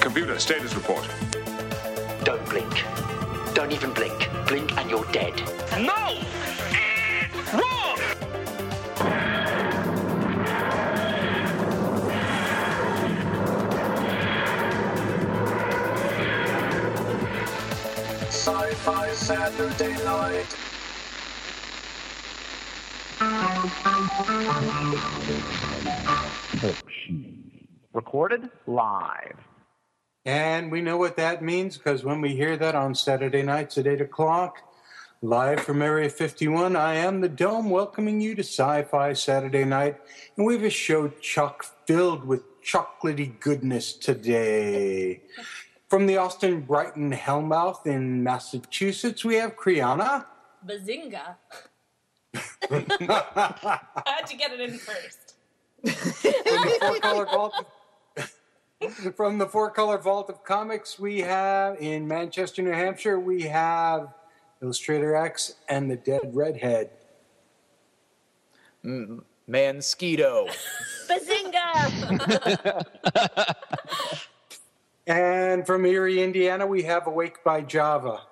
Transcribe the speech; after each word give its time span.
Computer 0.00 0.40
status 0.40 0.74
report. 0.74 1.06
Don't 2.24 2.44
blink. 2.48 2.84
Don't 3.54 3.70
even 3.70 3.92
blink. 3.92 4.28
Blink 4.48 4.76
and 4.76 4.90
you're 4.90 5.04
dead. 5.12 5.34
No! 5.78 6.35
Sci-Fi 18.86 19.14
Saturday 19.14 20.04
night. 20.04 20.46
Recorded 27.92 28.48
live. 28.68 29.38
And 30.24 30.70
we 30.70 30.82
know 30.82 30.98
what 30.98 31.16
that 31.16 31.42
means 31.42 31.76
because 31.76 32.04
when 32.04 32.20
we 32.20 32.36
hear 32.36 32.56
that 32.58 32.76
on 32.76 32.94
Saturday 32.94 33.42
nights 33.42 33.76
at 33.76 33.88
8 33.88 34.02
o'clock, 34.02 34.58
live 35.20 35.58
from 35.58 35.82
Area 35.82 36.08
51, 36.08 36.76
I 36.76 36.94
am 36.94 37.20
the 37.20 37.28
Dome 37.28 37.70
welcoming 37.70 38.20
you 38.20 38.36
to 38.36 38.44
Sci 38.44 38.84
Fi 38.84 39.12
Saturday 39.14 39.64
night. 39.64 39.96
And 40.36 40.46
we 40.46 40.54
have 40.54 40.62
a 40.62 40.70
show 40.70 41.08
chock 41.20 41.64
filled 41.86 42.24
with 42.24 42.62
chocolatey 42.62 43.40
goodness 43.40 43.94
today. 43.94 45.22
From 45.88 46.06
the 46.06 46.16
Allston 46.16 46.62
Brighton 46.62 47.12
Hellmouth 47.12 47.86
in 47.86 48.24
Massachusetts, 48.24 49.24
we 49.24 49.36
have 49.36 49.56
Kriana. 49.56 50.26
Bazinga. 50.66 51.36
I 52.34 54.02
had 54.04 54.26
to 54.26 54.36
get 54.36 54.52
it 54.52 54.60
in 54.60 54.78
first. 54.78 55.34
From 55.84 55.92
the 55.92 56.78
Four 56.80 56.98
Color 56.98 57.26
Vault. 57.26 57.66
From 59.16 59.38
the 59.38 59.46
Four 59.46 59.70
Color 59.70 59.98
Vault 59.98 60.28
of 60.28 60.42
Comics, 60.42 60.98
we 60.98 61.20
have 61.20 61.80
in 61.80 62.08
Manchester, 62.08 62.62
New 62.62 62.72
Hampshire, 62.72 63.20
we 63.20 63.42
have 63.42 64.12
Illustrator 64.60 65.14
X 65.14 65.54
and 65.68 65.88
the 65.90 65.96
Dead 65.96 66.32
Redhead. 66.34 66.90
Mm, 68.84 69.22
Mansquito. 69.48 70.50
Bazinga! 71.08 72.84
And 75.06 75.64
from 75.66 75.86
Erie, 75.86 76.22
Indiana, 76.22 76.66
we 76.66 76.82
have 76.82 77.06
Awake 77.06 77.44
by 77.44 77.60
Java. 77.60 78.22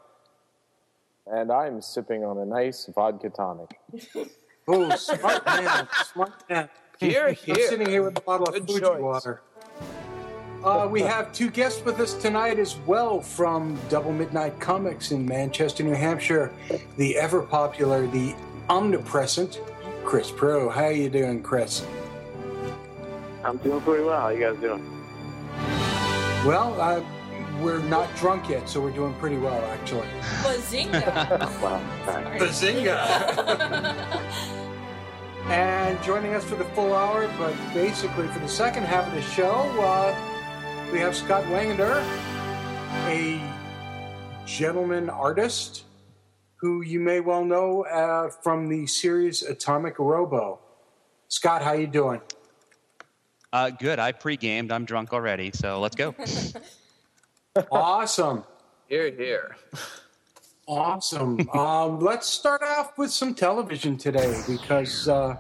And 1.27 1.51
I'm 1.53 1.81
sipping 1.81 2.25
on 2.25 2.39
a 2.39 2.45
nice 2.45 2.89
vodka 2.95 3.31
tonic. 3.31 3.79
Oh, 4.67 4.89
smart 4.97 5.45
man, 5.45 5.87
smart 6.11 6.33
man. 6.49 6.71
Here, 6.99 7.27
I'm 7.27 7.35
here. 7.35 7.69
sitting 7.69 7.87
here 7.87 8.03
with 8.03 8.17
a 8.17 8.21
bottle 8.23 8.47
of 8.47 8.55
Good 8.55 8.67
Fuji 8.67 8.81
choice. 8.81 8.99
water. 8.99 9.43
Uh, 10.65 10.89
we 10.91 11.03
have 11.03 11.35
two 11.35 11.51
guests 11.51 11.85
with 11.85 12.01
us 12.01 12.15
tonight 12.15 12.59
as 12.59 12.75
well 12.87 13.21
from 13.21 13.79
Double 13.91 14.11
Midnight 14.11 14.59
Comics 14.61 15.13
in 15.13 15.27
Manchester, 15.27 15.83
New 15.83 15.93
Hampshire. 15.93 16.51
The 16.97 17.15
ever 17.19 17.43
popular, 17.43 18.07
the 18.07 18.35
omnipresent 18.71 19.61
Chris 20.03 20.31
Proulx. 20.31 20.73
How 20.73 20.85
are 20.85 20.93
you 20.93 21.11
doing, 21.11 21.43
Chris? 21.43 21.85
I'm 23.45 23.59
doing 23.59 23.83
pretty 23.83 24.05
well. 24.05 24.19
How 24.19 24.29
you 24.31 24.41
guys 24.41 24.57
doing? 24.63 24.94
Well, 26.45 26.79
uh, 26.79 27.03
we're 27.63 27.79
not 27.79 28.15
drunk 28.17 28.51
yet, 28.51 28.69
so 28.69 28.79
we're 28.79 28.91
doing 28.91 29.15
pretty 29.15 29.39
well, 29.39 29.65
actually. 29.73 30.07
Bazinga. 30.43 31.41
Wow. 31.63 31.81
Bazinga! 32.39 32.99
and 35.47 36.03
joining 36.03 36.35
us 36.35 36.45
for 36.45 36.57
the 36.57 36.67
full 36.67 36.93
hour, 36.93 37.33
but 37.39 37.55
basically 37.73 38.29
for 38.29 38.41
the 38.41 38.49
second 38.49 38.83
half 38.83 39.09
of 39.09 39.15
the 39.15 39.23
show, 39.23 39.55
uh, 39.81 40.15
we 40.93 40.99
have 40.99 41.17
Scott 41.17 41.45
Wangander, 41.45 42.03
a 43.07 43.41
gentleman 44.45 45.09
artist 45.09 45.85
who 46.57 46.83
you 46.83 47.01
may 47.01 47.21
well 47.21 47.47
know 47.47 47.87
uh, 47.87 48.29
from 48.29 48.69
the 48.69 48.87
series 48.87 49.43
Atomic 49.43 49.99
Robo. 49.99 50.59
Scott, 51.29 51.63
how 51.63 51.73
you 51.73 51.87
doing? 51.87 52.21
Uh, 53.55 53.71
good. 53.71 54.01
I 54.01 54.11
pre-gamed. 54.11 54.73
I'm 54.73 54.85
drunk 54.85 55.13
already, 55.13 55.53
so 55.55 55.79
let's 55.79 55.95
go. 55.95 56.13
awesome. 57.71 58.43
Here, 58.89 59.13
here. 59.13 59.57
Awesome. 60.67 61.49
um, 61.51 62.01
let's 62.01 62.29
start 62.29 62.65
off 62.65 62.99
with 62.99 63.13
some 63.13 63.33
television 63.33 63.97
today 63.97 64.43
because, 64.49 65.09
uh, 65.09 65.37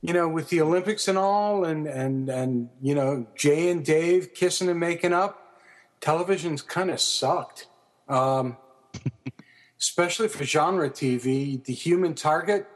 you 0.00 0.14
know, 0.14 0.28
with 0.30 0.48
the 0.48 0.62
Olympics 0.62 1.08
and 1.08 1.18
all, 1.18 1.66
and 1.66 1.86
and 1.86 2.30
and 2.30 2.70
you 2.80 2.94
know, 2.94 3.26
Jay 3.36 3.68
and 3.68 3.84
Dave 3.84 4.32
kissing 4.32 4.70
and 4.70 4.80
making 4.80 5.12
up, 5.12 5.60
television's 6.00 6.62
kind 6.62 6.90
of 6.90 7.02
sucked. 7.02 7.66
Um, 8.08 8.56
especially 9.78 10.28
for 10.28 10.44
genre 10.44 10.88
TV. 10.88 11.62
The 11.62 11.74
Human 11.74 12.14
Target. 12.14 12.66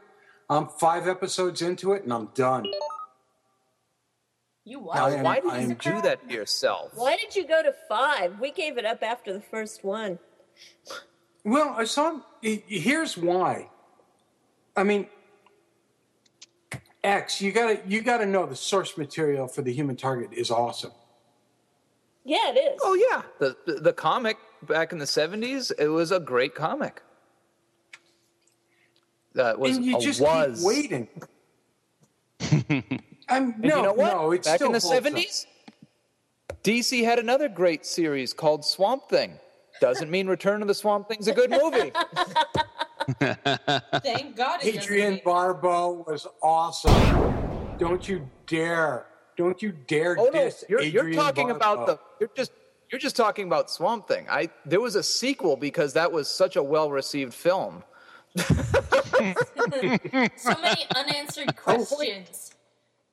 I'm 0.51 0.67
five 0.67 1.07
episodes 1.07 1.63
into 1.63 1.93
it 1.93 2.03
and 2.03 2.13
I'm 2.13 2.27
done. 2.35 2.67
You 4.65 4.79
what? 4.79 4.97
am- 4.97 5.23
Why 5.23 5.39
did 5.39 5.51
I 5.51 5.59
you 5.61 5.75
do 5.75 6.01
that 6.01 6.27
to 6.27 6.33
yourself? 6.33 6.91
Why 6.95 7.15
did 7.15 7.35
you 7.35 7.47
go 7.47 7.61
to 7.61 7.73
five? 7.87 8.39
We 8.39 8.51
gave 8.51 8.77
it 8.79 8.85
up 8.85 9.03
after 9.03 9.31
the 9.31 9.41
first 9.41 9.83
one. 9.83 10.17
Well, 11.43 11.69
I 11.77 11.83
saw. 11.85 12.21
Here's 12.41 13.15
why. 13.15 13.69
I 14.75 14.83
mean, 14.83 15.07
X. 17.03 17.39
You 17.41 17.51
gotta 17.51 17.79
you 17.87 18.01
gotta 18.01 18.25
know 18.25 18.47
the 18.47 18.55
source 18.55 18.97
material 18.97 19.47
for 19.47 19.61
the 19.61 19.71
Human 19.71 19.95
Target 19.95 20.31
is 20.33 20.49
awesome. 20.49 20.91
Yeah, 22.23 22.49
it 22.51 22.57
is. 22.57 22.79
Oh 22.83 22.95
yeah, 22.95 23.21
the, 23.37 23.55
the 23.67 23.79
the 23.81 23.93
comic 23.93 24.37
back 24.63 24.91
in 24.91 24.97
the 24.97 25.05
'70s. 25.05 25.71
It 25.77 25.89
was 25.89 26.11
a 26.11 26.19
great 26.19 26.55
comic. 26.55 27.03
That 29.35 29.59
was 29.59 29.77
and 29.77 29.85
you 29.85 29.97
a 29.97 29.99
just 29.99 30.19
was. 30.21 30.57
keep 30.57 30.65
waiting. 30.65 31.07
I'm, 33.29 33.53
And 33.53 33.59
no, 33.59 33.75
you 33.77 33.81
know 33.83 33.93
what? 33.93 34.13
no, 34.13 34.31
it's 34.31 34.47
back 34.47 34.57
still 34.57 34.67
in 34.67 34.73
the 34.73 34.79
'70s, 34.79 35.45
DC 36.63 37.03
had 37.03 37.19
another 37.19 37.49
great 37.49 37.85
series 37.85 38.33
called 38.33 38.65
Swamp 38.65 39.09
Thing. 39.09 39.39
Doesn't 39.81 40.09
mean 40.09 40.27
Return 40.27 40.61
of 40.61 40.67
the 40.67 40.73
Swamp 40.73 41.09
Thing's 41.09 41.27
a 41.27 41.33
good 41.33 41.49
movie. 41.49 41.91
Thank 43.19 44.35
God 44.35 44.63
it 44.63 44.77
Adrian 44.77 45.11
doesn't. 45.11 45.25
Barbeau 45.25 46.05
was 46.07 46.25
awesome. 46.41 47.77
Don't 47.77 48.07
you 48.07 48.27
dare! 48.47 49.05
Don't 49.37 49.61
you 49.61 49.73
dare 49.73 50.15
Oh 50.17 50.29
no, 50.33 50.49
you're, 50.69 50.81
you're 50.81 51.03
Adrian 51.03 51.17
talking 51.17 51.51
about 51.51 51.87
the 51.87 51.99
you're 52.19 52.31
just 52.35 52.51
you're 52.89 52.99
just 52.99 53.15
talking 53.15 53.47
about 53.47 53.69
Swamp 53.69 54.07
Thing. 54.07 54.25
I 54.29 54.49
there 54.65 54.79
was 54.79 54.95
a 54.95 55.03
sequel 55.03 55.57
because 55.57 55.93
that 55.93 56.11
was 56.11 56.27
such 56.27 56.55
a 56.55 56.63
well 56.63 56.89
received 56.89 57.33
film. 57.33 57.83
So 60.35 60.53
many 60.59 60.85
unanswered 60.93 61.49
oh, 61.67 61.85
questions. 61.85 62.54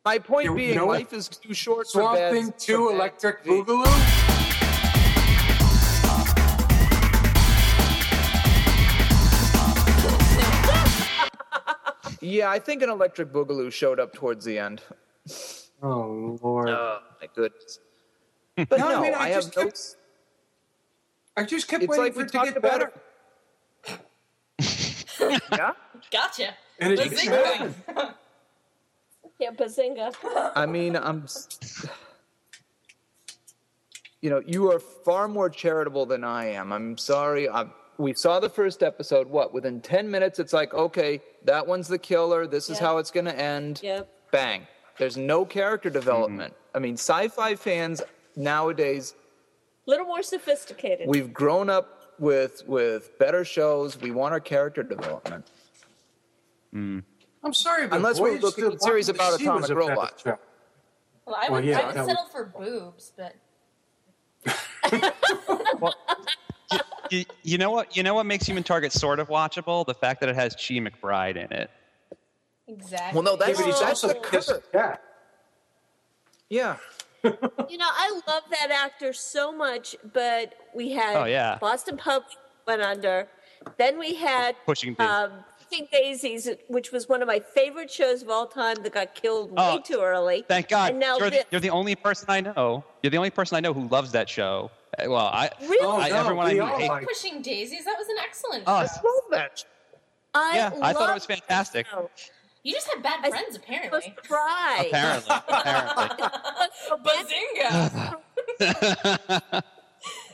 My 0.05 0.19
point 0.19 0.47
You 0.47 0.55
being, 0.57 0.75
know 0.77 0.87
life 0.87 1.13
is 1.13 1.29
too 1.29 1.55
short 1.55 1.87
Swamp 1.87 2.17
for 2.17 2.23
bad. 2.23 2.33
Thing 2.33 2.53
Two, 2.59 2.89
bad 2.89 2.95
Electric 2.97 3.45
TV. 3.45 3.65
Boogaloo. 3.65 4.19
Yeah, 12.21 12.51
I 12.51 12.61
think 12.61 12.83
an 12.83 12.91
Electric 12.91 13.33
Boogaloo 13.33 13.73
showed 13.73 13.99
up 13.99 14.13
towards 14.13 14.45
the 14.45 14.57
end. 14.59 14.81
Oh 15.83 16.39
Lord! 16.41 16.69
Oh 16.69 17.01
my 17.21 17.29
goodness! 17.35 17.81
But 18.57 18.71
No, 18.79 18.89
no, 18.91 18.99
I 18.99 19.03
mean, 19.03 19.15
I 19.15 19.19
I, 19.19 19.29
have 19.31 19.43
just 19.45 19.57
no. 19.57 19.65
kept- 19.65 19.97
I 21.37 21.43
just 21.45 21.67
kept 21.69 21.83
It's 21.83 21.91
waiting 21.91 22.05
like 22.05 22.15
for 22.15 22.21
it 22.23 22.29
to 22.33 22.39
get 22.45 22.57
about 22.57 22.93
better. 23.89 24.01
Yeah, 25.53 25.73
Gotcha. 26.11 26.55
And 26.79 26.93
it 26.93 26.99
just 27.11 27.15
Bazinga. 27.27 27.45
happened. 27.45 28.15
Yeah, 29.43 29.51
Bazinga. 29.51 30.15
I 30.55 30.67
mean, 30.67 30.95
I'm. 30.95 31.27
You 34.21 34.31
know, 34.31 34.41
you 34.47 34.71
are 34.71 34.79
far 34.79 35.27
more 35.27 35.51
charitable 35.51 36.07
than 36.07 36.23
I 36.23 36.45
am. 36.47 36.73
I'm 36.73 36.97
sorry. 36.97 37.49
I'm, 37.49 37.73
we 37.99 38.15
saw 38.15 38.39
the 38.39 38.49
first 38.49 38.85
episode. 38.85 39.27
What? 39.29 39.53
Within 39.53 39.81
ten 39.81 40.09
minutes, 40.09 40.39
it's 40.39 40.53
like, 40.53 40.73
okay, 40.75 41.21
that 41.45 41.67
one's 41.67 41.89
the 41.89 41.99
killer. 41.99 42.47
This 42.47 42.71
is 42.71 42.79
Yeah. 42.79 42.87
how 42.87 42.99
it's 42.99 43.11
going 43.11 43.25
to 43.27 43.37
end. 43.37 43.81
Yep. 43.83 44.09
Bang. 44.31 44.69
There's 44.97 45.17
no 45.17 45.45
character 45.45 45.89
mm-hmm. 45.89 45.99
development. 45.99 46.55
I 46.73 46.79
mean, 46.79 46.95
sci-fi 46.95 47.57
fans 47.57 48.01
nowadays 48.37 49.15
A 49.87 49.91
little 49.91 50.07
more 50.07 50.23
sophisticated. 50.23 51.09
we've 51.09 51.33
grown 51.35 51.69
up 51.69 52.15
with 52.21 52.63
with 52.69 53.19
better 53.19 53.45
shows. 53.45 54.01
We 54.01 54.13
want 54.13 54.33
our 54.35 54.41
character 54.41 54.85
development. 54.85 55.51
Mm. 56.73 57.03
I'm 57.45 57.53
sorry, 57.53 57.87
but 57.89 57.97
Unless 57.97 58.21
we're 58.21 58.31
Voyage 58.31 58.43
looking 58.43 58.65
to 58.65 58.71
the 58.71 58.77
at 58.77 58.83
series 58.83 59.07
the 59.07 59.15
about 59.15 59.41
atomic 59.41 59.65
a 59.65 59.69
better 59.69 59.75
robots. 59.81 60.25
Well, 60.25 60.39
I 61.37 61.43
Well, 61.49 61.53
would, 61.53 61.65
yeah, 61.65 61.79
I 61.81 61.87
would 61.87 61.95
that 61.97 62.07
settle 62.07 62.27
for 62.27 62.45
boobs, 62.47 63.13
but 63.17 63.35
you, 67.11 67.25
you 67.43 67.59
know 67.59 67.71
what? 67.71 67.97
You 67.97 68.03
know 68.03 68.15
what 68.15 68.27
makes 68.27 68.47
Human 68.47 68.63
Target 68.63 68.93
sort 68.93 69.19
of 69.21 69.29
watchable? 69.29 69.85
The 69.87 69.95
fact 69.95 70.21
that 70.21 70.29
it 70.29 70.35
has 70.37 70.55
Chi 70.55 70.75
McBride 70.77 71.37
in 71.37 71.53
it. 71.53 71.71
Exactly. 72.69 73.15
Well, 73.15 73.23
no, 73.25 73.37
that's, 73.37 73.59
But 73.59 73.67
he's 73.67 73.81
that's 73.81 74.05
also 74.05 74.09
the 74.09 74.15
kissed 74.29 74.49
cover. 74.49 74.63
cat. 74.73 75.03
Yeah. 76.49 76.77
You 77.25 77.79
know, 77.79 77.89
I 77.89 78.21
love 78.27 78.43
that 78.51 78.71
actor 78.73 79.13
so 79.13 79.53
much, 79.53 79.95
but 80.13 80.55
we 80.75 80.91
had 80.91 81.17
Oh, 81.17 81.25
yeah. 81.25 81.57
Boston 81.61 81.97
Pub 81.97 82.25
went 82.67 82.83
under. 82.83 83.29
Then 83.79 83.99
we 83.99 84.15
had 84.15 84.57
Pushing 84.67 84.95
Daisies. 84.95 85.11
um, 85.13 85.33
Pushing 85.73 85.89
Daisies, 85.91 86.49
which 86.69 86.93
was 86.93 87.09
one 87.09 87.23
of 87.23 87.29
my 87.29 87.39
favorite 87.41 87.91
shows 87.91 88.23
of 88.23 88.29
all 88.29 88.47
time 88.47 88.77
that 88.83 88.93
got 88.93 89.15
killed 89.15 89.53
Oh, 89.57 89.77
way 89.77 89.83
too 89.83 90.01
early. 90.03 90.45
Thank 90.47 90.69
God. 90.69 90.91
And 90.91 91.01
now 91.01 91.17
you're, 91.19 91.31
the, 91.31 91.47
you're 91.51 91.61
the 91.63 91.71
only 91.71 91.95
person 91.97 92.27
I 92.29 92.41
know. 92.43 92.85
You're 93.03 93.11
the 93.11 93.17
only 93.17 93.31
person 93.31 93.57
I 93.57 93.61
know 93.61 93.73
who 93.73 93.89
loves 93.89 94.13
that 94.13 94.29
show. 94.29 94.71
Uh, 94.99 95.05
Well, 95.09 95.17
I, 95.27 95.49
Really? 95.63 95.79
Oh, 95.81 95.99
I 95.99 96.11
no, 96.11 96.17
everyone 96.17 96.47
I 96.47 96.49
we 96.51 96.55
meet 96.57 96.61
all 96.61 96.79
hate- 96.79 96.89
like 96.89 97.07
Pushing 97.09 97.41
Daisies. 97.43 97.85
That 97.87 97.97
was 97.99 98.07
an 98.09 98.17
excellent 98.23 98.65
Oh, 98.67 98.73
show. 98.73 98.77
I 98.77 98.83
love 98.83 99.25
that. 99.31 99.65
I 100.35 100.57
Yeah, 100.57 100.71
I 100.83 100.93
thought 100.93 101.09
it 101.11 101.15
was 101.15 101.25
fantastic. 101.27 101.87
You 102.65 102.73
just 102.75 102.89
have 102.93 103.03
bad 103.03 103.21
I 103.25 103.31
friends, 103.31 103.57
apparently. 103.57 104.01
to 104.03 104.11
cry. 104.29 104.85
apparently. 104.89 105.37
apparently. 105.49 106.25
Bazinga! 107.03 108.21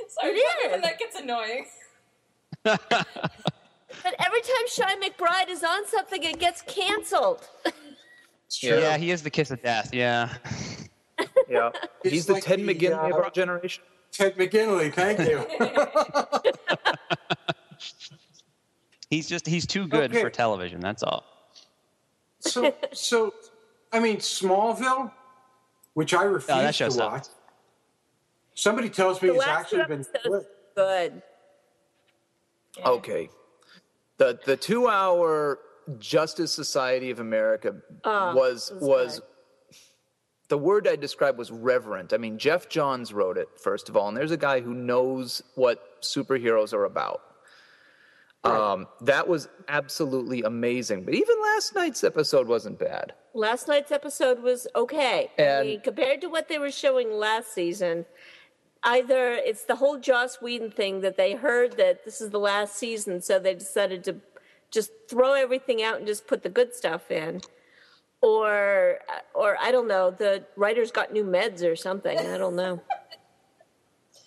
Sorry, 0.09 0.33
It 0.33 0.71
when 0.71 0.75
is. 0.75 0.83
that 0.83 0.99
gets 0.99 1.17
annoying. 1.19 1.67
But 4.03 4.15
every 4.25 4.41
time 4.41 4.65
Chi 4.77 4.97
McBride 5.09 5.51
is 5.51 5.65
on 5.65 5.87
something, 5.87 6.23
it 6.23 6.39
gets 6.39 6.63
canceled. 6.63 7.47
True. 8.51 8.79
Yeah, 8.79 8.97
he 8.97 9.11
is 9.11 9.23
the 9.23 9.31
kiss 9.31 9.51
of 9.51 9.63
death. 9.63 9.91
Yeah. 9.93 10.35
Yeah. 11.49 11.71
It's 12.05 12.13
He's 12.13 12.27
the 12.27 12.35
like 12.35 12.45
Ted 12.45 12.61
the, 12.61 12.75
McGinley 12.75 13.09
of 13.11 13.15
uh, 13.15 13.25
our 13.25 13.31
generation. 13.31 13.83
Ted 14.13 14.37
McGinley, 14.37 14.93
thank 14.93 15.19
you. 15.19 15.45
He's 19.11 19.27
just 19.29 19.47
he's 19.47 19.67
too 19.67 19.87
good 19.89 20.11
Okay. 20.13 20.21
for 20.21 20.31
television. 20.31 20.81
That's 20.81 21.03
all. 21.03 21.25
so, 22.41 22.75
so, 22.93 23.33
I 23.93 24.01
mean, 24.01 24.19
Smallville, 24.19 25.11
which 25.95 26.13
I 26.15 26.23
refuse 26.25 26.51
Oh, 26.57 26.61
that 26.63 26.75
show 26.75 26.89
to 26.91 26.99
watch. 26.99 27.25
sucks. 27.25 27.31
Somebody 28.55 28.91
tells 28.91 29.23
me 29.23 29.29
The 29.31 29.37
it's 29.37 29.47
actually 29.47 29.85
been 29.85 30.01
episodes 30.15 30.47
good. 30.77 31.23
good. 32.77 32.85
Okay. 32.85 33.31
The 34.19 34.39
the 34.45 34.57
two 34.57 34.89
hour 34.89 35.59
Justice 35.99 36.53
Society 36.53 37.11
of 37.11 37.19
America 37.21 37.77
Oh, 38.05 38.35
was 38.35 38.73
was 38.81 39.21
the 40.49 40.59
word 40.59 40.89
I 40.89 40.97
described 40.97 41.39
was 41.39 41.51
reverent. 41.51 42.13
I 42.13 42.17
mean, 42.17 42.39
Geoff 42.39 42.69
Johns 42.69 43.13
wrote 43.13 43.37
it 43.39 43.49
first 43.57 43.89
of 43.89 43.97
all, 43.97 44.09
and 44.09 44.17
there's 44.17 44.31
a 44.31 44.37
guy 44.37 44.61
who 44.61 44.75
knows 44.75 45.43
what 45.55 46.03
superheroes 46.03 46.73
are 46.73 46.85
about. 46.85 47.23
Um, 48.45 48.87
that 49.03 49.29
was 49.29 49.49
absolutely 49.69 50.43
amazing. 50.43 51.05
But 51.05 51.15
even 51.15 51.37
last 51.43 51.75
night's 51.75 52.03
episode 52.03 52.47
wasn't 52.47 52.79
bad. 52.79 53.13
Last 53.35 53.69
night's 53.69 53.93
episode 53.93 54.43
was 54.43 54.67
okay. 54.75 55.31
I 55.39 55.63
mean, 55.65 55.81
compared 55.83 56.21
to 56.23 56.29
what 56.29 56.49
they 56.49 56.59
were 56.59 56.71
showing 56.71 57.13
last 57.13 57.53
season, 57.53 58.07
either 58.85 59.33
it's 59.35 59.65
the 59.65 59.77
whole 59.77 59.99
Joss 59.99 60.41
Whedon 60.41 60.71
thing 60.71 61.01
that 61.03 61.17
they 61.17 61.35
heard 61.35 61.77
that 61.77 62.05
this 62.05 62.21
is 62.21 62.31
the 62.31 62.39
last 62.39 62.77
season, 62.77 63.21
so 63.23 63.39
they 63.39 63.55
decided 63.55 64.05
to 64.05 64.17
just 64.71 64.91
throw 65.09 65.33
everything 65.35 65.83
out 65.83 65.97
and 65.99 66.07
just 66.07 66.27
put 66.27 66.43
the 66.43 66.49
good 66.49 66.75
stuff 66.75 67.11
in, 67.11 67.41
or 68.21 68.99
uh, 69.09 69.21
or 69.39 69.57
I 69.61 69.71
don't 69.73 69.89
know, 69.89 70.11
the 70.11 70.45
writers 70.57 70.91
got 70.91 71.13
new 71.13 71.25
meds 71.25 71.63
or 71.65 71.77
something. 71.77 72.19
I 72.19 72.39
don't 72.39 72.57
know. 72.57 72.81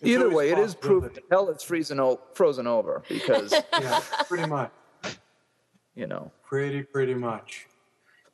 Either 0.04 0.30
way, 0.32 0.50
it 0.50 0.58
is 0.58 0.74
proof 0.74 1.04
possibility. 1.04 1.28
hell 1.30 1.50
it's 1.50 1.64
freezing 1.64 2.00
o- 2.00 2.20
frozen 2.34 2.66
over 2.66 3.04
because 3.08 3.52
Yeah, 3.80 4.00
pretty 4.28 4.48
much. 4.48 4.72
you 5.94 6.08
know. 6.08 6.32
Pretty, 6.44 6.82
pretty 6.84 7.14
much. 7.14 7.68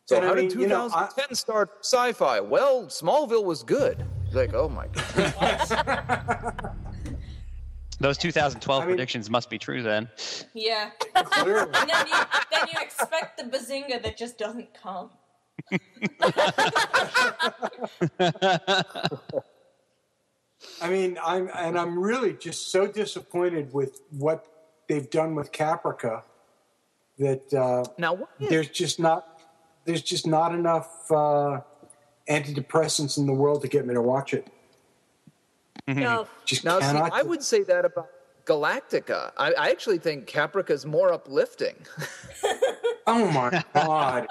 So 0.05 0.15
And 0.15 0.25
I 0.25 0.29
how 0.29 0.35
mean, 0.35 0.47
did 0.47 0.59
you 0.61 0.67
know, 0.67 0.87
2010 0.87 1.35
start 1.35 1.69
sci-fi? 1.81 2.39
Well, 2.39 2.85
Smallville 2.85 3.43
was 3.43 3.63
good. 3.63 4.05
Like, 4.33 4.53
oh 4.53 4.69
my 4.69 4.87
god. 4.87 6.73
Those 7.99 8.17
2012 8.19 8.83
I 8.83 8.85
mean- 8.85 8.95
predictions 8.95 9.29
must 9.29 9.49
be 9.49 9.57
true 9.57 9.81
then. 9.81 10.07
Yeah. 10.53 10.91
Clearly. 11.15 11.71
And 11.73 11.73
then 11.89 12.07
you 12.07 12.13
then 12.51 12.67
you 12.73 12.79
expect 12.79 13.37
the 13.37 13.45
bazinga 13.45 14.03
that 14.03 14.17
just 14.17 14.37
doesn't 14.37 14.69
come. 14.73 15.09
I 20.81 20.89
mean, 20.89 21.17
I'm 21.23 21.49
and 21.55 21.77
I'm 21.77 21.97
really 21.99 22.33
just 22.33 22.71
so 22.71 22.87
disappointed 22.87 23.73
with 23.73 24.01
what 24.11 24.45
they've 24.87 25.09
done 25.09 25.35
with 25.35 25.51
Caprica 25.51 26.23
that 27.19 27.53
uh, 27.53 27.83
Now, 27.97 28.13
what 28.13 28.29
is- 28.39 28.49
there's 28.49 28.69
just 28.69 28.99
not 28.99 29.41
there's 29.85 30.01
just 30.01 30.27
not 30.27 30.53
enough 30.53 31.11
uh, 31.11 31.61
antidepressants 32.29 33.17
in 33.17 33.25
the 33.25 33.33
world 33.33 33.61
to 33.61 33.67
get 33.67 33.85
me 33.85 33.93
to 33.93 34.01
watch 34.01 34.33
it. 34.33 34.47
Mm-hmm. 35.87 36.01
No, 36.01 36.27
Just 36.45 36.63
now 36.65 36.79
see. 36.79 36.97
I 36.97 37.21
would 37.21 37.41
say 37.41 37.63
that 37.63 37.85
about 37.85 38.09
Galactica. 38.45 39.31
I, 39.37 39.53
I 39.53 39.69
actually 39.69 39.99
think 39.99 40.27
Caprica 40.27 40.71
is 40.71 40.85
more 40.85 41.13
uplifting. 41.13 41.75
Oh 43.09 43.31
my 43.31 43.63
god! 43.73 44.27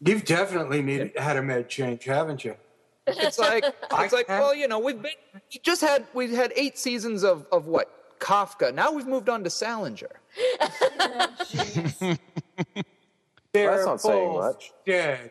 You've 0.00 0.24
definitely 0.24 0.80
needed 0.80 1.12
had 1.18 1.36
a 1.36 1.42
med 1.42 1.68
change, 1.68 2.04
haven't 2.04 2.46
you? 2.46 2.56
It's 3.06 3.38
like 3.38 3.64
it's 3.92 4.12
like 4.14 4.26
well, 4.28 4.54
you 4.54 4.68
know, 4.68 4.78
we've 4.78 5.00
been 5.00 5.12
we 5.52 5.60
just 5.62 5.82
had 5.82 6.06
we've 6.14 6.30
had 6.30 6.54
eight 6.56 6.78
seasons 6.78 7.24
of 7.24 7.46
of 7.52 7.66
what 7.66 8.18
Kafka. 8.18 8.74
Now 8.74 8.90
we've 8.90 9.06
moved 9.06 9.28
on 9.28 9.44
to 9.44 9.50
Salinger. 9.50 10.08
They're 13.52 13.70
That's 13.70 13.84
not 13.84 14.00
saying 14.00 14.32
much. 14.32 14.72
Dead. 14.86 15.30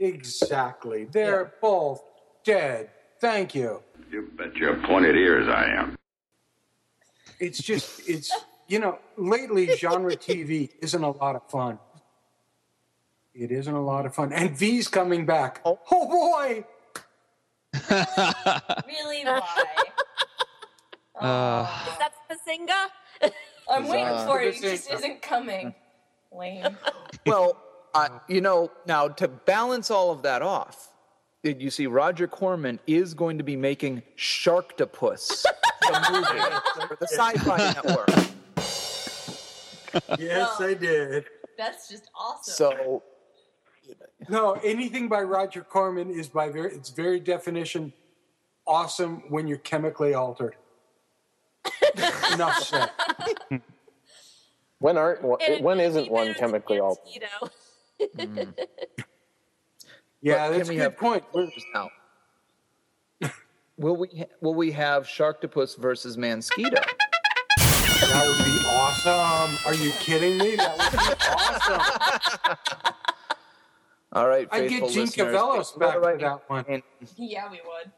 Exactly. 0.00 1.04
They're 1.04 1.52
both 1.60 2.02
dead. 2.42 2.90
Thank 3.20 3.54
you. 3.54 3.82
You 4.10 4.30
bet 4.36 4.56
your 4.56 4.76
pointed 4.78 5.14
ears 5.14 5.46
I 5.48 5.66
am. 5.66 5.96
It's 7.38 7.62
just 7.62 8.08
it's 8.08 8.32
you 8.66 8.78
know 8.80 8.98
lately 9.16 9.76
genre 9.76 10.16
TV 10.16 10.70
isn't 10.80 11.02
a 11.02 11.10
lot 11.10 11.36
of 11.36 11.48
fun. 11.50 11.78
It 13.34 13.52
isn't 13.52 13.72
a 13.72 13.82
lot 13.82 14.06
of 14.06 14.14
fun, 14.14 14.32
and 14.32 14.56
V's 14.56 14.88
coming 14.88 15.24
back. 15.24 15.60
Oh, 15.64 15.78
boy! 15.88 16.64
Really? 18.86 19.24
Why? 19.24 19.64
Uh, 21.20 21.68
is 21.86 21.98
that 21.98 22.12
Bazinga? 22.30 23.30
I'm 23.70 23.86
waiting 23.88 24.26
for 24.26 24.40
it. 24.40 24.56
It 24.56 24.62
just 24.62 24.90
isn't 24.90 25.20
coming. 25.20 25.74
Lame. 26.32 26.78
Well, 27.26 27.62
uh, 27.94 28.08
you 28.28 28.40
know, 28.40 28.70
now 28.86 29.08
to 29.08 29.28
balance 29.28 29.90
all 29.90 30.10
of 30.10 30.22
that 30.22 30.42
off, 30.42 30.88
you 31.42 31.70
see 31.70 31.86
Roger 31.86 32.26
Corman 32.28 32.78
is 32.86 33.14
going 33.14 33.38
to 33.38 33.44
be 33.44 33.56
making 33.56 34.02
Sharktopus, 34.16 35.42
the 35.80 36.10
movie 36.12 36.86
for 36.88 36.96
the 36.96 37.06
Sci-Fi 37.10 37.72
Network. 37.72 38.08
Yes, 40.20 40.60
No. 40.60 40.66
I 40.66 40.74
did. 40.74 41.24
That's 41.56 41.88
just 41.88 42.10
awesome. 42.14 42.54
So 42.54 43.02
No, 44.28 44.52
anything 44.64 45.08
by 45.08 45.22
Roger 45.22 45.62
Corman 45.62 46.10
is 46.10 46.28
by 46.28 46.48
very 46.50 46.72
its 46.74 46.90
very 46.90 47.20
definition 47.20 47.92
awesome 48.66 49.22
when 49.30 49.46
you're 49.46 49.58
chemically 49.58 50.14
altered. 50.14 50.56
Enough 52.32 52.62
said. 52.62 52.90
When 54.78 54.96
aren't 54.96 55.22
one, 55.22 55.38
And 55.44 55.54
it 55.54 55.62
when 55.62 55.78
may 55.78 55.86
isn't 55.86 56.10
one 56.10 56.34
chemically 56.34 56.78
altered? 56.80 57.04
Mosquito. 58.00 58.42
Mm. 58.44 58.54
Yeah, 60.22 60.48
But 60.50 60.56
that's 60.58 60.68
a 60.68 60.72
good 60.74 60.80
have 60.82 60.96
point. 60.98 61.24
clues 61.32 61.50
now? 61.74 61.88
Will 63.78 63.96
we 63.96 64.08
ha- 64.18 64.26
will 64.42 64.52
we 64.54 64.70
have 64.72 65.04
Sharktopus 65.06 65.78
versus 65.78 66.18
Mansquito? 66.18 66.72
That 67.58 68.26
would 68.26 68.44
be 68.44 68.66
awesome. 68.68 69.56
Are 69.66 69.74
you 69.74 69.92
kidding 69.92 70.36
me? 70.36 70.56
That 70.56 70.76
would 70.76 70.92
be 70.92 70.98
awesome. 71.26 72.56
All 74.12 74.28
right, 74.28 74.46
I'd 74.52 74.68
get 74.68 74.70
faithful 74.70 74.88
Gene 74.90 75.04
listeners, 75.04 75.26
Cavellos 75.34 75.70
think 75.70 75.80
back 75.80 75.96
about 75.96 76.12
for 76.12 76.18
that 76.18 76.50
one. 76.50 76.82
yeah, 77.16 77.48
we 77.50 77.60
would. 77.64 77.90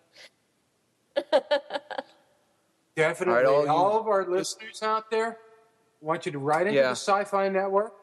Definitely. 2.95 3.35
All 3.35 3.39
right, 3.41 3.69
all, 3.69 3.69
all 3.69 3.93
you- 3.95 3.99
of 4.01 4.07
our 4.07 4.25
listeners 4.29 4.81
out 4.85 5.11
there, 5.11 5.31
I 5.31 6.05
want 6.05 6.25
you 6.27 6.31
to 6.33 6.39
write 6.39 6.67
into 6.69 6.79
Yeah. 6.79 6.89
the 6.91 6.91
Sci-Fi 6.93 7.49
Network. 7.49 7.95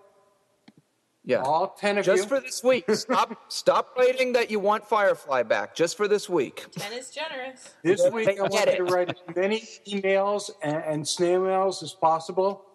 Yeah. 1.29 1.43
All 1.43 1.75
ten 1.79 1.99
of 1.99 2.07
you. 2.07 2.13
Just 2.13 2.23
you. 2.23 2.29
for 2.29 2.39
this 2.41 2.63
week. 2.63 2.89
Stop 2.89 3.39
stop 3.49 3.95
writing 3.95 4.33
that 4.33 4.49
you 4.49 4.59
want 4.59 4.83
Firefly 4.83 5.43
back. 5.43 5.75
Just 5.75 5.95
for 5.95 6.07
this 6.07 6.27
week. 6.27 6.65
Ten 6.71 6.91
is 6.91 7.11
generous. 7.11 7.75
This 7.83 8.01
week, 8.11 8.39
I 8.39 8.41
want 8.41 8.53
you 8.55 8.77
to 8.77 8.83
write 8.85 9.09
as 9.09 9.35
many 9.35 9.59
emails 9.87 10.49
and, 10.63 10.77
and 10.77 11.07
snail 11.07 11.43
mails 11.43 11.83
as 11.83 11.93
possible. 11.93 12.65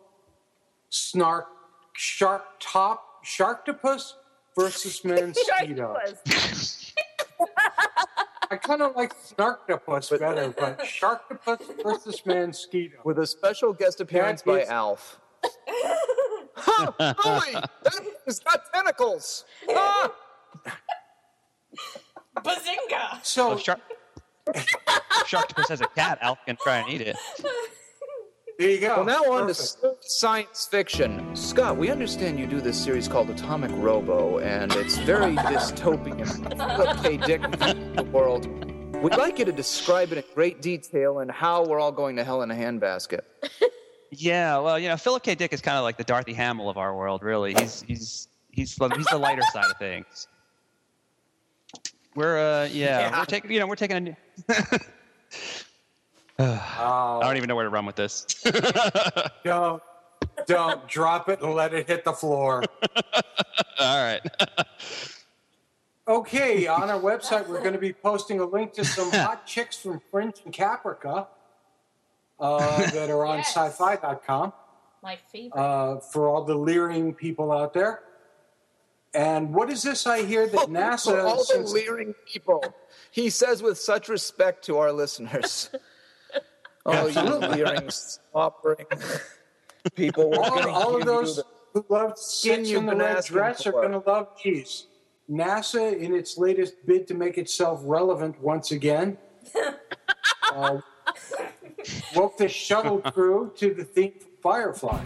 Snark, 0.88 1.48
shark 1.94 2.44
top, 2.60 3.24
sharktopus 3.24 4.12
versus 4.56 5.04
mosquito. 5.04 5.96
Sharktopus. 6.06 6.92
I 7.58 8.54
I 8.54 8.56
kind 8.56 8.82
of 8.82 8.94
like 8.94 9.12
Snarktopus 9.16 10.16
better, 10.16 10.54
but 10.56 10.78
Sharktopus 10.78 11.82
versus 11.82 12.22
Mosquito. 12.24 12.98
With 13.02 13.18
a 13.18 13.26
special 13.26 13.72
guest 13.72 14.00
appearance 14.00 14.42
by 14.42 14.62
Alf. 14.62 15.18
Ha! 16.64 17.14
Holy! 17.18 17.64
It's 18.26 18.40
got 18.40 18.72
tentacles! 18.72 19.44
Ah! 19.70 20.12
Bazinga! 22.38 23.24
So, 23.24 23.48
Well, 23.50 23.58
shark, 23.58 23.80
Sharktopus 25.26 25.68
has 25.68 25.80
a 25.80 25.86
cat. 25.88 26.18
Alf 26.20 26.38
can 26.46 26.56
try 26.56 26.78
and 26.78 26.90
eat 26.90 27.00
it. 27.00 27.16
there 28.58 28.70
you 28.70 28.80
go. 28.80 28.96
Well, 28.96 29.04
now 29.04 29.32
on 29.32 29.46
to 29.48 29.54
science 30.00 30.68
fiction. 30.70 31.34
Scott, 31.34 31.76
we 31.76 31.90
understand 31.90 32.38
you 32.38 32.46
do 32.46 32.60
this 32.60 32.82
series 32.82 33.08
called 33.08 33.30
Atomic 33.30 33.70
Robo, 33.74 34.38
and 34.40 34.72
it's 34.74 34.98
very 34.98 35.34
dystopian. 35.52 36.26
Philip 36.76 37.02
K. 37.02 37.16
Dick 37.16 37.42
the 37.96 38.04
world. 38.12 38.46
We'd 39.02 39.16
like 39.16 39.38
you 39.38 39.44
to 39.44 39.52
describe 39.52 40.12
it 40.12 40.18
in 40.18 40.24
great 40.34 40.62
detail 40.62 41.18
and 41.18 41.30
how 41.30 41.64
we're 41.64 41.78
all 41.80 41.92
going 41.92 42.16
to 42.16 42.24
hell 42.24 42.42
in 42.42 42.50
a 42.50 42.54
handbasket. 42.54 43.20
Yeah, 44.16 44.58
well, 44.58 44.78
you 44.78 44.88
know, 44.88 44.96
Philip 44.96 45.22
K. 45.22 45.34
Dick 45.34 45.52
is 45.52 45.60
kind 45.60 45.76
of 45.76 45.82
like 45.84 45.96
the 45.96 46.04
Dorothy 46.04 46.32
Hamill 46.34 46.68
of 46.70 46.76
our 46.76 46.94
world, 46.94 47.22
really. 47.22 47.54
He's 47.54 47.82
he's 47.82 48.28
he's 48.50 48.74
the- 48.76 48.88
he's 48.96 49.06
the 49.06 49.18
lighter 49.18 49.42
side 49.52 49.70
of 49.70 49.76
things. 49.78 50.28
We're 52.14 52.38
uh 52.38 52.64
yeah, 52.66 53.00
Yeah. 53.10 53.18
we're 53.18 53.24
taking 53.24 53.50
you 53.50 53.60
know 53.60 53.66
we're 53.66 53.76
taking 53.76 53.96
a 53.96 54.00
new. 54.00 54.16
I 56.38 57.20
don't 57.22 57.36
even 57.36 57.48
know 57.48 57.54
where 57.56 57.64
to 57.64 57.70
run 57.70 57.86
with 57.86 57.96
this. 57.96 58.24
Don't, 59.44 59.80
don't 60.48 60.88
drop 60.88 61.28
it 61.28 61.40
and 61.42 61.54
let 61.54 61.72
it 61.74 61.86
hit 61.86 62.04
the 62.04 62.12
floor. 62.12 62.64
All 63.80 64.02
right. 64.04 64.20
Okay, 66.06 66.66
on 66.66 66.90
our 66.90 67.00
website, 67.00 67.48
we're 67.48 67.60
going 67.62 67.72
to 67.72 67.78
be 67.78 67.94
posting 67.94 68.38
a 68.38 68.44
link 68.44 68.74
to 68.74 68.84
some 68.84 69.10
hot 69.10 69.46
chicks 69.46 69.78
from 69.78 70.02
Fringe 70.10 70.34
and 70.44 70.52
Caprica 70.52 71.28
uh, 72.40 72.90
that 72.90 73.10
are 73.10 73.24
on 73.24 73.38
Yes. 73.38 73.54
sci-fi.com 73.56 74.52
My 75.02 75.16
favorite. 75.30 75.58
uh, 75.58 76.00
for 76.00 76.28
all 76.28 76.44
the 76.44 76.54
leering 76.54 77.14
people 77.14 77.52
out 77.52 77.72
there. 77.74 78.02
And 79.14 79.54
what 79.54 79.70
is 79.70 79.82
this 79.82 80.06
I 80.08 80.22
hear 80.24 80.48
that 80.48 80.60
For 80.62 80.66
NASA? 80.66 81.24
all 81.24 81.44
the 81.44 81.62
leering 81.72 82.14
people, 82.26 82.64
he 83.12 83.30
says 83.30 83.62
with 83.62 83.78
such 83.78 84.08
respect 84.08 84.64
to 84.66 84.78
our 84.78 84.92
listeners. 84.92 85.70
Oh, 86.86 87.06
you 87.06 87.22
leering, 87.22 87.88
slobbering 87.88 88.84
people. 89.94 90.28
We're 90.30 90.36
all, 90.38 90.68
all 90.68 90.96
of 90.96 91.06
those 91.06 91.40
who 91.72 91.82
love 91.88 92.18
skin 92.18 92.66
you've 92.66 92.80
in 92.82 92.86
the 92.86 92.94
red 92.94 93.24
dress 93.24 93.66
are 93.66 93.72
going 93.72 93.92
to 93.92 94.02
love 94.06 94.28
these. 94.44 94.88
NASA, 95.30 95.98
in 95.98 96.14
its 96.14 96.36
latest 96.36 96.74
bid 96.84 97.06
to 97.08 97.14
make 97.14 97.38
itself 97.38 97.80
relevant 97.84 98.38
once 98.42 98.70
again, 98.70 99.16
uh, 100.52 100.76
woke 102.14 102.36
the 102.36 102.48
shuttle 102.48 102.98
crew 103.12 103.52
to 103.56 103.74
the 103.74 103.84
theme 103.84 104.12
from 104.18 104.30
Firefly. 104.42 105.04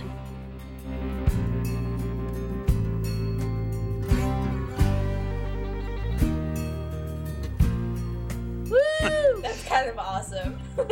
Woo! 8.70 8.78
That's 9.42 9.64
kind 9.64 9.88
of 9.88 9.98
awesome. 9.98 10.58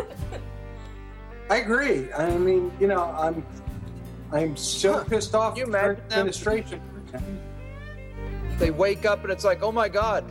I 1.50 1.57
agree. 1.59 2.12
I 2.12 2.37
mean, 2.38 2.73
you 2.81 2.88
know, 2.88 3.05
I'm 3.05 3.45
I'm 4.33 4.57
so 4.57 5.05
pissed 5.05 5.35
off 5.35 5.55
Can 5.55 5.59
you 5.59 5.64
at 5.66 5.73
the 5.73 5.78
current 5.78 5.99
imagine 5.99 6.09
them? 6.09 6.19
administration. 6.19 6.81
They 8.59 8.71
wake 8.71 9.05
up 9.05 9.23
and 9.23 9.31
it's 9.31 9.45
like, 9.45 9.62
oh 9.62 9.71
my 9.71 9.88
god, 9.88 10.25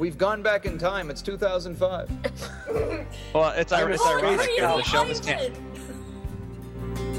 we've 0.00 0.18
gone 0.18 0.42
back 0.42 0.66
in 0.66 0.78
time. 0.78 1.10
It's 1.10 1.22
2005. 1.22 2.10
Well, 3.34 3.50
it's, 3.50 3.72
ir- 3.72 3.90
it's 3.90 4.04
ironic 4.06 4.38
crazy 4.40 4.60
the 4.60 4.82
show 4.82 5.04
was 5.06 5.20
canceled. 5.20 5.58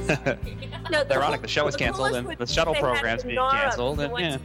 No, 0.90 1.02
It's 1.02 1.12
ironic 1.12 1.42
the 1.42 1.48
show 1.48 1.64
was 1.66 1.76
canceled 1.76 2.10
coolest 2.10 2.30
and 2.30 2.38
the 2.38 2.46
shuttle 2.48 2.74
if 2.74 2.78
they 2.80 2.82
program's 2.82 3.24
being 3.24 3.38
canceled. 3.40 4.00
And 4.02 4.18
yeah, 4.20 4.38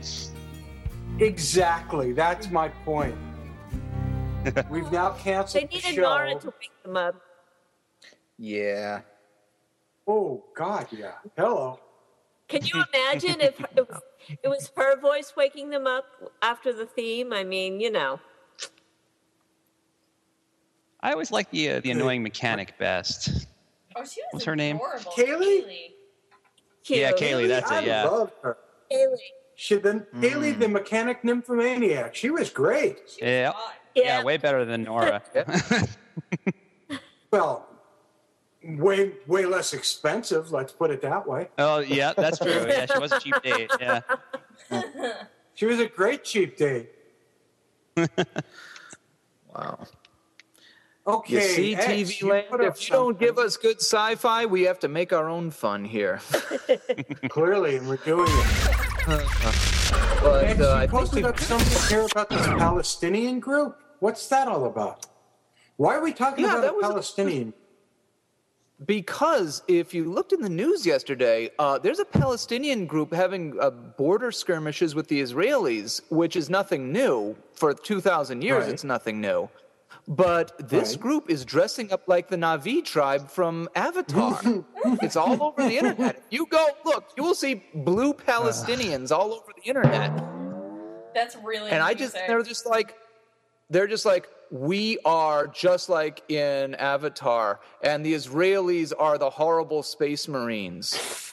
Exactly. 1.25 2.13
That's 2.13 2.51
my 2.51 2.69
point. 2.69 3.17
We've 4.71 4.91
now 4.93 5.11
canceled 5.13 5.63
They 5.63 5.67
the 5.67 5.75
needed 5.75 5.95
show. 5.95 6.03
Nara 6.03 6.35
to 6.39 6.47
wake 6.47 6.83
them 6.85 6.97
up. 6.97 7.17
Yeah. 8.39 9.01
Oh 10.07 10.45
God, 10.55 10.87
yeah. 10.93 11.13
Hello. 11.37 11.81
Can 12.49 12.65
you 12.65 12.85
imagine 12.93 13.41
if 13.41 13.59
it 13.61 13.89
was, 13.89 14.01
it 14.43 14.49
was 14.49 14.71
her 14.77 14.99
voice 15.01 15.35
waking 15.37 15.71
them 15.71 15.87
up 15.87 16.05
after 16.43 16.73
the 16.73 16.87
theme? 16.87 17.33
I 17.33 17.45
mean, 17.45 17.81
you 17.81 17.91
know. 17.91 18.21
I 21.01 21.13
always 21.13 21.31
like 21.31 21.51
the 21.51 21.71
uh, 21.73 21.81
the 21.81 21.91
annoying 21.93 22.23
mechanic 22.23 22.77
best. 22.79 23.47
Oh, 23.95 24.05
she 24.05 24.21
was 24.23 24.29
What's 24.33 24.45
her 24.45 24.57
name? 24.57 24.77
adorable. 24.77 25.13
Kaylee? 25.13 25.93
Yeah, 26.87 27.13
Kaylee, 27.13 27.49
that's 27.49 27.71
it. 27.71 27.85
Yeah. 27.85 28.05
love 28.05 28.33
her. 28.43 28.57
Kaylee. 28.91 29.17
She 29.55 29.77
the 29.77 30.07
Kaylee, 30.17 30.59
the 30.59 30.69
mechanic 30.69 31.25
nymphomaniac. 31.25 32.15
She 32.15 32.31
was 32.31 32.51
great. 32.51 32.99
She 33.09 33.25
was 33.25 33.31
Yeah. 33.31 33.53
hot. 33.53 33.75
Yeah, 33.95 34.03
Yeah. 34.19 34.23
way 34.25 34.37
better 34.37 34.65
than 34.65 34.83
Nora. 34.85 35.23
Well, 37.33 37.67
way 38.67 39.13
way 39.27 39.45
less 39.47 39.73
expensive. 39.73 40.51
Let's 40.53 40.73
put 40.73 40.91
it 40.91 41.01
that 41.03 41.27
way. 41.27 41.49
oh, 41.59 41.79
yeah, 41.79 42.13
that's 42.17 42.39
true. 42.39 42.67
Yeah, 42.69 42.87
she 42.87 42.99
was 42.99 43.13
a 43.13 43.21
cheap 43.21 43.41
date. 43.43 43.71
Yeah. 43.81 44.01
She 45.55 45.67
was 45.67 45.79
a 45.81 45.87
great 45.87 46.25
cheap 46.25 46.57
date. 46.57 46.91
Wow. 49.55 49.79
Okay. 51.07 51.35
You 51.35 51.41
see, 51.41 51.75
X, 51.75 51.87
TV 51.87 52.21
you 52.21 52.29
land, 52.29 52.47
put 52.51 52.61
if 52.63 52.89
you 52.91 52.95
don't 52.95 53.19
give 53.19 53.39
us 53.39 53.57
good 53.57 53.79
sci 53.81 54.17
fi, 54.17 54.45
we 54.45 54.65
have 54.65 54.79
to 54.81 54.89
make 54.89 55.13
our 55.15 55.29
own 55.31 55.51
fun 55.51 55.85
here. 55.85 56.21
clearly, 57.31 57.79
we're 57.81 57.97
doing 57.99 58.27
it. 58.29 58.47
But 60.23 60.45
X, 60.45 60.61
uh, 60.61 60.65
you 60.65 60.73
I 60.73 60.81
think 60.81 60.91
posted 60.91 61.25
up 61.25 61.39
something 61.39 61.89
here 61.89 62.07
about 62.11 62.29
this 62.29 62.45
Palestinian 62.47 63.39
group. 63.39 63.79
What's 64.01 64.27
that 64.29 64.49
all 64.49 64.65
about? 64.67 65.07
Why 65.77 65.95
are 65.95 66.03
we 66.03 66.13
talking 66.13 66.45
Yeah, 66.45 66.53
about 66.59 66.63
that 66.63 66.71
a 66.73 66.75
was 66.75 66.85
a- 66.85 66.89
Palestinian? 66.89 67.55
Because 68.85 69.63
if 69.69 69.95
you 69.95 70.05
looked 70.05 70.35
in 70.35 70.43
the 70.43 70.51
news 70.51 70.85
yesterday, 70.85 71.51
uh, 71.59 71.79
there's 71.79 71.99
a 71.99 72.05
Palestinian 72.05 72.85
group 72.87 73.13
having 73.13 73.59
uh, 73.59 73.71
border 73.71 74.31
skirmishes 74.31 74.95
with 74.95 75.09
the 75.09 75.23
Israelis, 75.23 76.03
which 76.11 76.37
is 76.37 76.51
nothing 76.51 76.93
new. 76.93 77.35
For 77.55 77.73
2,000 77.73 78.43
years, 78.43 78.65
Right. 78.65 78.73
it's 78.75 78.85
nothing 78.85 79.19
new. 79.19 79.49
But 80.07 80.69
this 80.69 80.91
Right. 80.93 81.01
group 81.01 81.31
is 81.31 81.47
dressing 81.47 81.91
up 81.91 82.03
like 82.07 82.29
the 82.29 82.37
Na'vi 82.37 82.85
tribe 82.85 83.31
from 83.31 83.67
Avatar. 83.75 84.39
it's 85.03 85.17
all 85.17 85.43
over 85.43 85.63
the 85.63 85.79
internet. 85.79 86.17
If 86.17 86.25
you 86.39 86.47
go 86.47 86.67
look, 86.85 87.05
you 87.17 87.23
will 87.23 87.35
see 87.35 87.65
blue 87.75 88.13
Palestinians 88.13 89.11
all 89.11 89.33
over 89.33 89.53
the 89.57 89.63
internet. 89.67 90.13
That's 91.15 91.35
really. 91.43 91.71
and 91.71 91.83
I 91.83 91.95
just 91.95 92.13
they're 92.15 92.43
just 92.43 92.67
like 92.67 92.95
they're 93.71 93.87
just 93.87 94.05
like 94.07 94.29
we 94.51 94.99
are 95.05 95.49
just 95.49 95.89
like 95.89 96.23
in 96.31 96.75
Avatar, 96.77 97.61
and 97.83 98.05
the 98.07 98.15
Israelis 98.15 98.93
are 98.99 99.19
the 99.19 99.29
horrible 99.31 99.83
space 99.83 100.29
marines. 100.29 101.33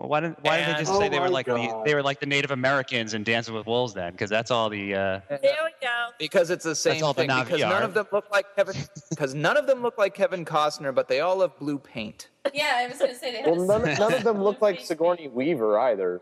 Well, 0.00 0.08
why 0.10 0.20
didn't 0.20 0.42
Why 0.44 0.58
didn't 0.58 0.74
they 0.74 0.78
just 0.82 0.92
And- 0.92 1.00
say 1.00 1.08
they 1.08 1.18
Oh 1.18 1.22
were 1.22 1.28
like 1.28 1.46
the, 1.46 1.82
they 1.84 1.94
were 1.94 2.02
like 2.04 2.20
the 2.20 2.26
Native 2.26 2.52
Americans 2.52 3.14
in 3.14 3.24
Dancing 3.24 3.52
with 3.54 3.66
Wolves 3.66 3.94
then? 3.94 4.12
Because 4.12 4.30
that's 4.30 4.50
all 4.52 4.68
the. 4.70 4.94
Uh, 4.94 5.20
There 5.28 5.40
we 5.40 5.70
go. 5.82 6.08
Because 6.20 6.50
it's 6.50 6.62
the 6.64 6.74
same 6.76 7.02
all 7.02 7.12
the 7.12 7.22
thing. 7.22 7.30
Na'vi 7.30 7.44
Because 7.46 7.60
none 7.62 7.82
of 7.82 7.94
them 7.94 8.06
look 8.12 8.30
like 8.30 8.46
Kevin. 8.54 8.76
Because 9.10 9.34
none 9.34 9.56
of 9.56 9.66
them 9.66 9.82
look 9.82 9.98
like 9.98 10.14
Kevin 10.14 10.44
Costner, 10.44 10.94
but 10.94 11.08
they 11.08 11.18
all 11.20 11.40
have 11.40 11.56
blue 11.58 11.78
paint. 11.78 12.28
Yeah, 12.54 12.74
I 12.76 12.86
was 12.86 12.98
gonna 12.98 13.14
say 13.14 13.32
they 13.32 13.38
had. 13.38 13.50
Well, 13.50 13.62
a 13.70 13.78
none, 13.78 13.94
none 13.98 14.14
of 14.14 14.22
them 14.22 14.40
look 14.42 14.60
like. 14.62 14.78
Sigourney 14.80 15.26
Weaver 15.28 15.78
either. 15.80 16.20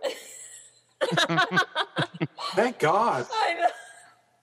Thank 2.55 2.79
God. 2.79 3.27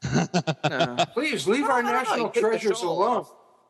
I 0.03 0.27
know. 0.69 0.77
Uh, 0.97 1.05
Please 1.07 1.47
leave 1.47 1.61
No, 1.61 1.71
our 1.71 1.83
no, 1.83 1.91
no, 1.91 1.97
national 1.97 2.31
you 2.35 2.41
treasures 2.41 2.81
alone. 2.81 3.25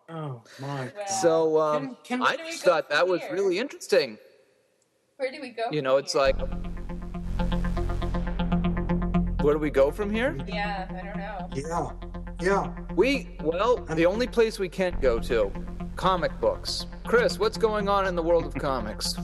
Oh 0.10 0.42
my 0.60 0.92
God. 0.96 1.10
so 1.10 1.60
um, 1.60 1.98
Can- 2.04 2.20
can- 2.20 2.22
I 2.22 2.26
Where 2.26 2.38
do 2.38 2.44
we 2.44 2.52
just 2.52 2.64
thought 2.64 2.88
from 2.90 2.96
that 2.98 3.08
was 3.08 3.22
really 3.32 3.60
interesting. 3.60 4.18
Where 5.18 5.32
do 5.32 5.40
we 5.42 5.50
go? 5.52 5.64
You 5.72 5.82
know, 5.82 5.98
it's 5.98 6.14
here? 6.14 6.22
like, 6.22 6.38
where 9.42 9.54
do 9.54 9.60
we 9.60 9.70
go 9.70 9.92
from 9.92 10.10
here? 10.14 10.38
Yeah, 10.48 10.88
I 10.90 10.94
don't 11.06 11.18
know. 11.18 11.50
Yeah. 11.56 11.92
Yeah. 12.42 12.74
We, 12.96 13.38
well, 13.42 13.78
the 13.78 14.06
only 14.06 14.28
place 14.28 14.60
we 14.60 14.68
can't 14.70 15.00
go 15.02 15.20
to 15.20 15.52
comic 15.96 16.38
books. 16.42 16.88
Chris, 17.06 17.40
what's 17.40 17.58
going 17.58 17.88
on 17.88 18.08
in 18.08 18.16
the 18.16 18.24
world 18.24 18.46
of 18.46 18.54
comics? 18.56 19.16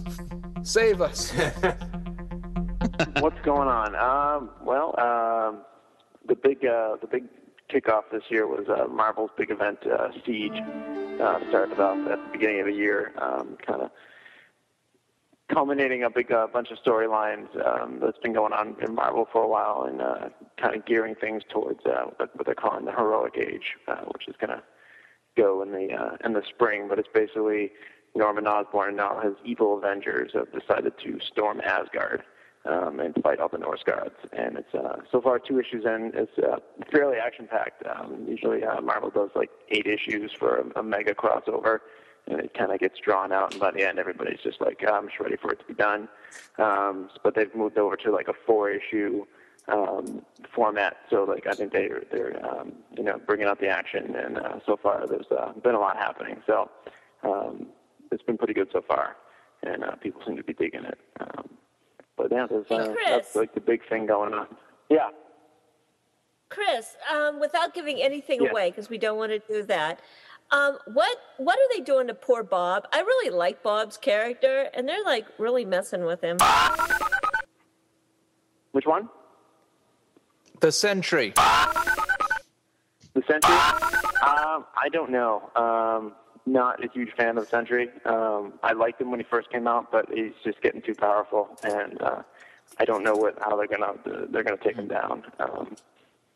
Save 0.62 1.02
us. 1.02 1.32
What's 3.20 3.40
going 3.42 3.68
on? 3.68 3.96
Um, 3.96 4.50
well, 4.64 4.94
um, 5.00 5.62
the 6.30 6.36
big 6.36 6.66
uh, 6.66 6.96
the 7.02 7.08
big 7.08 7.26
kickoff 7.70 8.04
this 8.12 8.24
year 8.30 8.48
was 8.48 8.68
uh, 8.70 8.88
Marvel's 8.88 9.32
big 9.38 9.52
event, 9.52 9.80
uh, 9.86 10.10
Siege. 10.26 10.60
Uh, 11.22 11.40
started 11.50 11.80
off 11.80 11.98
at 12.10 12.18
the 12.18 12.30
beginning 12.32 12.62
of 12.62 12.66
the 12.68 12.74
year, 12.74 13.12
um, 13.18 13.58
kind 13.68 13.82
of 13.82 13.92
culminating 15.54 16.04
a 16.04 16.10
big 16.10 16.32
uh, 16.32 16.48
bunch 16.48 16.70
of 16.72 16.78
storylines 16.78 17.48
um, 17.68 18.00
that's 18.02 18.18
been 18.20 18.32
going 18.32 18.54
on 18.54 18.76
in 18.82 18.96
Marvel 18.96 19.28
for 19.32 19.44
a 19.44 19.48
while, 19.48 19.86
and 19.90 20.02
uh, 20.02 20.30
kind 20.58 20.76
of 20.76 20.86
gearing 20.86 21.16
things 21.16 21.44
towards 21.50 21.86
uh, 21.86 22.06
what 22.18 22.46
they're 22.46 22.56
calling 22.56 22.86
the 22.86 22.92
heroic 22.92 23.34
age, 23.38 23.76
uh, 23.90 24.04
which 24.14 24.30
is 24.30 24.36
going 24.40 24.52
to 24.52 24.64
go 25.36 25.62
in 25.62 25.72
the 25.72 25.94
uh, 25.94 26.16
in 26.24 26.34
the 26.34 26.44
spring. 26.48 26.88
But 26.88 27.00
it's 27.00 27.10
basically 27.14 27.72
Norman 28.16 28.48
Osborn 28.48 28.90
and 28.90 28.98
now 28.98 29.20
his 29.22 29.34
evil 29.44 29.78
Avengers 29.78 30.32
have 30.34 30.52
decided 30.54 30.94
to 31.04 31.20
storm 31.20 31.60
Asgard 31.62 32.24
um, 32.70 33.00
and 33.00 33.16
fight 33.24 33.40
all 33.40 33.50
the 33.50 33.58
Norse 33.58 33.84
gods. 33.84 34.16
And 34.32 34.58
it's 34.58 34.74
uh, 34.74 34.98
so 35.12 35.22
far 35.22 35.40
two 35.40 35.60
issues 35.60 35.86
in. 35.86 36.12
It's 36.14 36.38
uh, 36.38 36.58
fairly 36.92 37.18
action 37.18 37.48
packed. 37.48 37.84
Um, 37.88 38.26
usually 38.28 38.64
uh, 38.64 38.82
Marvel 38.82 39.10
does 39.10 39.32
like 39.36 39.50
eight 39.70 39.88
issues 39.88 40.32
for 40.38 40.58
a, 40.58 40.80
a 40.80 40.84
mega 40.84 41.14
crossover, 41.14 41.80
and 42.28 42.40
it 42.40 42.54
kind 42.54 42.72
of 42.72 42.80
gets 42.80 43.00
drawn 43.00 43.32
out. 43.32 43.52
And 43.52 43.60
by 43.60 43.72
the 43.72 43.88
end, 43.88 43.98
everybody's 44.00 44.40
just 44.42 44.62
like, 44.62 44.84
I'm 44.88 45.08
just 45.08 45.20
ready 45.20 45.36
for 45.36 45.52
it 45.52 45.60
to 45.60 45.66
be 45.66 45.74
done. 45.74 46.08
Um, 46.58 47.10
but 47.24 47.36
they've 47.36 47.54
moved 47.56 47.78
over 47.78 47.96
to 47.98 48.12
like 48.12 48.28
a 48.28 48.34
four 48.46 48.70
issue 48.70 49.26
um, 49.68 50.22
format. 50.54 50.98
So 51.10 51.24
like 51.24 51.48
I 51.48 51.54
think 51.54 51.74
they're 51.74 52.04
they're 52.12 52.46
um, 52.46 52.74
you 52.96 53.04
know 53.04 53.20
bringing 53.26 53.48
out 53.48 53.60
the 53.60 53.68
action, 53.68 54.16
and 54.16 54.38
uh, 54.38 54.60
so 54.66 54.78
far 54.82 55.06
there's 55.08 55.28
uh, 55.32 55.54
been 55.64 55.76
a 55.76 55.80
lot 55.80 55.98
happening. 55.98 56.42
So 56.46 56.70
um, 57.24 57.68
it's 58.12 58.24
been 58.24 58.38
pretty 58.38 58.54
good 58.54 58.70
so 58.72 58.84
far, 58.88 59.16
and 59.64 59.84
uh, 59.84 59.96
people 59.96 60.22
seem 60.26 60.38
to 60.38 60.44
be 60.44 60.54
digging 60.54 60.86
it. 60.86 61.00
Um, 61.20 61.50
but 62.20 62.32
yeah, 62.32 62.46
there's, 62.48 62.70
uh, 62.70 62.92
Chris. 62.94 63.08
that's 63.10 63.36
like 63.36 63.54
the 63.54 63.62
big 63.62 63.88
thing 63.88 64.06
going 64.06 64.34
on. 64.34 64.48
Yeah. 64.90 65.10
Chris, 66.50 66.98
um, 67.14 67.40
without 67.40 67.74
giving 67.74 68.02
anything 68.02 68.42
Yes. 68.42 68.52
away, 68.52 68.70
because 68.72 68.90
we 68.90 68.98
don't 68.98 69.18
want 69.18 69.32
to 69.32 69.40
do 69.40 69.64
that, 69.64 70.02
um, 70.52 70.78
what 70.88 71.18
what 71.38 71.58
are 71.58 71.78
they 71.78 71.80
doing 71.82 72.08
to 72.08 72.14
poor 72.14 72.44
Bob? 72.44 72.88
I 72.92 73.00
really 73.02 73.30
like 73.30 73.64
Bob's 73.64 73.98
character, 73.98 74.70
and 74.74 74.90
they're 74.90 75.04
like 75.06 75.28
really 75.38 75.64
messing 75.64 76.04
with 76.06 76.22
him. 76.22 76.38
Which 78.72 78.86
one? 78.86 79.10
The 80.60 80.72
Sentry. 80.72 81.34
The 83.14 83.24
Sentry? 83.28 83.54
Um, 83.54 84.66
I 84.76 84.90
don't 84.92 85.12
know. 85.12 85.50
Um, 85.56 86.14
not 86.46 86.84
a 86.84 86.90
huge 86.90 87.12
fan 87.16 87.38
of 87.38 87.44
the 87.44 87.50
Sentry. 87.50 87.90
Um, 88.06 88.54
I 88.64 88.74
liked 88.74 89.02
him 89.02 89.12
when 89.12 89.20
he 89.20 89.26
first 89.30 89.50
came 89.52 89.68
out, 89.68 89.92
but 89.92 90.08
he's 90.14 90.34
just 90.44 90.62
getting 90.62 90.82
too 90.82 90.96
powerful, 90.96 91.50
and 91.64 92.02
uh, 92.02 92.22
I 92.80 92.86
don't 92.86 93.04
know 93.04 93.16
what 93.16 93.38
how 93.42 93.56
they're 93.56 93.68
gonna 93.68 93.94
they're 94.30 94.44
gonna 94.44 94.58
take 94.58 94.76
him 94.76 94.88
down. 94.88 95.24
Um, 95.40 95.76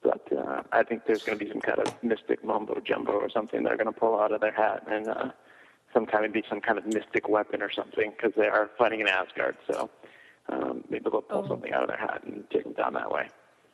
but 0.04 0.28
uh, 0.38 0.64
I 0.72 0.84
think 0.84 1.06
there's 1.06 1.24
going 1.24 1.40
to 1.40 1.46
be 1.46 1.50
some 1.50 1.62
kind 1.62 1.80
of 1.80 2.04
mystic 2.04 2.44
mumbo 2.44 2.80
jumbo 2.82 3.14
or 3.14 3.30
something 3.30 3.64
they're 3.64 3.78
going 3.78 3.92
to 3.92 3.98
pull 3.98 4.20
out 4.20 4.34
of 4.34 4.42
their 4.42 4.52
hat, 4.52 4.84
and 4.92 5.08
uh, 5.08 5.32
some 5.94 6.06
kind 6.06 6.26
of 6.26 6.34
be 6.34 6.44
some 6.50 6.60
kind 6.60 6.78
of 6.78 6.86
mystic 6.86 7.30
weapon 7.30 7.62
or 7.62 7.72
something 7.72 8.12
because 8.12 8.34
they 8.36 8.48
are 8.48 8.70
fighting 8.78 9.00
in 9.00 9.08
Asgard. 9.08 9.56
So 9.72 9.90
um, 10.50 10.84
maybe 10.90 11.06
they'll 11.10 11.22
pull 11.22 11.48
something 11.48 11.72
out 11.72 11.84
of 11.84 11.88
their 11.88 11.98
hat 11.98 12.24
and 12.26 12.44
take 12.52 12.64
them 12.66 12.74
down 12.74 12.94
that 12.94 13.10
way. 13.10 13.30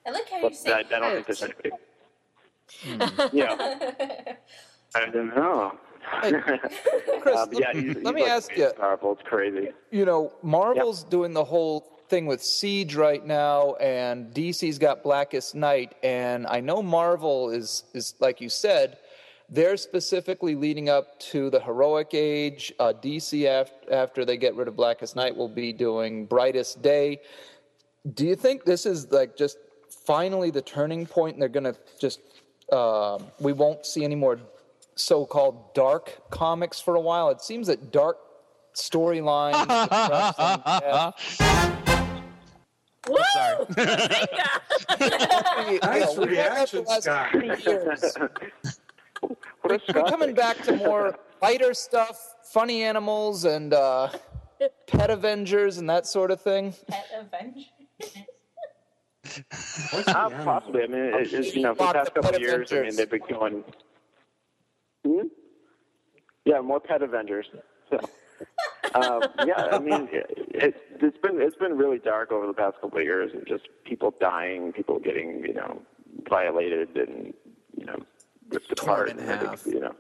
I 0.06 0.12
like 0.12 0.30
how 0.30 0.38
you 0.48 0.54
say 0.54 0.72
I, 0.72 0.80
I 0.80 0.84
don't 0.84 1.14
think 1.14 1.26
there's 1.26 1.44
anybody. 1.44 1.72
Yeah. 3.34 3.56
I 4.96 5.06
don't 5.08 5.36
know. 5.36 5.78
Chris, 6.22 7.48
but 7.48 7.60
yeah, 7.60 7.68
he's, 7.74 7.96
let 7.96 7.96
he's 7.96 8.14
me 8.14 8.22
like 8.24 8.32
ask 8.32 8.56
you- 8.58 8.72
Powerful. 8.78 9.14
It's 9.14 9.24
crazy. 9.24 9.70
You 9.92 10.06
know, 10.06 10.34
Marvel's 10.42 11.04
doing 11.04 11.34
the 11.34 11.44
whole 11.44 12.00
thing 12.10 12.26
with 12.26 12.44
Siege 12.44 12.96
right 12.96 13.26
now, 13.26 13.76
and 13.76 14.34
DC's 14.34 14.80
got 14.80 15.04
Blackest 15.04 15.56
Night, 15.56 15.96
and 16.04 16.48
I 16.48 16.60
know 16.60 16.82
Marvel 16.82 17.50
is 17.52 17.84
is 17.94 18.16
like 18.20 18.42
you 18.42 18.50
said, 18.50 18.98
they're 19.50 19.78
specifically 19.78 20.56
leading 20.56 20.90
up 20.90 21.20
to 21.20 21.50
the 21.50 21.60
heroic 21.60 22.10
age. 22.14 22.74
Uh, 22.80 22.94
DC 22.94 23.46
after 23.46 23.94
after 23.94 24.26
they 24.26 24.38
get 24.38 24.56
rid 24.56 24.68
of 24.68 24.76
Blackest 24.76 25.16
Night 25.16 25.36
will 25.36 25.50
be 25.50 25.72
doing 25.74 26.26
Brightest 26.26 26.82
Day. 26.82 27.22
Do 28.14 28.26
you 28.26 28.36
think 28.36 28.64
this 28.64 28.86
is 28.86 29.12
like 29.12 29.36
just 29.38 29.58
finally 30.06 30.50
the 30.52 30.62
turning 30.62 31.06
point, 31.06 31.36
and 31.36 31.42
they're 31.42 31.50
gonna 31.50 31.76
just 32.00 32.20
uh, 32.72 33.20
we 33.40 33.54
won't 33.54 33.86
see 33.86 34.04
any 34.04 34.16
more 34.16 34.40
so-called 35.00 35.74
dark 35.74 36.30
comics 36.30 36.80
for 36.80 36.96
a 36.96 37.02
while? 37.02 37.30
It 37.30 37.42
seems 37.42 37.68
that 37.68 37.92
dark 37.92 38.18
storylines. 38.76 39.54
depressing, 43.04 43.08
Woo! 43.08 43.76
Nice 45.82 46.18
reaction, 46.18 46.86
Scott. 46.86 47.34
We're, 49.64 49.64
we're 49.64 50.04
coming 50.04 50.34
back 50.34 50.62
to 50.64 50.76
more 50.76 51.18
lighter 51.42 51.74
stuff, 51.74 52.36
funny 52.44 52.84
animals, 52.84 53.46
and 53.46 53.74
uh, 53.74 54.10
pet 54.88 55.10
Avengers 55.10 55.78
and 55.78 55.90
that 55.90 56.08
sort 56.08 56.32
of 56.32 56.42
thing. 56.42 56.74
Pet 56.88 57.08
Avengers. 57.20 57.66
Uh, 60.08 60.30
possibly. 60.44 60.84
I 60.84 60.88
mean, 60.88 61.00
it, 61.00 61.34
it's, 61.34 61.56
you 61.56 61.62
know, 61.62 61.76
for 61.76 61.88
the 61.88 61.94
past 61.94 62.14
couple 62.14 62.36
of 62.36 62.42
years, 62.42 62.72
I 62.72 62.82
mean, 62.82 62.96
they've 62.96 63.10
been 63.10 63.22
going. 63.30 63.64
Hmm? 65.10 65.28
Yeah, 66.46 66.62
more 66.62 66.80
pet 66.80 67.02
Avengers. 67.02 67.48
So, 67.90 67.98
um, 68.94 69.24
yeah, 69.46 69.68
I 69.72 69.80
mean, 69.80 70.08
it, 70.12 70.26
it, 70.54 70.76
it's 71.02 71.18
been 71.18 71.42
it's 71.42 71.56
been 71.56 71.78
really 71.78 71.98
dark 71.98 72.32
over 72.32 72.46
the 72.46 72.54
past 72.54 72.76
couple 72.82 73.00
of 73.00 73.04
years, 73.04 73.32
and 73.34 73.46
just 73.48 73.68
people 73.86 74.14
dying, 74.20 74.72
people 74.72 75.00
getting 75.00 75.44
you 75.46 75.54
know 75.54 75.82
violated, 76.30 76.96
and 76.96 77.34
you 77.76 77.86
know 77.86 77.98
ripped 78.50 78.72
apart, 78.72 79.10
and 79.10 79.20
everything, 79.20 79.48
half. 79.48 79.66
you 79.66 79.80
know. 79.80 79.96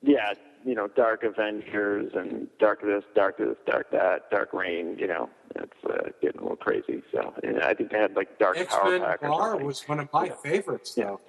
Yeah, 0.00 0.34
you 0.64 0.76
know, 0.76 0.86
dark 0.86 1.24
Avengers 1.24 2.12
and 2.14 2.46
dark 2.60 2.82
this, 2.82 3.02
dark 3.16 3.36
this, 3.38 3.56
dark 3.66 3.90
that, 3.90 4.30
Dark 4.30 4.52
Reign. 4.52 4.96
You 4.96 5.08
know, 5.08 5.30
it's 5.56 5.72
uh, 5.90 6.10
getting 6.22 6.38
a 6.38 6.42
little 6.42 6.56
crazy. 6.56 7.02
So, 7.12 7.34
and 7.42 7.60
I 7.62 7.74
think 7.74 7.90
they 7.90 7.98
had 7.98 8.14
like 8.14 8.38
dark 8.38 8.58
X 8.58 8.72
power 8.72 8.92
Men 8.92 9.00
pack 9.00 9.22
or 9.24 9.28
Bar 9.28 9.50
something. 9.50 9.66
was 9.66 9.88
one 9.88 9.98
of 9.98 10.08
my 10.12 10.28
favorites, 10.28 10.94
though. 10.94 11.20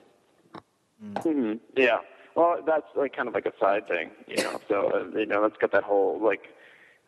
hmm 1.23 1.53
Yeah. 1.75 1.97
Well, 2.35 2.59
that's 2.65 2.85
like 2.95 3.15
kind 3.15 3.27
of 3.27 3.33
like 3.33 3.45
a 3.45 3.53
side 3.59 3.87
thing, 3.87 4.11
you 4.27 4.37
know. 4.37 4.59
So 4.67 4.91
uh, 4.93 5.17
you 5.17 5.25
know, 5.25 5.41
that's 5.41 5.57
got 5.57 5.71
that 5.71 5.83
whole 5.83 6.19
like, 6.23 6.43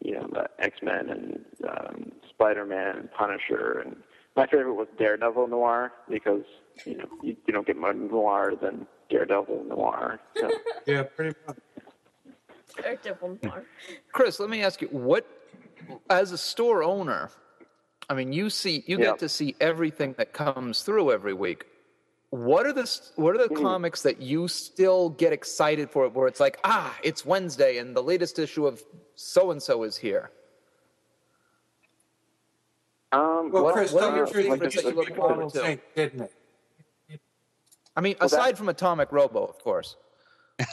you 0.04 0.14
know, 0.14 0.28
the 0.32 0.50
X 0.60 0.78
Men 0.82 1.10
and 1.10 1.46
um, 1.70 2.12
Spider 2.30 2.66
Man 2.66 2.98
and 2.98 3.12
Punisher, 3.12 3.84
and 3.86 3.96
my 4.36 4.46
favorite 4.48 4.74
was 4.74 4.88
Daredevil 4.98 5.48
Noir 5.48 5.92
because 6.10 6.44
you 6.86 6.98
know 6.98 7.06
you, 7.22 7.36
you 7.46 7.54
don't 7.54 7.68
get 7.68 7.78
more 7.78 7.94
noir 7.94 8.54
than 8.62 8.88
Daredevil 9.10 9.66
Noir. 9.66 10.20
So. 10.40 10.50
Yeah, 10.88 11.04
pretty 11.04 11.36
much. 11.46 11.58
Daredevil 12.82 13.38
Noir. 13.44 13.64
Chris, 14.12 14.40
let 14.40 14.50
me 14.50 14.64
ask 14.64 14.82
you, 14.82 14.88
what, 14.88 15.28
as 16.10 16.32
a 16.32 16.38
store 16.38 16.84
owner, 16.84 17.30
I 18.10 18.16
mean, 18.16 18.34
you 18.34 18.50
see, 18.50 18.84
you 18.88 18.98
Yeah. 18.98 19.06
get 19.12 19.20
to 19.20 19.30
see 19.30 19.56
everything 19.62 20.14
that 20.18 20.34
comes 20.34 20.82
through 20.82 21.12
every 21.12 21.34
week. 21.34 21.66
What 22.32 22.66
are 22.66 22.72
the 22.72 22.90
what 23.18 23.36
are 23.36 23.46
the 23.48 23.54
Hmm. 23.54 23.62
comics 23.62 24.02
that 24.04 24.22
you 24.22 24.48
still 24.48 25.10
get 25.10 25.34
excited 25.34 25.90
for? 25.92 26.08
Where 26.08 26.28
it's 26.28 26.40
like, 26.40 26.60
ah, 26.64 26.98
it's 27.04 27.26
Wednesday, 27.26 27.78
and 27.78 27.94
the 27.96 28.02
latest 28.02 28.40
issue 28.40 28.66
of 28.66 28.82
so 29.16 29.52
and 29.52 29.62
so 29.62 29.84
is 29.84 29.98
here. 29.98 30.32
Um, 33.12 33.52
Well, 33.52 33.64
What- 33.66 33.74
Chris, 33.74 33.92
what 33.92 34.04
are 34.04 34.08
tell 34.08 34.16
your 34.18 34.26
the 34.28 34.32
truth, 34.32 34.46
favorites 34.46 34.76
it 34.78 34.84
that 34.86 34.90
you 34.92 34.96
look 34.96 35.14
forward 35.16 35.50
to? 35.54 35.80
didn't 35.96 36.22
it? 36.22 36.32
I 37.98 38.02
mean, 38.02 38.16
Well, 38.18 38.30
that- 38.30 38.38
aside 38.38 38.58
from 38.58 38.70
Atomic 38.70 39.12
Robo, 39.12 39.44
of 39.46 39.60
course. 39.60 39.98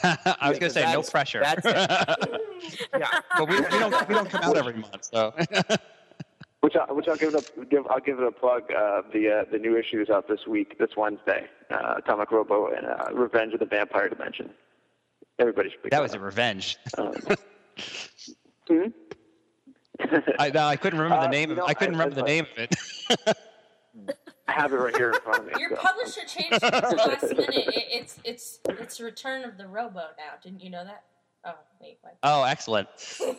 I 0.03 0.47
was 0.49 0.59
going 0.59 0.69
to 0.71 0.79
say 0.79 0.89
no 0.93 1.01
pressure. 1.01 1.41
That's 1.41 1.65
it. 1.65 2.89
yeah. 2.97 3.21
but 3.37 3.49
we, 3.49 3.55
we 3.59 3.67
don't 3.67 4.07
we 4.07 4.13
don't 4.15 4.29
come 4.29 4.43
out 4.43 4.55
every 4.55 4.75
month, 4.75 5.03
so 5.05 5.33
Which 6.61 6.75
I, 6.75 6.91
which 6.91 7.07
I'll 7.07 7.15
give 7.15 7.33
it 7.33 7.51
a 7.57 7.65
give 7.65 7.87
I'll 7.89 8.01
give 8.01 8.19
it 8.19 8.27
a 8.27 8.31
plug. 8.31 8.63
Uh, 8.71 9.01
the 9.13 9.29
uh, 9.29 9.51
the 9.51 9.57
new 9.57 9.77
issue 9.77 10.01
is 10.01 10.09
out 10.09 10.27
this 10.27 10.45
week, 10.45 10.77
this 10.77 10.89
Wednesday. 10.97 11.45
Uh, 11.71 11.95
Atomic 11.99 12.31
Robo 12.31 12.67
and 12.67 12.85
uh, 12.85 13.05
Revenge 13.13 13.53
of 13.53 13.59
the 13.61 13.65
Vampire 13.65 14.09
Dimension. 14.09 14.49
Everybody 15.39 15.69
should 15.69 15.81
pick 15.83 15.91
that 15.91 16.01
was 16.01 16.13
a 16.13 16.19
revenge. 16.19 16.75
Um, 16.97 17.13
hmm? 18.67 18.83
I, 20.37 20.49
no, 20.49 20.65
I 20.65 20.75
couldn't 20.75 20.99
remember 20.99 21.21
Uh, 21.23 21.27
the 21.27 21.31
name 21.31 21.49
you 21.49 21.53
of 21.53 21.57
know, 21.59 21.65
I 21.65 21.73
couldn't 21.73 21.95
I- 21.95 21.97
remember 21.97 22.15
the 22.15 22.23
I- 22.23 22.27
name 22.27 22.45
of 22.51 22.57
it. 22.57 23.37
I 24.47 24.51
have 24.51 24.73
it 24.73 24.77
right 24.77 24.95
here 24.97 25.11
in 25.11 25.19
front 25.21 25.39
of 25.39 25.45
me. 25.45 25.53
Your 25.61 25.69
so. 25.69 25.75
publisher 25.77 26.21
changed 26.27 26.59
it 26.61 26.73
last 26.73 27.21
minute. 27.29 27.49
It, 27.55 27.85
it's 27.89 28.19
it's 28.25 28.59
it's 28.67 28.99
Return 28.99 29.45
of 29.45 29.57
the 29.57 29.65
Robo 29.67 29.99
now. 30.17 30.33
Didn't 30.43 30.61
you 30.61 30.69
know 30.71 30.83
that? 30.83 31.03
Oh 31.45 31.53
wait, 31.79 31.99
what? 32.01 32.17
Oh, 32.23 32.43
excellent. 32.43 32.89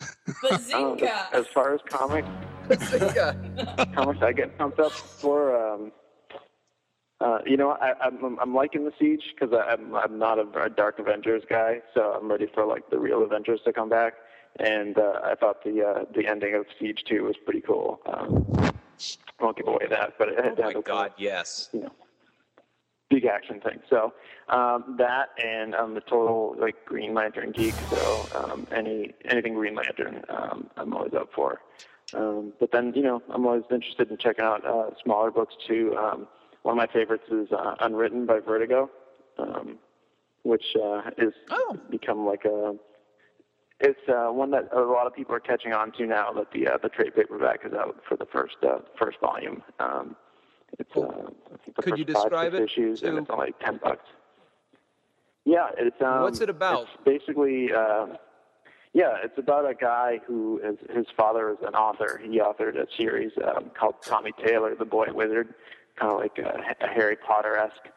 Um, 0.26 0.34
Bazinga! 0.58 1.32
as 1.32 1.46
far 1.48 1.74
as 1.74 1.80
comics, 1.88 2.28
comics 3.94 4.22
I 4.22 4.32
get 4.32 4.56
pumped 4.58 4.80
up 4.80 4.92
for. 4.92 5.56
Um, 5.56 5.92
uh, 7.20 7.38
you 7.46 7.56
know, 7.56 7.70
I, 7.72 7.92
I'm 8.02 8.38
I'm 8.40 8.54
liking 8.54 8.84
the 8.84 8.92
Siege 8.98 9.22
because 9.38 9.54
I'm 9.68 9.94
I'm 9.94 10.18
not 10.18 10.38
a, 10.38 10.46
a 10.64 10.68
Dark 10.70 10.98
Avengers 10.98 11.42
guy, 11.48 11.80
so 11.94 12.18
I'm 12.20 12.30
ready 12.30 12.46
for 12.52 12.66
like 12.66 12.90
the 12.90 12.98
real 12.98 13.22
Avengers 13.22 13.60
to 13.64 13.72
come 13.72 13.88
back. 13.88 14.14
And 14.60 14.98
uh, 14.98 15.20
I 15.24 15.34
thought 15.34 15.62
the 15.64 15.82
uh, 15.82 16.04
the 16.14 16.26
ending 16.26 16.54
of 16.54 16.66
Siege 16.78 17.04
Two 17.08 17.24
was 17.24 17.36
pretty 17.44 17.60
cool. 17.60 18.00
Um, 18.06 18.46
I 18.58 19.44
won't 19.44 19.56
give 19.56 19.66
away 19.68 19.86
that, 19.90 20.14
but 20.18 20.28
it 20.28 20.36
had 20.44 20.58
Oh 20.58 20.62
my 20.62 20.66
had 20.68 20.76
a- 20.76 20.82
God, 20.82 21.12
yes. 21.18 21.68
You 21.72 21.80
know, 21.82 21.92
big 23.10 23.24
action 23.24 23.60
thing. 23.60 23.80
So 23.88 24.12
um, 24.48 24.96
that 24.98 25.30
and 25.42 25.74
I'm 25.74 25.96
a 25.96 26.00
total 26.00 26.56
like 26.58 26.84
Green 26.84 27.14
Lantern 27.14 27.52
geek. 27.52 27.80
So 27.90 28.28
um, 28.34 28.66
any 28.74 29.14
anything 29.24 29.54
Green 29.54 29.74
Lantern, 29.74 30.22
um, 30.28 30.70
I'm 30.76 30.92
always 30.94 31.14
up 31.14 31.30
for. 31.34 31.60
Um, 32.12 32.52
but 32.60 32.70
then 32.72 32.92
you 32.94 33.02
know 33.02 33.22
I'm 33.30 33.46
always 33.46 33.64
interested 33.70 34.10
in 34.10 34.16
checking 34.18 34.44
out 34.44 34.64
uh, 34.66 34.90
smaller 35.02 35.30
books 35.30 35.54
too. 35.66 35.94
Um, 35.98 36.26
one 36.62 36.72
of 36.72 36.76
my 36.76 36.92
favorites 36.92 37.24
is 37.30 37.48
uh, 37.52 37.74
Unwritten 37.80 38.26
by 38.26 38.40
Vertigo, 38.40 38.90
um, 39.38 39.78
which 40.42 40.64
uh, 40.82 41.02
is 41.18 41.34
become 41.90 42.26
like 42.26 42.44
a 42.44 42.74
it's 43.80 43.98
uh, 44.08 44.32
one 44.32 44.50
that 44.52 44.68
a 44.72 44.80
lot 44.80 45.06
of 45.06 45.14
people 45.14 45.34
are 45.34 45.40
catching 45.40 45.72
on 45.72 45.92
to 45.92 46.06
now 46.06 46.32
that 46.32 46.52
the 46.52 46.68
uh, 46.68 46.78
the 46.82 46.88
trade 46.88 47.14
paperback 47.14 47.60
is 47.64 47.72
out 47.72 47.96
for 48.08 48.16
the 48.16 48.26
first 48.26 48.56
uh, 48.62 48.78
first 48.98 49.18
volume. 49.20 49.62
Um, 49.78 50.16
it's 50.78 50.96
uh, 50.96 51.30
Could 51.82 51.98
you 51.98 52.04
describe 52.04 52.54
it 52.54 52.62
issues, 52.62 53.02
and 53.02 53.18
it's 53.18 53.30
only 53.30 53.54
ten 53.64 53.78
bucks. 53.82 54.06
Yeah, 55.44 55.68
it's 55.76 56.00
um, 56.00 56.22
What's 56.22 56.40
it 56.40 56.48
about? 56.48 56.86
Basically, 57.04 57.72
uh, 57.72 58.06
yeah, 58.92 59.16
it's 59.22 59.38
about 59.38 59.68
a 59.68 59.74
guy 59.74 60.20
who 60.26 60.60
is 60.64 60.78
his 60.94 61.06
father 61.16 61.50
is 61.50 61.58
an 61.66 61.74
author. 61.74 62.20
He 62.22 62.40
authored 62.40 62.76
a 62.76 62.86
series 62.96 63.32
um, 63.44 63.70
called 63.78 63.96
Tommy 64.02 64.32
Taylor, 64.44 64.74
the 64.74 64.84
Boy 64.84 65.06
Wizard, 65.12 65.54
kind 65.98 66.12
of 66.12 66.18
like 66.18 66.38
a, 66.38 66.62
a 66.80 66.88
Harry 66.88 67.16
Potter 67.16 67.56
esque 67.56 67.88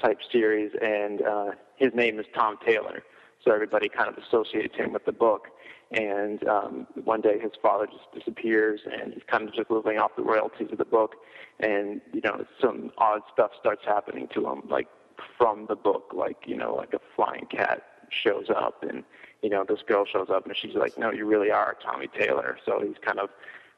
type 0.00 0.18
series, 0.30 0.72
and 0.80 1.22
uh, 1.22 1.50
his 1.76 1.92
name 1.94 2.18
is 2.18 2.26
Tom 2.34 2.56
Taylor. 2.64 3.02
So 3.44 3.52
everybody 3.52 3.88
kind 3.88 4.08
of 4.08 4.16
associates 4.22 4.76
him 4.76 4.92
with 4.92 5.04
the 5.04 5.12
book. 5.12 5.48
And 5.92 6.46
um, 6.48 6.86
one 7.04 7.20
day 7.20 7.38
his 7.38 7.52
father 7.60 7.86
just 7.86 8.12
disappears, 8.14 8.80
and 8.90 9.12
he's 9.12 9.22
kind 9.26 9.46
of 9.46 9.54
just 9.54 9.70
living 9.70 9.98
off 9.98 10.12
the 10.16 10.22
royalties 10.22 10.68
of 10.72 10.78
the 10.78 10.84
book. 10.84 11.16
And 11.60 12.00
you 12.12 12.22
know, 12.22 12.44
some 12.60 12.90
odd 12.98 13.22
stuff 13.32 13.50
starts 13.60 13.82
happening 13.84 14.28
to 14.34 14.48
him, 14.48 14.62
like 14.68 14.88
from 15.36 15.66
the 15.68 15.76
book, 15.76 16.12
like 16.14 16.38
you 16.46 16.56
know, 16.56 16.74
like 16.74 16.94
a 16.94 17.00
flying 17.14 17.46
cat 17.46 17.82
shows 18.10 18.46
up, 18.48 18.82
and 18.82 19.04
you 19.42 19.50
know, 19.50 19.64
this 19.68 19.80
girl 19.86 20.04
shows 20.06 20.28
up, 20.30 20.46
and 20.46 20.56
she's 20.56 20.74
like, 20.74 20.96
"No, 20.96 21.10
you 21.10 21.26
really 21.26 21.50
are 21.50 21.76
Tommy 21.82 22.08
Taylor." 22.08 22.58
So 22.64 22.80
he's 22.80 22.96
kind 23.04 23.18
of 23.18 23.28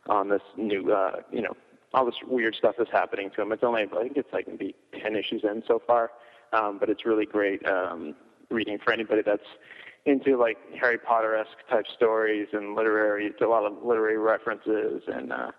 on 0.08 0.28
this 0.28 0.42
new, 0.56 0.92
uh, 0.92 1.22
you 1.32 1.42
know, 1.42 1.56
all 1.94 2.04
this 2.04 2.16
weird 2.26 2.54
stuff 2.54 2.76
is 2.78 2.88
happening 2.92 3.30
to 3.30 3.42
him. 3.42 3.52
It's 3.52 3.64
only, 3.64 3.82
I 3.82 3.86
think 3.86 4.16
it's 4.16 4.32
like 4.32 4.46
maybe 4.46 4.74
ten 5.00 5.16
issues 5.16 5.42
in 5.42 5.62
so 5.66 5.80
far, 5.84 6.10
um, 6.52 6.78
but 6.78 6.90
it's 6.90 7.04
really 7.04 7.26
great 7.26 7.66
um, 7.66 8.14
reading 8.50 8.78
for 8.78 8.92
anybody 8.92 9.22
that's 9.22 9.46
into 10.06 10.36
like 10.36 10.58
Harry 10.80 10.98
Potter 10.98 11.34
esque 11.36 11.66
type 11.70 11.86
stories 11.96 12.48
and 12.52 12.74
literary. 12.74 13.26
It's 13.26 13.40
a 13.40 13.46
lot 13.46 13.64
of 13.64 13.82
literary 13.82 14.18
references, 14.18 15.02
and 15.06 15.32
uh, 15.32 15.50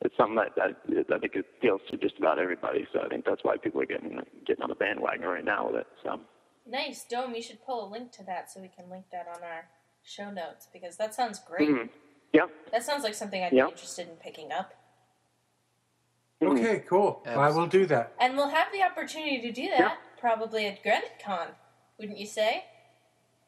it's 0.00 0.16
something 0.16 0.36
that, 0.36 0.54
that 0.56 1.14
I 1.14 1.18
think 1.18 1.36
it 1.36 1.46
appeals 1.58 1.80
to 1.90 1.96
just 1.96 2.18
about 2.18 2.38
everybody. 2.38 2.86
So 2.92 3.00
I 3.00 3.08
think 3.08 3.24
that's 3.24 3.42
why 3.44 3.56
people 3.56 3.80
are 3.80 3.86
getting 3.86 4.18
getting 4.46 4.62
on 4.62 4.68
the 4.68 4.74
bandwagon 4.74 5.26
right 5.26 5.44
now 5.44 5.66
with 5.66 5.76
it. 5.76 5.86
So 6.02 6.20
Nice, 6.66 7.04
Dome. 7.08 7.34
You 7.34 7.42
should 7.42 7.64
pull 7.64 7.88
a 7.88 7.88
link 7.90 8.12
to 8.12 8.24
that 8.24 8.50
so 8.50 8.60
we 8.60 8.68
can 8.68 8.88
link 8.90 9.06
that 9.12 9.26
on 9.28 9.42
our 9.42 9.66
show 10.04 10.30
notes 10.30 10.68
because 10.72 10.96
that 10.96 11.14
sounds 11.14 11.40
great. 11.40 11.68
Mhm. 11.68 11.88
yeah. 12.32 12.46
That 12.72 12.82
sounds 12.84 13.04
like 13.04 13.14
something 13.14 13.42
I'd 13.42 13.52
Yeah. 13.52 13.66
be 13.66 13.70
interested 13.72 14.08
in 14.08 14.16
picking 14.16 14.52
up. 14.52 14.72
Okay, 16.40 16.80
cool. 16.88 17.22
I 17.24 17.50
will 17.50 17.68
do 17.68 17.86
that. 17.86 18.14
And 18.18 18.36
we'll 18.36 18.48
have 18.48 18.66
the 18.72 18.82
opportunity 18.82 19.40
to 19.42 19.52
do 19.52 19.68
that 19.70 19.98
probably 20.18 20.66
at 20.66 20.82
Granite 20.82 21.20
Con, 21.24 21.48
wouldn't 21.98 22.18
you 22.18 22.26
say? 22.26 22.64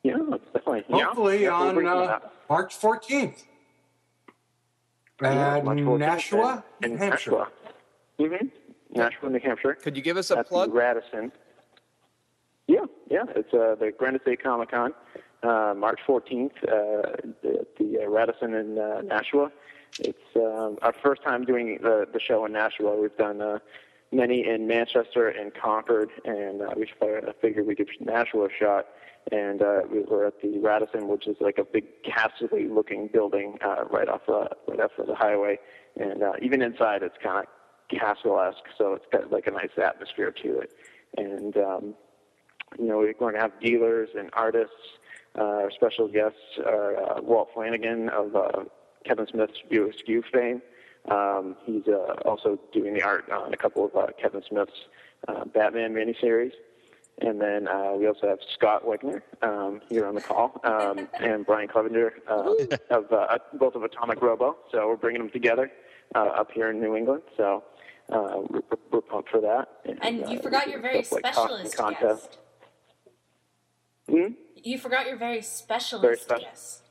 Yeah, 0.04 0.18
definitely. 0.52 0.84
Hopefully 0.90 1.42
Yeah, 1.42 1.50
on 1.54 1.74
bring 1.74 1.86
some 1.88 1.98
of 1.98 2.08
uh. 2.08 2.18
March 2.48 2.78
14th. 2.78 3.42
Yeah, 5.22 5.56
At 5.56 5.64
Nashua, 5.64 6.64
in, 6.82 6.90
New 6.92 6.96
Hampshire. 6.98 7.30
Nashua. 7.30 7.48
Mm-hmm. 8.20 8.46
Nashua, 8.98 9.30
New 9.30 9.40
Hampshire. 9.40 9.74
Could 9.74 9.96
you 9.96 10.02
give 10.02 10.16
us 10.18 10.30
a 10.30 10.34
That's 10.36 10.48
plug? 10.48 10.74
Radisson. 10.74 11.32
Yeah, 12.68 12.84
yeah. 13.10 13.24
It's 13.34 13.52
uh, 13.54 13.76
the 13.78 13.92
Granite 13.96 14.22
State 14.22 14.42
Comic 14.42 14.70
Con, 14.72 14.92
uh, 15.42 15.74
March 15.76 16.00
14th 16.06 16.50
uh, 16.64 17.12
at 17.48 17.76
the 17.78 18.00
uh, 18.04 18.08
Radisson 18.08 18.54
in 18.54 18.78
uh, 18.78 19.00
Nashua. 19.02 19.50
It's 20.00 20.18
um, 20.36 20.76
our 20.82 20.92
first 21.02 21.22
time 21.22 21.44
doing 21.44 21.78
the, 21.80 22.06
the 22.12 22.20
show 22.20 22.44
in 22.44 22.52
Nashua. 22.52 23.00
We've 23.00 23.16
done 23.16 23.40
uh, 23.40 23.58
many 24.12 24.46
in 24.46 24.66
Manchester 24.66 25.28
and 25.28 25.54
Concord, 25.54 26.10
and 26.24 26.60
uh, 26.62 26.70
we 26.76 26.90
figured 27.40 27.66
we 27.66 27.74
give 27.74 27.88
Nashua 28.00 28.46
a 28.46 28.50
shot. 28.52 28.86
And 29.32 29.62
uh, 29.62 29.80
we 29.90 30.00
were 30.00 30.26
at 30.26 30.40
the 30.42 30.58
Radisson, 30.58 31.08
which 31.08 31.26
is 31.26 31.36
like 31.40 31.58
a 31.58 31.64
big 31.64 31.84
castle-looking 32.02 33.08
building 33.12 33.58
uh, 33.64 33.84
right 33.90 34.08
off 34.08 34.20
the 34.26 34.50
right 34.68 34.80
off 34.80 34.90
of 34.98 35.06
the 35.06 35.14
highway. 35.14 35.58
And 35.96 36.22
uh, 36.22 36.32
even 36.42 36.60
inside, 36.60 37.02
it's 37.02 37.16
kind 37.22 37.46
of 37.46 37.98
castle-esque, 37.98 38.64
so 38.76 38.94
it's 38.94 39.06
got 39.10 39.32
like 39.32 39.46
a 39.46 39.50
nice 39.50 39.70
atmosphere 39.82 40.30
to 40.42 40.58
it. 40.60 40.72
And 41.16 41.56
um, 41.56 41.94
you 42.78 42.86
know, 42.86 42.98
we're 42.98 43.14
going 43.14 43.34
to 43.34 43.40
have 43.40 43.58
dealers 43.60 44.10
and 44.18 44.30
artists. 44.34 44.74
Uh, 45.36 45.42
our 45.42 45.70
special 45.70 46.08
guests 46.08 46.38
are 46.64 46.96
uh, 46.96 47.22
Walt 47.22 47.48
Flanagan 47.54 48.08
of 48.10 48.36
uh, 48.36 48.64
Kevin 49.04 49.26
Smith's 49.26 49.58
View 49.70 49.90
Askew 49.90 50.22
fame. 50.32 50.62
Um, 51.10 51.56
he's 51.64 51.86
uh, 51.86 52.14
also 52.24 52.58
doing 52.72 52.94
the 52.94 53.02
art 53.02 53.30
on 53.30 53.52
a 53.52 53.56
couple 53.56 53.84
of 53.86 53.96
uh, 53.96 54.06
Kevin 54.20 54.42
Smith's 54.48 54.72
uh, 55.28 55.44
Batman 55.44 55.92
miniseries. 55.92 56.52
And 57.20 57.40
then 57.40 57.68
uh, 57.68 57.92
we 57.96 58.08
also 58.08 58.28
have 58.28 58.38
Scott 58.54 58.84
Wegener 58.84 59.22
um, 59.42 59.80
here 59.88 60.06
on 60.06 60.16
the 60.16 60.20
call, 60.20 60.60
um, 60.64 61.08
and 61.20 61.46
Brian 61.46 61.68
Clevenger 61.68 62.12
uh, 62.28 62.52
of 62.90 63.12
uh, 63.12 63.38
both 63.54 63.76
of 63.76 63.84
Atomic 63.84 64.20
Robo. 64.20 64.56
So 64.72 64.88
we're 64.88 64.96
bringing 64.96 65.20
them 65.22 65.30
together 65.30 65.70
uh, 66.14 66.18
up 66.18 66.50
here 66.50 66.70
in 66.70 66.80
New 66.80 66.96
England. 66.96 67.22
So 67.36 67.62
uh, 68.12 68.42
we're, 68.50 68.62
we're 68.90 69.00
pumped 69.00 69.30
for 69.30 69.40
that. 69.40 69.68
And 70.02 70.18
you 70.28 70.38
uh, 70.38 70.42
forgot 70.42 70.68
your 70.68 70.80
very 70.80 70.96
like 70.96 71.06
specialist 71.06 71.76
guest. 72.00 72.38
Hmm? 74.10 74.32
You 74.56 74.78
forgot 74.78 75.06
your 75.06 75.16
very 75.16 75.42
specialist 75.42 76.02
Very 76.02 76.16
special. 76.16 76.44
guest. 76.44 76.82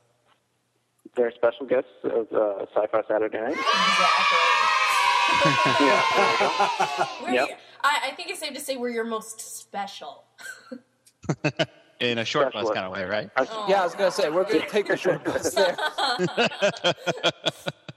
Very 1.16 1.34
special 1.36 1.66
guests 1.66 1.90
of 2.04 2.32
uh, 2.32 2.66
Sci-Fi 2.74 3.02
Saturday 3.08 3.40
Night. 3.40 3.52
Exactly. 3.52 4.38
yeah. 5.86 6.04
Yep. 7.34 7.60
Your- 7.84 7.92
I, 7.92 8.10
I 8.10 8.16
think 8.16 8.30
it's 8.30 8.40
safe 8.40 8.54
to 8.54 8.60
say 8.60 8.78
we're 8.78 8.90
your 8.90 9.04
most 9.06 9.40
special. 9.60 10.24
In 12.00 12.18
a 12.18 12.26
short 12.26 12.52
bus 12.52 12.70
kind 12.72 12.86
of 12.86 12.92
way, 12.92 13.06
right? 13.06 13.30
Oh. 13.38 13.66
Yeah, 13.70 13.82
I 13.82 13.84
was 13.86 13.94
gonna 13.96 14.12
say 14.12 14.30
we're 14.30 14.44
gonna 14.44 14.68
take 14.68 14.88
the 14.88 14.98
short 14.98 15.24
bus 15.24 15.54
there. 15.56 15.76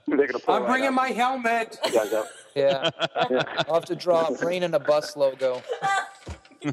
They're 0.07 0.27
gonna 0.29 0.38
pull 0.38 0.55
I'm 0.55 0.62
right 0.62 0.68
bringing 0.68 0.88
up. 0.88 0.94
my 0.94 1.09
helmet. 1.09 1.77
You 1.87 1.92
guys 1.92 2.12
up. 2.12 2.27
Yeah, 2.55 2.90
I'll 3.66 3.75
have 3.75 3.85
to 3.87 3.96
draw 3.96 4.27
a 4.29 4.33
brain 4.37 4.62
in 4.62 4.72
a 4.75 4.79
bus 4.79 5.16
logo. 5.16 5.61
Yeah, 6.62 6.72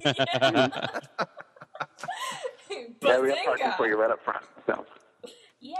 we 3.19 3.29
have 3.29 3.37
parking 3.45 3.71
for 3.77 3.87
you 3.87 3.99
right 3.99 4.11
up 4.11 4.23
front. 4.23 4.45
So 4.67 4.85
Yay! 5.59 5.75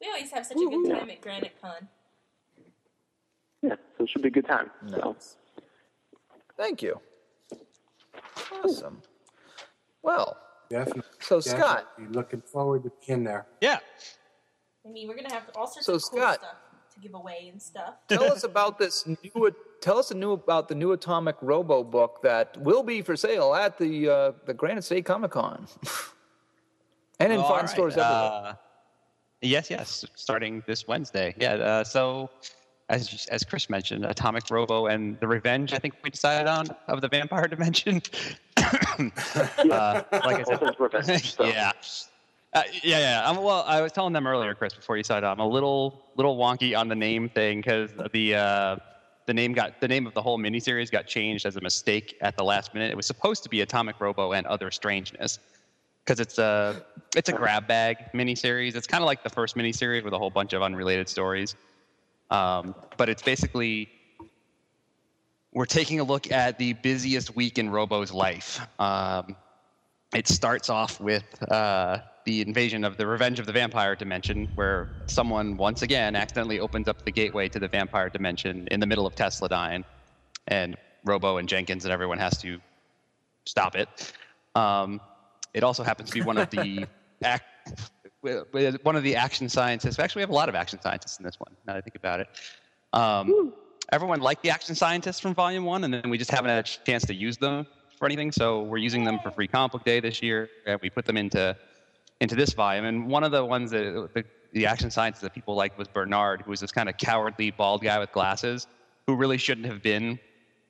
We 0.00 0.06
always 0.08 0.30
have 0.30 0.46
such 0.46 0.56
a 0.56 0.60
good 0.60 0.88
time 0.98 1.10
at 1.10 1.20
Granite 1.20 1.52
Con. 1.60 1.88
yeah, 3.62 3.74
so 3.98 4.04
it 4.04 4.08
should 4.10 4.22
be 4.22 4.28
a 4.28 4.32
good 4.32 4.46
time. 4.46 4.70
So 4.88 5.16
Thank 6.62 6.80
you. 6.80 7.00
Awesome. 8.64 9.02
Well, 10.02 10.36
Definitely. 10.70 11.02
so 11.20 11.40
Scott, 11.40 11.88
definitely 11.96 12.14
looking 12.14 12.40
forward 12.40 12.84
to 12.84 12.92
being 13.04 13.24
there. 13.24 13.46
Yeah. 13.60 13.80
I 14.86 14.88
mean, 14.90 15.08
we're 15.08 15.16
gonna 15.16 15.32
have 15.34 15.50
all 15.56 15.66
sorts 15.66 15.86
So, 15.86 15.94
of 15.94 16.02
cool 16.02 16.20
Scott- 16.20 16.34
stuff 16.38 16.56
to 16.94 17.00
give 17.00 17.14
away 17.14 17.48
and 17.50 17.60
stuff. 17.60 17.94
tell 18.08 18.22
us 18.24 18.44
about 18.44 18.78
this 18.78 19.04
new. 19.08 19.52
Tell 19.80 19.98
us 19.98 20.14
new 20.14 20.30
about 20.32 20.68
the 20.68 20.76
new 20.76 20.92
Atomic 20.92 21.34
Robo 21.42 21.82
book 21.82 22.20
that 22.22 22.56
will 22.58 22.84
be 22.84 23.02
for 23.02 23.16
sale 23.16 23.54
at 23.56 23.76
the 23.76 24.08
uh, 24.08 24.32
the 24.46 24.54
Granite 24.54 24.84
State 24.84 25.04
Comic 25.04 25.32
Con, 25.32 25.66
and 27.18 27.32
in 27.32 27.40
Oh, 27.40 27.42
fine 27.42 27.50
all 27.50 27.56
right. 27.58 27.68
stores 27.68 27.94
everywhere. 27.96 28.30
Uh, 28.50 28.54
yes, 29.40 29.68
yes. 29.68 30.04
Starting 30.14 30.62
this 30.68 30.86
Wednesday. 30.86 31.34
Yeah. 31.38 31.54
Uh, 31.54 31.82
so, 31.84 32.30
as 32.92 33.26
as 33.30 33.42
Chris 33.42 33.68
mentioned, 33.70 34.04
Atomic 34.04 34.50
Robo 34.50 34.86
and 34.86 35.18
the 35.20 35.26
Revenge. 35.26 35.72
I 35.72 35.78
think 35.78 35.94
we 36.04 36.10
decided 36.10 36.46
on 36.46 36.68
of 36.88 37.00
the 37.00 37.08
Vampire 37.08 37.48
Dimension. 37.54 38.02
uh, 38.56 40.02
like 40.12 40.48
I 40.48 40.72
Revenge, 40.78 41.06
said, 41.06 41.18
so. 41.22 41.44
yeah. 41.44 41.72
Uh, 42.54 42.62
yeah, 42.82 42.98
yeah. 42.98 43.22
I'm, 43.24 43.42
well, 43.42 43.64
I 43.66 43.80
was 43.80 43.92
telling 43.92 44.12
them 44.12 44.26
earlier, 44.26 44.54
Chris, 44.54 44.74
before 44.74 44.98
you 44.98 45.02
started. 45.02 45.26
I'm 45.26 45.40
a 45.40 45.46
little, 45.46 46.04
little 46.16 46.36
wonky 46.36 46.78
on 46.78 46.86
the 46.86 46.94
name 46.94 47.30
thing 47.30 47.60
because 47.60 47.90
the 48.12 48.34
uh, 48.34 48.76
the 49.26 49.32
name 49.32 49.54
got 49.54 49.80
the 49.80 49.88
name 49.88 50.06
of 50.06 50.12
the 50.12 50.20
whole 50.20 50.38
miniseries 50.38 50.90
got 50.90 51.06
changed 51.06 51.46
as 51.46 51.56
a 51.56 51.60
mistake 51.62 52.18
at 52.20 52.36
the 52.36 52.44
last 52.44 52.74
minute. 52.74 52.90
It 52.90 52.96
was 52.96 53.06
supposed 53.06 53.42
to 53.44 53.48
be 53.48 53.62
Atomic 53.62 54.00
Robo 54.00 54.32
and 54.32 54.46
Other 54.46 54.70
Strangeness 54.70 55.38
because 56.04 56.20
it's 56.20 56.38
a 56.38 56.84
it's 57.16 57.30
a 57.30 57.32
grab 57.32 57.66
bag 57.66 57.96
miniseries. 58.12 58.76
It's 58.76 58.86
kind 58.86 59.02
of 59.02 59.06
like 59.06 59.22
the 59.22 59.30
first 59.30 59.56
miniseries 59.56 60.04
with 60.04 60.12
a 60.12 60.18
whole 60.18 60.30
bunch 60.30 60.52
of 60.52 60.60
unrelated 60.60 61.08
stories, 61.08 61.56
um, 62.32 62.74
but 62.96 63.08
it's 63.08 63.22
basically 63.22 63.88
we're 65.52 65.66
taking 65.66 66.00
a 66.00 66.04
look 66.04 66.32
at 66.32 66.58
the 66.58 66.72
busiest 66.72 67.36
week 67.36 67.58
in 67.58 67.68
Robo's 67.68 68.10
life. 68.10 68.60
Um, 68.78 69.36
it 70.14 70.26
starts 70.26 70.70
off 70.70 70.98
with 70.98 71.24
uh, 71.50 71.98
the 72.24 72.40
invasion 72.40 72.84
of 72.84 72.96
the 72.96 73.06
Revenge 73.06 73.38
of 73.38 73.46
the 73.46 73.52
Vampire 73.52 73.94
dimension, 73.94 74.48
where 74.54 74.90
someone 75.06 75.58
once 75.58 75.82
again 75.82 76.16
accidentally 76.16 76.58
opens 76.58 76.88
up 76.88 77.04
the 77.04 77.12
gateway 77.12 77.48
to 77.48 77.58
the 77.58 77.68
vampire 77.68 78.08
dimension 78.08 78.66
in 78.70 78.80
the 78.80 78.86
middle 78.86 79.06
of 79.06 79.14
Tesladyne. 79.14 79.84
And 80.48 80.76
Robo 81.04 81.36
and 81.36 81.48
Jenkins 81.48 81.84
and 81.84 81.92
everyone 81.92 82.18
has 82.18 82.38
to 82.38 82.58
stop 83.44 83.76
it. 83.76 84.12
Um, 84.54 85.00
it 85.52 85.62
also 85.62 85.82
happens 85.82 86.10
to 86.10 86.14
be 86.14 86.22
one 86.22 86.38
of 86.38 86.48
the 86.50 86.86
act, 87.22 87.44
one 88.22 88.96
of 88.96 89.02
the 89.02 89.16
action 89.16 89.48
scientists. 89.48 89.98
Actually, 89.98 90.20
we 90.20 90.22
have 90.22 90.30
a 90.30 90.34
lot 90.34 90.48
of 90.48 90.54
action 90.54 90.80
scientists 90.80 91.18
in 91.18 91.24
this 91.24 91.38
one. 91.38 91.54
Now 91.66 91.74
that 91.74 91.78
I 91.78 91.80
think 91.80 91.96
about 91.96 92.20
it, 92.20 92.28
um, 92.92 93.52
everyone 93.90 94.20
liked 94.20 94.42
the 94.42 94.50
action 94.50 94.74
scientists 94.74 95.20
from 95.20 95.34
Volume 95.34 95.64
One, 95.64 95.84
and 95.84 95.92
then 95.92 96.08
we 96.08 96.18
just 96.18 96.30
haven't 96.30 96.50
had 96.50 96.64
a 96.64 96.84
chance 96.84 97.04
to 97.06 97.14
use 97.14 97.36
them 97.36 97.66
for 97.98 98.06
anything. 98.06 98.32
So 98.32 98.62
we're 98.62 98.78
using 98.78 99.04
them 99.04 99.18
for 99.22 99.30
Free 99.30 99.48
Comic 99.48 99.72
Book 99.72 99.84
Day 99.84 100.00
this 100.00 100.22
year, 100.22 100.48
and 100.66 100.80
we 100.80 100.90
put 100.90 101.04
them 101.04 101.16
into 101.16 101.56
into 102.20 102.36
this 102.36 102.52
volume. 102.52 102.84
And 102.84 103.08
one 103.08 103.24
of 103.24 103.32
the 103.32 103.44
ones 103.44 103.72
that 103.72 104.10
the, 104.14 104.24
the 104.52 104.66
action 104.66 104.90
scientists 104.90 105.22
that 105.22 105.34
people 105.34 105.56
liked 105.56 105.76
was 105.76 105.88
Bernard, 105.88 106.42
who 106.42 106.50
was 106.50 106.60
this 106.60 106.70
kind 106.70 106.88
of 106.88 106.96
cowardly 106.96 107.50
bald 107.50 107.82
guy 107.82 107.98
with 107.98 108.12
glasses, 108.12 108.68
who 109.06 109.16
really 109.16 109.38
shouldn't 109.38 109.66
have 109.66 109.82
been 109.82 110.20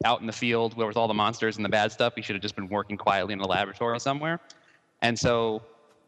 out 0.04 0.20
in 0.20 0.26
the 0.26 0.32
field 0.32 0.74
where 0.76 0.86
with 0.86 0.96
all 0.96 1.08
the 1.08 1.14
monsters 1.14 1.56
and 1.56 1.64
the 1.64 1.68
bad 1.68 1.92
stuff. 1.92 2.14
He 2.16 2.22
should 2.22 2.34
have 2.34 2.42
just 2.42 2.56
been 2.56 2.68
working 2.68 2.96
quietly 2.96 3.34
in 3.34 3.40
a 3.40 3.46
laboratory 3.46 4.00
somewhere. 4.00 4.40
And 5.02 5.18
so 5.18 5.62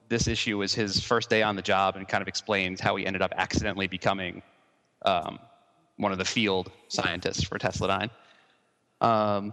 this 0.09 0.29
issue 0.29 0.63
is 0.63 0.75
his 0.75 1.03
first 1.03 1.31
day 1.31 1.43
on 1.43 1.57
the 1.57 1.63
job 1.63 1.97
and 1.97 2.07
kind 2.07 2.23
of 2.23 2.29
explains 2.29 2.81
how 2.81 2.97
he 2.97 3.07
ended 3.07 3.23
up 3.23 3.33
accidentally 3.37 3.87
becoming 3.87 4.43
um, 5.05 5.39
one 5.97 6.13
of 6.13 6.19
the 6.19 6.25
field 6.25 6.71
scientists 6.89 7.45
for 7.45 7.59
Tesla 7.59 8.11
Um, 9.01 9.53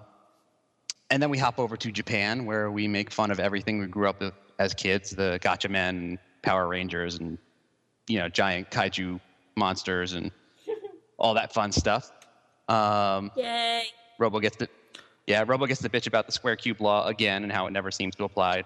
and 1.10 1.22
then 1.22 1.30
we 1.30 1.38
hop 1.38 1.60
over 1.60 1.76
to 1.78 1.92
Japan, 1.92 2.46
where 2.46 2.72
we 2.72 2.88
make 2.88 3.12
fun 3.12 3.32
of 3.32 3.40
everything 3.40 3.80
we 3.80 3.88
grew 3.88 4.08
up 4.08 4.22
with 4.22 4.34
as 4.60 4.74
kids: 4.74 5.12
the 5.12 5.40
Gatchaman, 5.42 6.18
Power 6.42 6.68
Rangers, 6.68 7.16
and 7.16 7.38
you 8.08 8.20
know, 8.20 8.30
giant 8.30 8.72
kaiju 8.72 9.20
monsters, 9.58 10.14
and 10.14 10.32
all 11.18 11.34
that 11.34 11.54
fun 11.54 11.72
stuff. 11.72 12.12
Um, 12.70 13.32
Yay. 13.36 13.84
Robo 14.20 14.40
gets 14.40 14.56
the 14.56 14.70
yeah, 15.28 15.44
Robo 15.46 15.66
gets 15.66 15.82
the 15.82 15.90
bitch 15.90 16.08
about 16.08 16.26
the 16.26 16.32
square 16.32 16.56
cube 16.56 16.80
law 16.80 17.08
again 17.08 17.44
and 17.44 17.52
how 17.52 17.68
it 17.68 17.72
never 17.72 17.92
seems 17.92 18.16
to 18.16 18.24
apply 18.24 18.64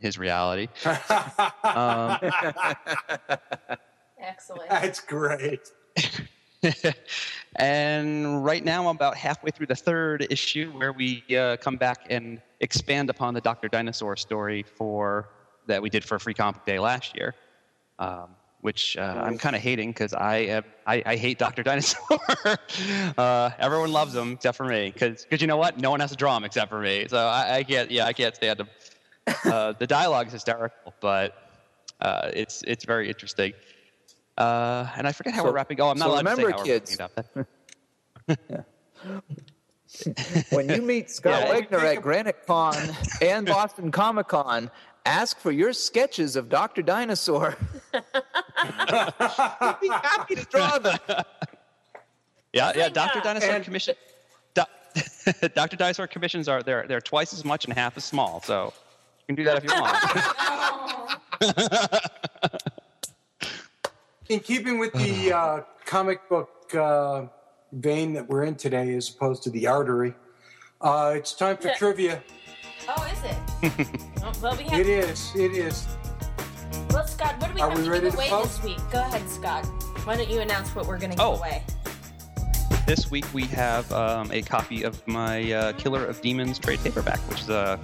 his 0.00 0.18
reality. 0.18 0.68
um, 1.64 2.18
Excellent. 4.20 4.68
That's 4.70 5.00
great. 5.00 5.60
and 7.56 8.44
right 8.44 8.64
now, 8.64 8.88
I'm 8.88 8.96
about 8.96 9.16
halfway 9.16 9.50
through 9.50 9.66
the 9.66 9.76
third 9.76 10.26
issue 10.30 10.70
where 10.72 10.92
we 10.92 11.22
uh, 11.36 11.56
come 11.58 11.76
back 11.76 12.06
and 12.10 12.40
expand 12.60 13.10
upon 13.10 13.34
the 13.34 13.40
Doctor 13.40 13.68
Dinosaur 13.68 14.16
story 14.16 14.62
for 14.62 15.28
that 15.66 15.80
we 15.82 15.90
did 15.90 16.04
for 16.04 16.18
Free 16.18 16.34
Comic 16.34 16.64
Day 16.64 16.78
last 16.78 17.16
year, 17.16 17.34
um, 17.98 18.30
which 18.60 18.96
uh, 18.96 19.20
I'm 19.24 19.38
kind 19.38 19.54
of 19.54 19.62
hating 19.62 19.90
because 19.90 20.12
I, 20.14 20.36
am- 20.36 20.64
I 20.86 21.02
I 21.06 21.16
hate 21.16 21.38
Doctor 21.38 21.62
Dinosaur. 21.62 22.18
uh, 23.18 23.50
everyone 23.58 23.92
loves 23.92 24.14
him 24.14 24.32
except 24.32 24.56
for 24.56 24.64
me 24.66 24.90
because 24.92 25.26
you 25.30 25.46
know 25.46 25.56
what? 25.56 25.78
No 25.78 25.90
one 25.90 26.00
has 26.00 26.10
to 26.10 26.16
draw 26.16 26.36
him 26.36 26.44
except 26.44 26.70
for 26.70 26.80
me, 26.80 27.06
so 27.08 27.18
I, 27.18 27.56
I 27.56 27.62
can't. 27.64 27.90
Yeah, 27.90 28.06
I 28.06 28.12
can't 28.12 28.34
stand 28.34 28.60
him. 28.60 28.68
Uh, 29.44 29.72
the 29.78 29.86
dialogue 29.86 30.26
is 30.28 30.32
hysterical, 30.34 30.94
but 31.00 31.34
uh, 32.00 32.30
it's 32.32 32.62
it's 32.62 32.84
very 32.84 33.08
interesting. 33.08 33.52
Uh, 34.38 34.86
and 34.96 35.06
I 35.08 35.12
forget 35.12 35.32
how 35.34 35.40
So- 35.42 35.46
we're 35.48 35.54
wrapping. 35.54 35.80
Oh, 35.80 35.88
I'm 35.88 35.98
not 35.98 36.06
so 36.06 36.12
allowed 36.12 36.22
to 36.22 36.28
say 36.36 36.42
remember, 36.44 36.58
how 36.58 36.64
kids, 36.64 36.96
we're 36.98 37.08
wrapping 38.28 38.56
up. 38.58 38.66
when 40.50 40.68
you 40.68 40.82
meet 40.82 41.10
Scott 41.10 41.42
Yeah. 41.46 41.54
Wegener 41.60 41.82
at 41.96 42.02
Granite 42.02 42.46
Con 42.46 42.76
and 43.22 43.46
Boston 43.46 43.90
Comic 43.90 44.28
Con, 44.28 44.70
ask 45.04 45.38
for 45.38 45.50
your 45.52 45.72
sketches 45.72 46.36
of 46.36 46.48
Dr. 46.48 46.82
Dinosaur. 46.82 47.56
He'd 47.92 48.02
be 49.80 49.88
happy 49.88 50.34
to 50.36 50.44
draw 50.50 50.78
them. 50.78 50.98
Yeah, 52.52 52.72
yeah. 52.76 52.88
Doctor 52.88 53.20
Dinosaur 53.20 53.50
And- 53.56 53.64
commission. 53.64 53.94
Do- 54.54 54.62
Doctor 55.54 55.76
Dinosaur 55.76 56.06
commissions 56.06 56.48
are 56.48 56.62
they're 56.62 56.86
they're 56.88 57.00
twice 57.00 57.32
as 57.32 57.44
much 57.44 57.64
and 57.64 57.74
half 57.74 57.96
as 57.96 58.04
small. 58.04 58.40
So 58.42 58.64
you 58.66 58.85
can 59.26 59.34
do 59.36 59.44
that 59.44 59.58
if 59.58 59.64
you 59.64 59.70
want. 59.80 59.96
In 64.28 64.40
keeping 64.40 64.78
with 64.78 64.92
the 64.94 65.32
uh, 65.32 65.60
comic 65.84 66.28
book 66.28 66.50
uh, 66.74 67.26
vein 67.72 68.12
that 68.14 68.28
we're 68.28 68.42
in 68.44 68.56
today, 68.56 68.92
as 68.94 69.08
opposed 69.08 69.42
to 69.44 69.50
the 69.50 69.66
artery, 69.68 70.14
uh, 70.80 71.12
it's 71.16 71.32
time 71.32 71.56
for 71.58 71.68
Yeah. 71.68 71.74
trivia. 71.74 72.22
Oh, 72.88 73.12
is 73.12 73.22
it? 73.24 73.88
oh, 74.24 74.32
well, 74.42 74.56
we 74.56 74.64
have. 74.64 74.80
It 74.80 74.88
is. 74.88 75.30
It 75.36 75.52
is. 75.52 75.86
Well, 76.90 77.06
Scott, 77.06 77.36
what 77.40 77.48
do 77.48 77.54
we 77.54 77.60
Are 77.60 77.68
have 77.70 77.78
we 77.78 77.84
to 77.84 77.90
ready 77.90 78.06
give 78.06 78.14
away 78.14 78.30
vote? 78.30 78.44
this 78.44 78.62
week? 78.64 78.78
Go 78.90 78.98
ahead, 79.00 79.28
Scott. 79.28 79.64
Why 80.04 80.16
don't 80.16 80.28
you 80.30 80.40
announce 80.40 80.74
what 80.74 80.86
we're 80.86 80.98
going 80.98 81.10
to 81.12 81.16
give 81.16 81.24
Oh. 81.26 81.36
away? 81.36 81.62
this 82.86 83.10
week 83.10 83.24
we 83.34 83.42
have 83.46 83.90
um, 83.92 84.30
a 84.30 84.42
copy 84.42 84.84
of 84.84 85.04
my 85.08 85.52
uh, 85.52 85.72
Killer 85.72 86.04
of 86.06 86.20
Demons 86.20 86.56
trade 86.60 86.78
paperback, 86.84 87.18
which 87.28 87.40
is 87.40 87.48
a 87.48 87.80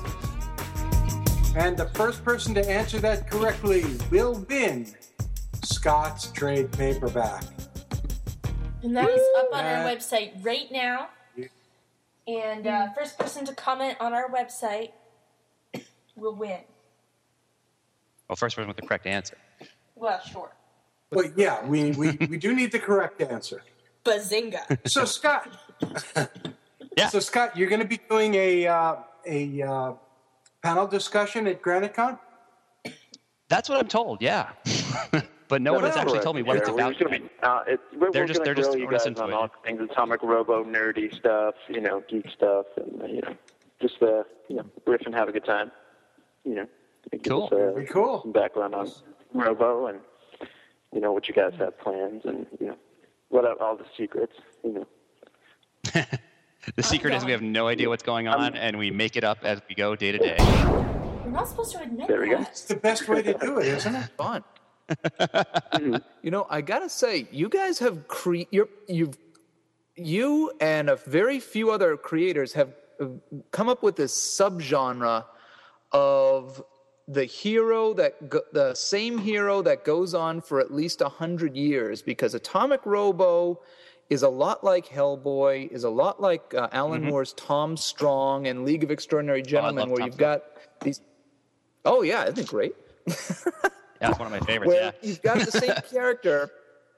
And 1.56 1.76
the 1.76 1.90
first 1.96 2.24
person 2.24 2.54
to 2.54 2.70
answer 2.70 3.00
that 3.00 3.30
correctly 3.30 3.86
will 4.12 4.46
win 4.48 4.86
Scott's 5.64 6.32
trade 6.32 6.72
paperback. 6.74 7.44
And 8.84 8.96
that 8.96 9.10
is 9.10 9.22
up 9.40 9.50
on 9.52 9.66
our 9.66 9.84
website 9.84 10.46
right 10.46 10.72
now. 10.72 11.10
And 12.28 12.68
uh, 12.68 12.94
first 12.94 13.18
person 13.18 13.46
to 13.46 13.56
comment 13.56 13.98
on 14.00 14.14
our 14.14 14.30
website 14.30 14.92
will 16.16 16.36
win. 16.36 16.60
Well, 18.28 18.36
first 18.36 18.56
person 18.56 18.68
with 18.68 18.78
the 18.78 18.86
correct 18.86 19.08
answer. 19.08 19.38
Well, 19.96 20.22
sure. 20.22 20.52
But 21.12 21.38
yeah, 21.38 21.66
we, 21.66 21.92
we, 21.92 22.18
we 22.30 22.38
do 22.38 22.56
need 22.56 22.72
the 22.72 22.80
correct 22.80 23.22
answer. 23.22 23.62
Bazinga. 24.06 24.88
So 24.88 25.06
Scott, 25.06 25.48
Yeah. 26.98 27.08
so 27.10 27.20
Scott, 27.20 27.56
you're 27.56 27.70
going 27.70 27.82
to 27.82 27.88
be 27.88 28.00
doing 28.10 28.34
a 28.36 28.68
uh, 28.68 28.96
a 29.26 29.62
uh, 29.62 29.94
panel 30.64 30.88
discussion 30.88 31.48
at 31.48 31.62
GraniteCon. 31.62 32.18
That's 33.50 33.70
what 33.70 33.78
I'm 33.80 33.88
told. 33.88 34.22
Yeah, 34.22 34.50
but 35.50 35.62
no 35.62 35.74
one 35.74 35.84
has 35.84 35.98
actually 35.98 36.20
told 36.22 36.36
me 36.38 36.42
what 36.44 36.58
it's 36.58 36.70
about. 36.70 36.78
We're 36.78 36.92
just 36.94 37.00
gonna 37.04 37.20
be, 37.20 37.30
uh, 37.44 37.64
it's, 37.68 37.84
we're, 37.94 38.12
They're 38.12 38.24
we're 38.24 38.28
just- 38.28 38.44
they're 38.44 38.56
just 38.56 38.72
you 38.72 38.80
throwing 38.88 38.96
us 38.96 39.02
guys 39.02 39.08
into 39.08 39.24
on 39.24 39.30
it. 39.32 39.34
all 39.34 39.50
things 39.66 39.82
atomic 39.92 40.24
robo 40.24 40.64
nerdy 40.64 41.14
stuff, 41.16 41.56
you 41.70 41.82
know, 41.82 42.02
geek 42.10 42.26
stuff, 42.36 42.66
and 42.78 43.02
uh, 43.02 43.06
you 43.08 43.22
know, 43.22 43.36
just 43.82 44.02
uh, 44.02 44.24
you 44.48 44.56
know, 44.56 44.66
riff 44.88 45.02
and 45.06 45.14
have 45.14 45.28
a 45.28 45.32
good 45.34 45.46
time. 45.46 45.72
You 46.46 46.56
know, 46.56 46.68
give 47.12 47.22
Cool. 47.24 47.44
us, 47.46 47.52
uh, 47.52 47.56
Very 47.74 47.86
cool. 47.88 48.22
some 48.24 48.32
background 48.32 48.74
on 48.74 48.90
Robo 49.34 49.88
and 49.88 50.00
you 50.94 51.00
know 51.02 51.12
what 51.12 51.28
you 51.28 51.34
guys 51.34 51.54
have 51.60 51.80
plans 51.80 52.24
and 52.26 52.46
you 52.60 52.68
know 52.68 52.78
what 53.30 53.46
are 53.46 53.62
all 53.62 53.78
the 53.78 53.86
secrets. 53.98 54.34
You 54.64 54.86
know, 55.94 56.04
The 56.76 56.84
secret 56.84 57.14
is 57.16 57.26
we 57.26 57.32
have 57.32 57.42
no 57.42 57.68
idea 57.68 57.90
what's 57.90 58.04
going 58.04 58.28
on, 58.28 58.56
and 58.56 58.78
we 58.78 58.92
make 58.92 59.16
it 59.16 59.24
up 59.24 59.40
as 59.44 59.62
we 59.68 59.74
go 59.74 59.96
day 59.96 60.12
to 60.12 60.18
day. 60.20 60.38
You're 60.40 61.32
not 61.32 61.48
supposed 61.48 61.72
to 61.72 61.82
admit 61.82 62.08
There 62.08 62.22
we 62.22 62.30
go. 62.30 62.38
that. 62.38 62.50
It's 62.50 62.66
the 62.66 62.76
best 62.76 63.08
way 63.08 63.24
to 63.24 63.34
do 63.34 63.58
it, 63.60 63.68
isn't 63.68 63.96
it? 63.96 64.10
Fun. 64.18 64.44
you 66.22 66.30
know, 66.30 66.46
I 66.50 66.62
gotta 66.62 66.90
say, 66.90 67.28
you 67.32 67.50
guys 67.50 67.80
have 67.80 68.08
cre- 68.08 68.50
you're, 68.52 68.70
you've 68.88 69.18
you 69.96 70.52
and 70.60 70.90
a 70.90 70.96
very 70.96 71.40
few 71.40 71.72
other 71.72 71.98
creators 71.98 72.54
have 72.54 72.74
uh, 73.00 73.08
come 73.52 73.68
up 73.68 73.82
with 73.84 73.96
this 73.96 74.14
subgenre 74.14 75.26
of 75.92 76.64
the 77.08 77.26
hero 77.26 77.94
that 77.94 78.30
go- 78.30 78.44
the 78.54 78.74
same 78.76 79.18
hero 79.18 79.62
that 79.64 79.84
goes 79.84 80.14
on 80.14 80.42
for 80.42 80.60
at 80.60 80.72
least 80.74 81.02
a 81.02 81.10
hundred 81.10 81.56
years 81.56 82.02
because 82.02 82.34
Atomic 82.36 82.82
Robo 82.86 83.62
is 84.10 84.24
a 84.24 84.30
lot 84.30 84.64
like 84.64 84.86
Hellboy, 84.88 85.72
is 85.72 85.84
a 85.84 85.90
lot 85.90 86.22
like 86.22 86.54
uh, 86.54 86.68
Alan 86.72 87.04
Moore's 87.04 87.34
Tom 87.34 87.76
Strong 87.78 88.48
and 88.48 88.66
League 88.66 88.84
of 88.84 88.92
Extraordinary 88.92 89.42
Gentlemen, 89.42 89.84
love 89.84 89.90
where 89.90 89.98
Tom 90.00 90.06
you've 90.08 90.14
Strong. 90.16 90.34
got 90.34 90.44
these. 90.82 91.02
Oh 91.86 92.02
yeah, 92.04 92.24
isn't 92.26 92.40
it 92.40 92.48
great? 92.48 92.76
That's 93.08 94.20
one 94.20 94.28
of 94.28 94.32
my 94.32 94.40
favorites. 94.42 94.70
where 94.74 94.82
Yeah. 94.84 94.92
you've 95.02 95.22
got 95.22 95.40
the 95.40 95.52
same 95.52 95.74
character 95.92 96.50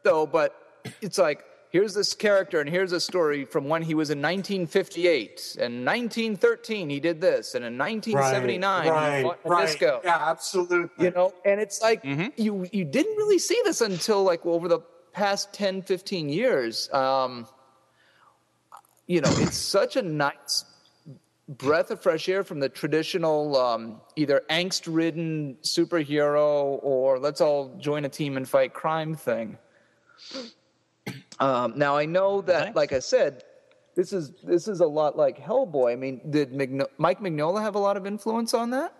though 0.04 0.26
but 0.26 0.56
it's 1.02 1.18
like 1.18 1.44
here's 1.74 1.94
this 1.94 2.14
character 2.14 2.62
and 2.62 2.70
here's 2.70 2.92
a 2.94 3.00
story 3.00 3.44
from 3.44 3.68
when 3.68 3.82
he 3.82 3.96
was 3.96 4.12
in 4.12 4.20
1958 4.20 5.58
and 5.60 5.86
1913 5.86 6.90
he 6.90 7.00
did 7.00 7.20
this 7.20 7.56
and 7.56 7.66
in 7.66 7.78
1979 7.78 8.88
right, 8.88 9.18
he 9.18 9.24
fought 9.24 9.40
right. 9.44 9.66
disco. 9.66 10.00
Yeah, 10.06 10.18
absolutely. 10.30 11.06
You 11.06 11.12
know, 11.12 11.34
and 11.44 11.60
it's 11.60 11.82
like 11.82 12.04
Mm-hmm. 12.04 12.28
you 12.38 12.68
you 12.72 12.86
didn't 12.86 13.18
really 13.18 13.40
see 13.40 13.60
this 13.66 13.82
until 13.82 14.24
like 14.24 14.46
over 14.46 14.68
the 14.68 14.80
past 15.14 15.54
10, 15.54 15.82
15 15.82 16.30
years. 16.30 16.92
Um, 16.94 17.48
you 19.08 19.22
know, 19.22 19.32
it's 19.38 19.58
such 19.58 19.96
a 19.96 20.02
nice 20.02 20.66
breath 21.48 21.92
of 21.92 22.02
fresh 22.02 22.30
air 22.30 22.44
from 22.44 22.60
the 22.60 22.70
traditional 22.70 23.58
um, 23.58 24.02
either 24.16 24.44
angst-ridden 24.50 25.58
superhero 25.62 26.80
or 26.82 27.20
let's 27.20 27.42
all 27.42 27.76
join 27.80 28.06
a 28.06 28.10
team 28.10 28.38
and 28.38 28.48
fight 28.48 28.74
crime 28.74 29.14
thing. 29.14 29.58
Um, 31.40 31.74
now 31.76 31.96
I 31.98 32.06
know 32.06 32.42
that, 32.42 32.76
like 32.76 32.94
I 32.94 33.00
said, 33.00 33.44
this 33.96 34.14
is 34.14 34.32
this 34.44 34.68
is 34.68 34.80
a 34.80 34.88
lot 34.88 35.18
like 35.18 35.40
Hellboy. 35.40 35.92
I 35.94 35.96
mean, 35.96 36.22
did 36.30 36.52
Migno- 36.52 36.88
Mike 36.98 37.20
Mignola 37.20 37.62
have 37.62 37.76
a 37.76 37.80
lot 37.80 37.98
of 37.98 38.06
influence 38.08 38.54
on 38.54 38.72
that? 38.72 38.94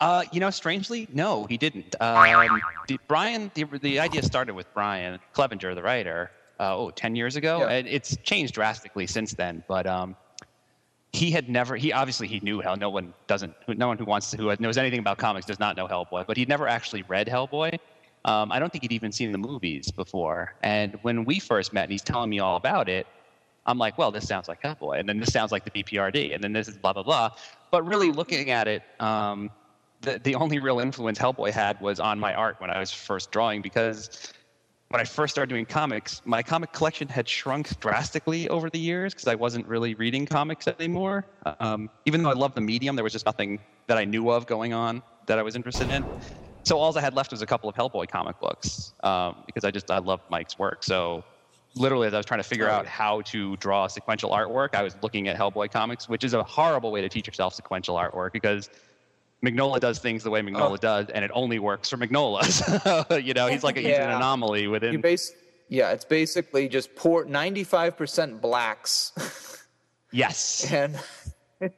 Uh, 0.00 0.22
you 0.30 0.38
know, 0.38 0.50
strangely, 0.50 1.08
no, 1.12 1.44
he 1.46 1.56
didn't. 1.56 1.96
Um, 2.00 2.60
the, 2.86 2.98
Brian, 3.08 3.50
the, 3.54 3.64
the 3.82 3.98
idea 3.98 4.22
started 4.22 4.54
with 4.54 4.72
Brian 4.72 5.18
Clevenger, 5.32 5.74
the 5.74 5.82
writer, 5.82 6.30
uh, 6.60 6.76
oh, 6.76 6.90
10 6.90 7.16
years 7.16 7.34
ago. 7.34 7.60
Yeah. 7.60 7.70
And 7.70 7.88
it's 7.88 8.16
changed 8.18 8.54
drastically 8.54 9.08
since 9.08 9.34
then. 9.34 9.64
But 9.66 9.88
um, 9.88 10.14
he 11.12 11.32
had 11.32 11.48
never, 11.48 11.74
he 11.74 11.92
obviously 11.92 12.28
he 12.28 12.38
knew 12.40 12.60
Hell. 12.60 12.76
No 12.76 12.90
one 12.90 13.12
doesn't, 13.26 13.54
no 13.66 13.88
one 13.88 13.98
who 13.98 14.04
wants 14.04 14.30
to, 14.30 14.36
who 14.36 14.54
knows 14.60 14.78
anything 14.78 15.00
about 15.00 15.18
comics 15.18 15.46
does 15.46 15.58
not 15.58 15.76
know 15.76 15.88
Hellboy. 15.88 16.26
But 16.28 16.36
he'd 16.36 16.48
never 16.48 16.68
actually 16.68 17.02
read 17.02 17.26
Hellboy. 17.26 17.80
Um, 18.24 18.52
I 18.52 18.58
don't 18.58 18.70
think 18.70 18.82
he'd 18.82 18.92
even 18.92 19.12
seen 19.12 19.32
the 19.32 19.38
movies 19.38 19.90
before. 19.90 20.54
And 20.62 20.98
when 21.02 21.24
we 21.24 21.38
first 21.38 21.72
met 21.72 21.84
and 21.84 21.92
he's 21.92 22.02
telling 22.02 22.30
me 22.30 22.40
all 22.40 22.56
about 22.56 22.88
it, 22.88 23.06
I'm 23.66 23.78
like, 23.78 23.98
well, 23.98 24.10
this 24.10 24.26
sounds 24.26 24.48
like 24.48 24.62
Hellboy, 24.62 24.98
and 24.98 25.08
then 25.08 25.18
this 25.20 25.32
sounds 25.32 25.52
like 25.52 25.64
the 25.64 25.70
BPRD, 25.70 26.34
and 26.34 26.42
then 26.42 26.52
this 26.54 26.68
is 26.68 26.78
blah 26.78 26.94
blah 26.94 27.02
blah. 27.02 27.30
But 27.70 27.86
really, 27.86 28.10
looking 28.10 28.50
at 28.50 28.66
it, 28.66 28.82
um, 28.98 29.50
the 30.00 30.18
the 30.18 30.34
only 30.34 30.58
real 30.58 30.80
influence 30.80 31.18
Hellboy 31.18 31.50
had 31.50 31.78
was 31.80 32.00
on 32.00 32.18
my 32.18 32.32
art 32.32 32.60
when 32.60 32.70
I 32.70 32.78
was 32.78 32.90
first 32.90 33.30
drawing, 33.30 33.60
because 33.60 34.32
when 34.88 35.02
I 35.02 35.04
first 35.04 35.34
started 35.34 35.50
doing 35.50 35.66
comics, 35.66 36.22
my 36.24 36.42
comic 36.42 36.72
collection 36.72 37.08
had 37.08 37.28
shrunk 37.28 37.78
drastically 37.78 38.48
over 38.48 38.70
the 38.70 38.78
years 38.78 39.12
because 39.12 39.28
I 39.28 39.34
wasn't 39.34 39.66
really 39.66 39.94
reading 39.94 40.24
comics 40.24 40.66
anymore. 40.66 41.26
Um, 41.60 41.90
even 42.06 42.22
though 42.22 42.30
I 42.30 42.34
loved 42.34 42.54
the 42.54 42.62
medium, 42.62 42.96
there 42.96 43.04
was 43.04 43.12
just 43.12 43.26
nothing 43.26 43.60
that 43.86 43.98
I 43.98 44.06
knew 44.06 44.30
of 44.30 44.46
going 44.46 44.72
on 44.72 45.02
that 45.26 45.38
I 45.38 45.42
was 45.42 45.56
interested 45.56 45.90
in. 45.90 46.06
So 46.64 46.78
all 46.78 46.96
I 46.96 47.00
had 47.00 47.14
left 47.14 47.30
was 47.30 47.42
a 47.42 47.46
couple 47.46 47.68
of 47.70 47.76
Hellboy 47.76 48.08
comic 48.10 48.38
books 48.40 48.92
um, 49.02 49.36
because 49.46 49.64
I 49.64 49.70
just 49.70 49.90
I 49.90 49.98
loved 49.98 50.24
Mike's 50.30 50.58
work. 50.58 50.84
So 50.84 51.24
literally, 51.74 52.06
as 52.08 52.14
I 52.14 52.18
was 52.18 52.26
trying 52.26 52.40
to 52.40 52.48
figure 52.48 52.68
out 52.68 52.86
how 52.86 53.22
to 53.22 53.56
draw 53.56 53.86
sequential 53.86 54.30
artwork, 54.30 54.74
I 54.74 54.82
was 54.82 54.96
looking 55.02 55.28
at 55.28 55.36
Hellboy 55.36 55.70
comics, 55.70 56.08
which 56.08 56.24
is 56.24 56.34
a 56.34 56.42
horrible 56.42 56.90
way 56.92 57.00
to 57.00 57.08
teach 57.08 57.26
yourself 57.26 57.54
sequential 57.54 57.96
artwork 57.96 58.32
because 58.32 58.68
Mignola 59.44 59.78
does 59.80 59.98
things 59.98 60.24
the 60.24 60.30
way 60.30 60.42
Mignola 60.42 60.72
Oh. 60.72 60.76
does, 60.76 61.08
and 61.10 61.24
it 61.24 61.30
only 61.32 61.58
works 61.58 61.88
for 61.88 61.96
Mignola. 61.96 62.42
So, 63.08 63.16
you 63.16 63.34
know, 63.34 63.46
he's 63.46 63.62
like 63.62 63.76
a, 63.76 63.80
he's 63.80 63.96
an 63.96 64.10
anomaly 64.10 64.66
within. 64.66 65.00
Base, 65.00 65.32
yeah, 65.68 65.92
it's 65.92 66.04
basically 66.04 66.68
just 66.68 66.94
poor 66.96 67.24
95% 67.24 68.40
blacks. 68.40 69.12
yes. 70.12 70.70
and 70.72 70.98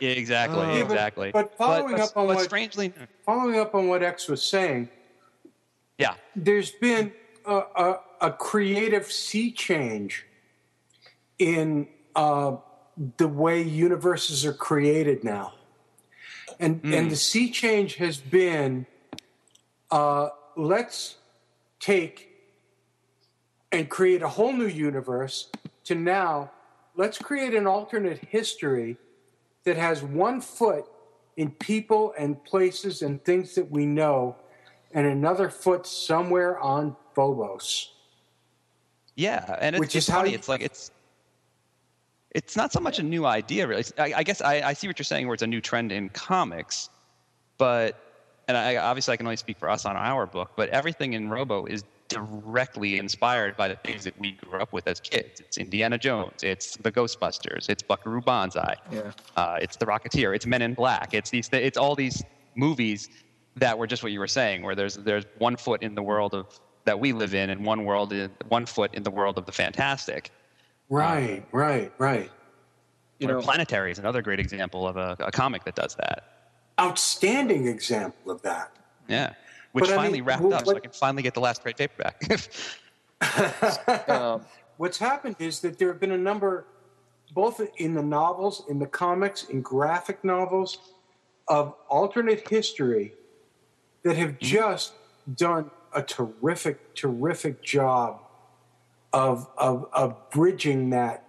Yeah, 0.00 0.10
exactly. 0.10 0.60
Yeah, 0.60 0.82
but- 0.84 0.92
exactly. 0.92 1.30
But 1.32 1.56
following 1.56 1.96
but, 1.96 2.00
up 2.00 2.16
on 2.16 2.26
but 2.26 2.36
what 2.36 2.44
strangely, 2.44 2.92
following 3.24 3.58
up 3.58 3.74
on 3.74 3.88
what 3.88 4.02
X 4.02 4.28
was 4.28 4.42
saying, 4.42 4.88
yeah, 5.98 6.14
there's 6.36 6.70
been 6.72 7.12
a, 7.44 7.56
a, 7.56 8.00
a 8.20 8.32
creative 8.32 9.10
sea 9.10 9.50
change 9.50 10.26
in 11.38 11.88
uh, 12.14 12.56
the 13.16 13.28
way 13.28 13.62
universes 13.62 14.44
are 14.44 14.52
created 14.52 15.24
now, 15.24 15.54
and 16.58 16.80
and 16.84 17.10
the 17.10 17.16
sea 17.16 17.50
change 17.50 17.96
has 17.96 18.18
been 18.18 18.86
uh, 19.90 20.28
let's 20.56 21.16
take 21.80 22.28
and 23.70 23.88
create 23.88 24.22
a 24.22 24.28
whole 24.28 24.52
new 24.52 24.66
universe 24.66 25.50
to 25.84 25.94
now 25.94 26.50
let's 26.96 27.18
create 27.18 27.54
an 27.54 27.66
alternate 27.66 28.18
history 28.28 28.96
that 29.68 29.76
has 29.76 30.02
one 30.02 30.40
foot 30.40 30.86
in 31.36 31.50
people 31.50 32.14
and 32.18 32.42
places 32.44 33.02
and 33.02 33.22
things 33.24 33.54
that 33.54 33.70
we 33.70 33.84
know 33.84 34.34
and 34.92 35.06
another 35.06 35.50
foot 35.50 35.86
somewhere 35.86 36.58
on 36.58 36.96
Phobos. 37.14 37.92
Yeah, 39.14 39.56
and 39.60 39.76
it's, 39.76 39.80
Which 39.80 39.94
it's 39.96 40.08
is 40.08 40.14
how 40.14 40.24
you- 40.24 40.34
It's 40.34 40.48
like 40.48 40.62
it's 40.62 40.90
it's 42.32 42.56
not 42.56 42.72
so 42.72 42.80
much 42.80 42.98
a 42.98 43.02
new 43.02 43.24
idea, 43.24 43.66
really. 43.66 43.84
I, 43.98 44.12
I 44.16 44.22
guess 44.22 44.40
I, 44.42 44.60
I 44.60 44.72
see 44.74 44.86
what 44.86 44.98
you're 44.98 45.04
saying, 45.04 45.26
where 45.26 45.34
it's 45.34 45.42
a 45.42 45.46
new 45.46 45.60
trend 45.60 45.92
in 45.92 46.08
comics, 46.10 46.88
but 47.58 47.96
and 48.48 48.56
I 48.56 48.76
obviously 48.76 49.12
I 49.12 49.16
can 49.16 49.26
only 49.26 49.36
speak 49.36 49.58
for 49.58 49.68
us 49.68 49.84
on 49.84 49.96
our 49.96 50.26
book, 50.26 50.52
but 50.56 50.68
everything 50.70 51.12
in 51.12 51.28
Robo 51.28 51.66
is 51.66 51.84
directly 52.08 52.98
inspired 52.98 53.56
by 53.56 53.68
the 53.68 53.76
things 53.76 54.04
that 54.04 54.18
we 54.18 54.32
grew 54.32 54.58
up 54.60 54.72
with 54.72 54.86
as 54.88 55.00
kids. 55.00 55.40
It's 55.40 55.58
Indiana 55.58 55.98
Jones, 55.98 56.42
it's 56.42 56.76
the 56.76 56.90
Ghostbusters, 56.90 57.68
it's 57.68 57.82
Buckaroo 57.82 58.20
Banzai, 58.20 58.76
Yeah. 58.90 59.12
uh, 59.36 59.58
it's 59.60 59.76
the 59.76 59.86
Rocketeer, 59.86 60.34
it's 60.34 60.46
Men 60.46 60.62
in 60.62 60.74
Black, 60.74 61.14
it's 61.14 61.30
these, 61.30 61.48
it's 61.52 61.78
all 61.78 61.94
these 61.94 62.22
movies 62.54 63.08
that 63.56 63.76
were 63.78 63.86
just 63.86 64.02
what 64.02 64.12
you 64.12 64.20
were 64.20 64.26
saying, 64.28 64.62
where 64.62 64.74
there's 64.74 64.94
there's 64.96 65.24
one 65.38 65.56
foot 65.56 65.82
in 65.82 65.94
the 65.94 66.02
world 66.02 66.34
of 66.34 66.58
that 66.84 66.98
we 66.98 67.12
live 67.12 67.34
in, 67.34 67.50
and 67.50 67.64
one 67.64 67.84
world 67.84 68.12
in, 68.12 68.30
one 68.48 68.64
foot 68.64 68.94
in 68.94 69.02
the 69.02 69.10
world 69.10 69.36
of 69.36 69.44
the 69.46 69.52
fantastic. 69.52 70.30
Right, 70.88 71.44
right, 71.52 71.92
right. 71.98 72.30
You 73.18 73.26
know- 73.26 73.40
Planetary 73.42 73.90
is 73.90 73.98
another 73.98 74.22
great 74.22 74.40
example 74.40 74.86
of 74.88 74.96
a, 74.96 75.16
a 75.20 75.30
comic 75.30 75.64
that 75.64 75.74
does 75.74 75.94
that. 75.96 76.24
Outstanding 76.80 77.66
example 77.66 78.30
of 78.30 78.40
that. 78.42 78.70
Yeah, 79.08 79.34
which 79.72 79.84
But 79.84 79.92
I 79.92 79.96
finally 79.96 80.18
mean, 80.20 80.24
wrapped 80.24 80.42
what- 80.42 80.52
up, 80.54 80.66
so 80.66 80.76
I 80.76 80.80
can 80.80 80.90
finally 80.92 81.22
get 81.22 81.34
the 81.34 81.40
last 81.40 81.62
trade 81.62 81.76
paperback. 81.76 82.22
um, 84.08 84.42
What's 84.76 84.98
happened 84.98 85.36
is 85.40 85.60
that 85.60 85.78
there 85.78 85.88
have 85.88 85.98
been 85.98 86.12
a 86.12 86.18
number, 86.18 86.64
both 87.34 87.60
in 87.78 87.94
the 87.94 88.02
novels, 88.02 88.62
in 88.68 88.78
the 88.78 88.86
comics, 88.86 89.44
in 89.44 89.60
graphic 89.60 90.22
novels, 90.22 90.78
of 91.48 91.74
alternate 91.88 92.48
history 92.48 93.14
that 94.04 94.16
have 94.16 94.38
just 94.38 94.92
done 95.34 95.70
a 95.94 96.02
terrific, 96.02 96.94
terrific 96.94 97.62
job 97.62 98.20
of, 99.12 99.48
of, 99.56 99.88
of 99.92 100.30
bridging 100.30 100.90
that 100.90 101.24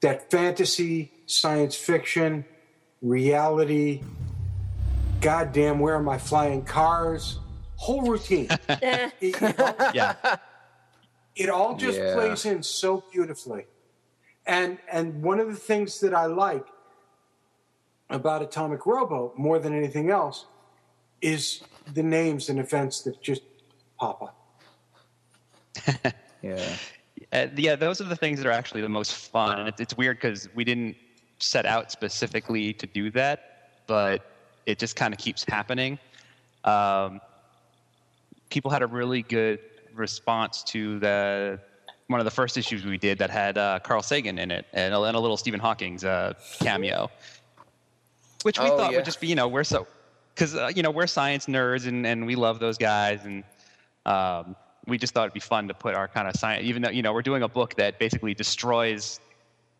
that 0.00 0.30
fantasy, 0.32 1.12
science 1.26 1.76
fiction, 1.76 2.44
reality. 3.02 4.02
Goddamn, 5.22 5.78
where 5.78 5.94
are 5.94 6.02
my 6.02 6.18
flying 6.18 6.64
cars? 6.64 7.38
Whole 7.76 8.02
routine. 8.02 8.48
It- 8.68 9.12
it 9.20 9.60
all- 9.60 9.76
yeah, 9.94 10.36
it 11.36 11.48
all 11.48 11.76
just 11.76 11.98
Yeah. 11.98 12.14
plays 12.14 12.44
in 12.44 12.62
so 12.62 13.02
beautifully 13.12 13.64
and 14.44 14.78
and 14.90 15.22
one 15.22 15.38
of 15.38 15.46
the 15.48 15.54
things 15.56 16.00
that 16.00 16.12
i 16.12 16.26
like 16.26 16.66
about 18.10 18.42
atomic 18.42 18.84
robo 18.86 19.32
more 19.36 19.60
than 19.60 19.72
anything 19.72 20.10
else 20.10 20.46
is 21.20 21.62
the 21.94 22.02
names 22.02 22.48
and 22.48 22.58
events 22.58 23.02
that 23.02 23.22
just 23.22 23.42
pop 24.00 24.20
up 24.20 24.36
yeah. 26.42 26.76
Uh, 27.32 27.46
yeah, 27.56 27.76
those 27.76 28.00
are 28.00 28.04
the 28.04 28.16
things 28.16 28.38
that 28.40 28.46
are 28.48 28.52
actually 28.52 28.82
the 28.82 28.88
most 28.88 29.14
fun. 29.14 29.60
And 29.60 29.68
it's, 29.68 29.80
it's 29.80 29.96
weird 29.96 30.16
because 30.18 30.48
we 30.54 30.64
didn't 30.64 30.96
set 31.38 31.64
out 31.64 31.90
specifically 31.92 32.72
to 32.74 32.86
do 32.86 33.10
that, 33.12 33.80
but 33.86 34.26
it 34.66 34.78
just 34.78 34.96
kind 34.96 35.12
of 35.12 35.18
keeps 35.18 35.44
happening. 35.44 35.98
Um, 36.64 37.20
people 38.50 38.70
had 38.70 38.82
a 38.82 38.86
really 38.86 39.22
good 39.22 39.58
response 39.94 40.62
to 40.64 40.98
the 40.98 41.58
one 42.08 42.20
of 42.20 42.24
the 42.24 42.30
first 42.30 42.58
issues 42.58 42.84
we 42.84 42.98
did 42.98 43.18
that 43.18 43.30
had 43.30 43.56
uh, 43.56 43.78
Carl 43.82 44.02
Sagan 44.02 44.38
in 44.38 44.50
it 44.50 44.66
and 44.72 44.92
a, 44.92 45.00
and 45.02 45.16
a 45.16 45.20
little 45.20 45.36
Stephen 45.36 45.60
Hawking's 45.60 46.04
uh, 46.04 46.34
cameo, 46.60 47.10
which 48.42 48.58
we 48.58 48.66
Oh, 48.66 48.76
thought 48.76 48.90
yeah. 48.92 48.98
would 48.98 49.04
just 49.04 49.20
be 49.20 49.28
you 49.28 49.34
know 49.34 49.48
we're 49.48 49.64
so 49.64 49.86
because 50.34 50.54
uh, 50.54 50.70
you 50.74 50.82
know 50.82 50.90
we're 50.90 51.06
science 51.06 51.46
nerds 51.46 51.86
and, 51.86 52.06
and 52.06 52.26
we 52.26 52.34
love 52.34 52.58
those 52.58 52.76
guys 52.78 53.24
and 53.24 53.44
um, 54.06 54.56
we 54.86 54.98
just 54.98 55.14
thought 55.14 55.24
it'd 55.24 55.32
be 55.34 55.40
fun 55.40 55.68
to 55.68 55.74
put 55.74 55.94
our 55.94 56.08
kind 56.08 56.28
of 56.28 56.34
science 56.36 56.64
even 56.64 56.82
though 56.82 56.90
you 56.90 57.02
know 57.02 57.12
we're 57.12 57.22
doing 57.22 57.42
a 57.42 57.48
book 57.48 57.74
that 57.76 57.98
basically 57.98 58.34
destroys 58.34 59.20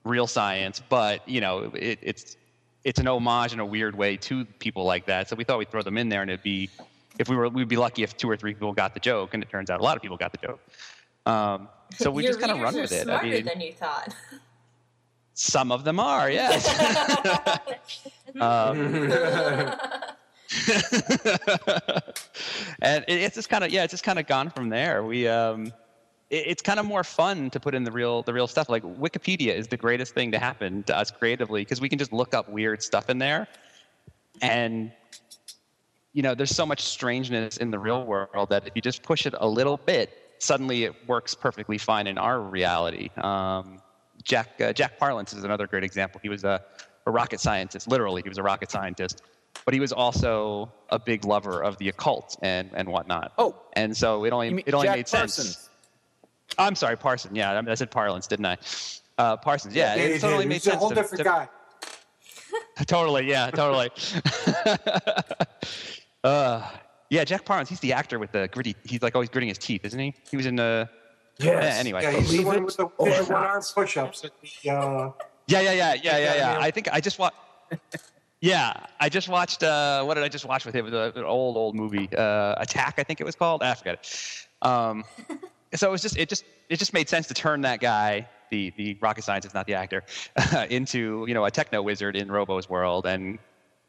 real 0.04 0.26
science 0.26 0.80
but 0.88 1.26
you 1.28 1.40
know 1.40 1.70
it, 1.74 1.98
it's 2.02 2.36
it's 2.84 3.00
an 3.00 3.06
homage 3.06 3.52
in 3.52 3.60
a 3.60 3.66
weird 3.66 3.96
way 3.96 4.16
to 4.16 4.44
people 4.58 4.84
like 4.84 5.06
that 5.06 5.28
so 5.28 5.36
we 5.36 5.44
thought 5.44 5.58
we'd 5.58 5.70
throw 5.70 5.82
them 5.82 5.98
in 5.98 6.08
there 6.08 6.22
and 6.22 6.30
it'd 6.30 6.42
be 6.42 6.68
if 7.18 7.28
we 7.28 7.36
were 7.36 7.48
we'd 7.48 7.68
be 7.68 7.76
lucky 7.76 8.02
if 8.02 8.16
two 8.16 8.28
or 8.28 8.36
three 8.36 8.54
people 8.54 8.72
got 8.72 8.94
the 8.94 9.00
joke 9.00 9.34
and 9.34 9.42
it 9.42 9.48
turns 9.48 9.70
out 9.70 9.80
a 9.80 9.82
lot 9.82 9.96
of 9.96 10.02
people 10.02 10.16
got 10.16 10.32
the 10.32 10.46
joke 10.46 10.60
um, 11.24 11.68
so 11.96 12.10
we 12.10 12.24
Your 12.24 12.32
just 12.32 12.40
kind 12.40 12.52
of 12.52 12.60
run 12.60 12.74
with 12.74 12.90
it 12.90 13.04
Smarter 13.04 13.26
I 13.26 13.30
mean, 13.30 13.44
than 13.44 13.60
you 13.60 13.72
thought. 13.72 14.14
some 15.34 15.70
of 15.70 15.84
them 15.84 16.00
are 16.00 16.30
yes 16.30 16.68
um, 18.40 19.12
and 22.82 23.04
it, 23.08 23.22
it's 23.22 23.36
just 23.36 23.48
kind 23.48 23.64
of 23.64 23.70
yeah, 23.70 23.84
it's 23.84 23.90
just 23.90 24.04
kind 24.04 24.18
of 24.18 24.26
gone 24.26 24.50
from 24.50 24.68
there. 24.68 25.02
We 25.02 25.26
um, 25.28 25.72
it, 26.32 26.46
it's 26.48 26.62
kind 26.62 26.80
of 26.80 26.86
more 26.86 27.04
fun 27.04 27.50
to 27.50 27.60
put 27.60 27.74
in 27.74 27.84
the 27.84 27.92
real 27.92 28.22
the 28.22 28.32
real 28.32 28.48
stuff. 28.48 28.68
Like 28.68 28.82
Wikipedia 28.82 29.54
is 29.54 29.68
the 29.68 29.76
greatest 29.76 30.14
thing 30.14 30.32
to 30.32 30.38
happen 30.38 30.82
to 30.84 30.96
us 30.96 31.12
creatively 31.12 31.60
because 31.60 31.80
we 31.80 31.88
can 31.88 31.98
just 31.98 32.12
look 32.12 32.34
up 32.34 32.48
weird 32.48 32.82
stuff 32.82 33.08
in 33.08 33.18
there, 33.18 33.46
and 34.40 34.90
you 36.12 36.22
know, 36.22 36.34
there's 36.34 36.54
so 36.54 36.66
much 36.66 36.80
strangeness 36.82 37.56
in 37.56 37.70
the 37.70 37.78
real 37.78 38.04
world 38.04 38.50
that 38.50 38.66
if 38.66 38.72
you 38.74 38.82
just 38.82 39.02
push 39.02 39.26
it 39.26 39.34
a 39.38 39.48
little 39.48 39.78
bit, 39.78 40.10
suddenly 40.38 40.84
it 40.84 41.08
works 41.08 41.34
perfectly 41.34 41.78
fine 41.78 42.06
in 42.06 42.18
our 42.18 42.40
reality. 42.40 43.08
Um, 43.16 43.80
Jack 44.22 44.60
uh, 44.60 44.72
Jack 44.72 44.98
Parlance 44.98 45.32
is 45.32 45.44
another 45.44 45.66
great 45.66 45.84
example. 45.84 46.20
He 46.22 46.28
was 46.28 46.44
a, 46.44 46.62
a 47.06 47.10
rocket 47.10 47.40
scientist. 47.40 47.88
Literally, 47.88 48.22
he 48.22 48.28
was 48.28 48.38
a 48.38 48.42
rocket 48.42 48.70
scientist, 48.70 49.22
but 49.64 49.74
he 49.74 49.80
was 49.80 49.92
also 49.92 50.72
a 50.90 50.98
big 50.98 51.24
lover 51.24 51.62
of 51.62 51.78
the 51.78 51.88
occult 51.88 52.36
and 52.42 52.70
and 52.74 52.88
whatnot. 52.88 53.32
Oh, 53.38 53.56
and 53.72 53.96
so 53.96 54.24
it 54.24 54.32
only 54.32 54.62
it 54.66 54.74
only 54.74 54.86
Jack 54.86 54.96
made 54.96 55.06
Parsons. 55.10 55.56
sense. 55.56 55.70
I'm 56.58 56.74
sorry, 56.74 56.96
Parson. 56.96 57.34
Yeah, 57.34 57.62
I, 57.66 57.74
said 57.74 57.90
Parlance, 57.90 58.26
didn't 58.26 58.46
I? 58.46 58.56
Uh, 59.18 59.36
Parsons. 59.36 59.74
Yeah, 59.74 59.94
Yeah, 59.94 60.02
it 60.02 60.14
you 60.14 60.18
totally 60.20 60.44
did. 60.44 60.48
made 60.48 60.54
He's 60.56 60.66
a 60.66 60.70
sense. 60.70 60.80
whole 60.80 60.88
to- 60.90 60.94
different 60.94 61.18
to- 61.18 61.24
guy. 61.24 61.48
totally, 62.86 63.26
yeah, 63.28 63.50
totally. 63.50 63.90
uh, 66.24 66.68
yeah, 67.10 67.24
Jack 67.24 67.44
Parlance. 67.44 67.68
He's 67.68 67.80
the 67.80 67.92
actor 67.92 68.18
with 68.18 68.32
the 68.32 68.48
gritty. 68.48 68.76
He's 68.84 69.02
like 69.02 69.14
always 69.14 69.28
gritting 69.28 69.48
his 69.48 69.58
teeth, 69.58 69.84
isn't 69.84 69.98
he? 69.98 70.14
He 70.30 70.36
was 70.36 70.46
in 70.46 70.56
the. 70.56 70.88
Yes. 71.38 71.62
Yeah, 71.74 71.80
anyway. 71.80 72.02
Yeah, 72.02 72.10
he's 72.12 72.30
the 72.30 72.44
one 72.44 72.64
with 72.64 72.76
the, 72.76 72.84
or 72.84 73.06
with 73.08 73.26
the 73.26 73.32
one 73.32 73.42
not. 73.42 73.50
arm 73.50 73.62
push 73.74 73.96
ups 73.96 74.24
at 74.24 74.32
the. 74.40 74.70
Uh, 74.70 75.10
Yeah, 75.46 75.60
yeah, 75.60 75.72
yeah, 75.72 75.72
yeah, 75.72 75.94
yeah, 75.94 75.94
Yeah, 76.02 76.18
yeah. 76.18 76.34
yeah. 76.36 76.58
I 76.60 76.70
think 76.70 76.88
I 76.92 77.00
just 77.00 77.18
watched. 77.18 77.36
Yeah, 78.40 78.74
I 79.00 79.08
just 79.08 79.28
watched. 79.28 79.62
Uh, 79.62 80.04
what 80.04 80.14
did 80.14 80.24
I 80.24 80.28
just 80.28 80.44
watch 80.44 80.64
with 80.66 80.74
him? 80.74 80.86
It 80.86 80.92
was 80.92 81.16
an 81.16 81.24
old, 81.24 81.56
old 81.56 81.74
movie, 81.74 82.08
uh, 82.16 82.54
Attack, 82.58 82.94
I 82.98 83.02
think 83.04 83.20
it 83.20 83.24
was 83.24 83.34
called. 83.36 83.62
I 83.62 83.72
forget 83.74 83.94
it. 83.94 84.66
Um, 84.66 85.04
so 85.74 85.88
it 85.88 85.90
was 85.90 86.02
just, 86.02 86.16
it 86.16 86.28
just, 86.28 86.44
it 86.68 86.78
just 86.78 86.92
made 86.92 87.08
sense 87.08 87.26
to 87.28 87.34
turn 87.34 87.62
that 87.62 87.80
guy, 87.80 88.28
the 88.50 88.72
the 88.76 88.96
rocket 89.00 89.24
scientist, 89.24 89.54
not 89.54 89.66
the 89.66 89.74
actor, 89.74 90.04
into 90.70 91.24
you 91.26 91.34
know 91.34 91.44
a 91.44 91.50
techno 91.50 91.82
wizard 91.82 92.16
in 92.16 92.30
Robo's 92.30 92.68
world, 92.68 93.06
and 93.06 93.38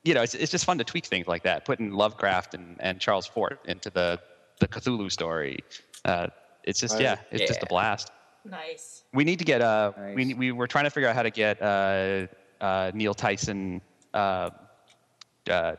you 0.04 0.14
know 0.14 0.22
it's 0.22 0.34
it's 0.34 0.52
just 0.52 0.66
fun 0.66 0.78
to 0.78 0.84
tweak 0.84 1.06
things 1.06 1.28
like 1.28 1.44
that, 1.44 1.66
putting 1.66 1.92
Lovecraft 1.92 2.54
and, 2.54 2.78
and 2.80 3.00
Charles 3.00 3.28
Fort 3.28 3.60
into 3.66 3.90
the 3.90 4.20
the 4.60 4.68
Cthulhu 4.68 5.12
story. 5.12 5.60
Uh, 6.06 6.28
it's 6.64 6.80
just 6.80 7.00
yeah, 7.00 7.18
it's 7.32 7.46
just 7.46 7.62
a 7.62 7.66
blast. 7.66 8.12
Nice. 8.46 9.04
We 9.14 9.24
need 9.24 9.40
to 9.40 9.46
get 9.46 9.62
uh 9.62 9.92
Nice. 9.98 10.16
we 10.16 10.34
we 10.34 10.52
were 10.52 10.68
trying 10.68 10.84
to 10.86 10.90
figure 10.90 11.10
out 11.10 11.16
how 11.16 11.24
to 11.24 11.32
get 11.32 11.62
uh 11.62 12.28
uh 12.60 12.92
Neil 12.94 13.14
Tyson 13.14 13.82
uh 14.14 14.50
uh 15.50 15.76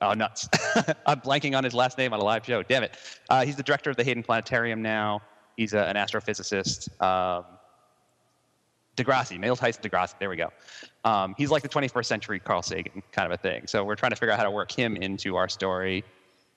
oh 0.00 0.12
nuts. 0.14 0.48
I'm 1.06 1.20
blanking 1.20 1.56
on 1.56 1.64
his 1.64 1.74
last 1.74 1.98
name 1.98 2.12
on 2.12 2.20
a 2.20 2.24
live 2.24 2.44
show. 2.44 2.62
Damn 2.62 2.84
it. 2.84 2.96
Uh, 3.28 3.44
he's 3.44 3.56
the 3.56 3.62
director 3.62 3.90
of 3.90 3.96
the 3.96 4.04
Hayden 4.04 4.22
Planetarium 4.22 4.82
now. 4.82 5.22
He's 5.58 5.74
a, 5.74 5.80
an 5.80 5.96
astrophysicist. 5.96 6.88
Um, 7.02 7.44
Degrassi, 8.96 9.40
Neil 9.40 9.56
Tyson 9.56 9.82
Degrassi. 9.82 10.14
There 10.20 10.28
we 10.30 10.36
go. 10.36 10.50
Um, 11.04 11.34
he's 11.36 11.50
like 11.50 11.64
the 11.64 11.68
21st 11.68 12.06
century 12.06 12.38
Carl 12.38 12.62
Sagan 12.62 13.02
kind 13.10 13.26
of 13.26 13.32
a 13.32 13.42
thing. 13.42 13.66
So 13.66 13.82
we're 13.84 13.96
trying 13.96 14.10
to 14.10 14.16
figure 14.16 14.32
out 14.32 14.38
how 14.38 14.44
to 14.44 14.52
work 14.52 14.70
him 14.70 14.96
into 14.96 15.34
our 15.34 15.48
story, 15.48 16.04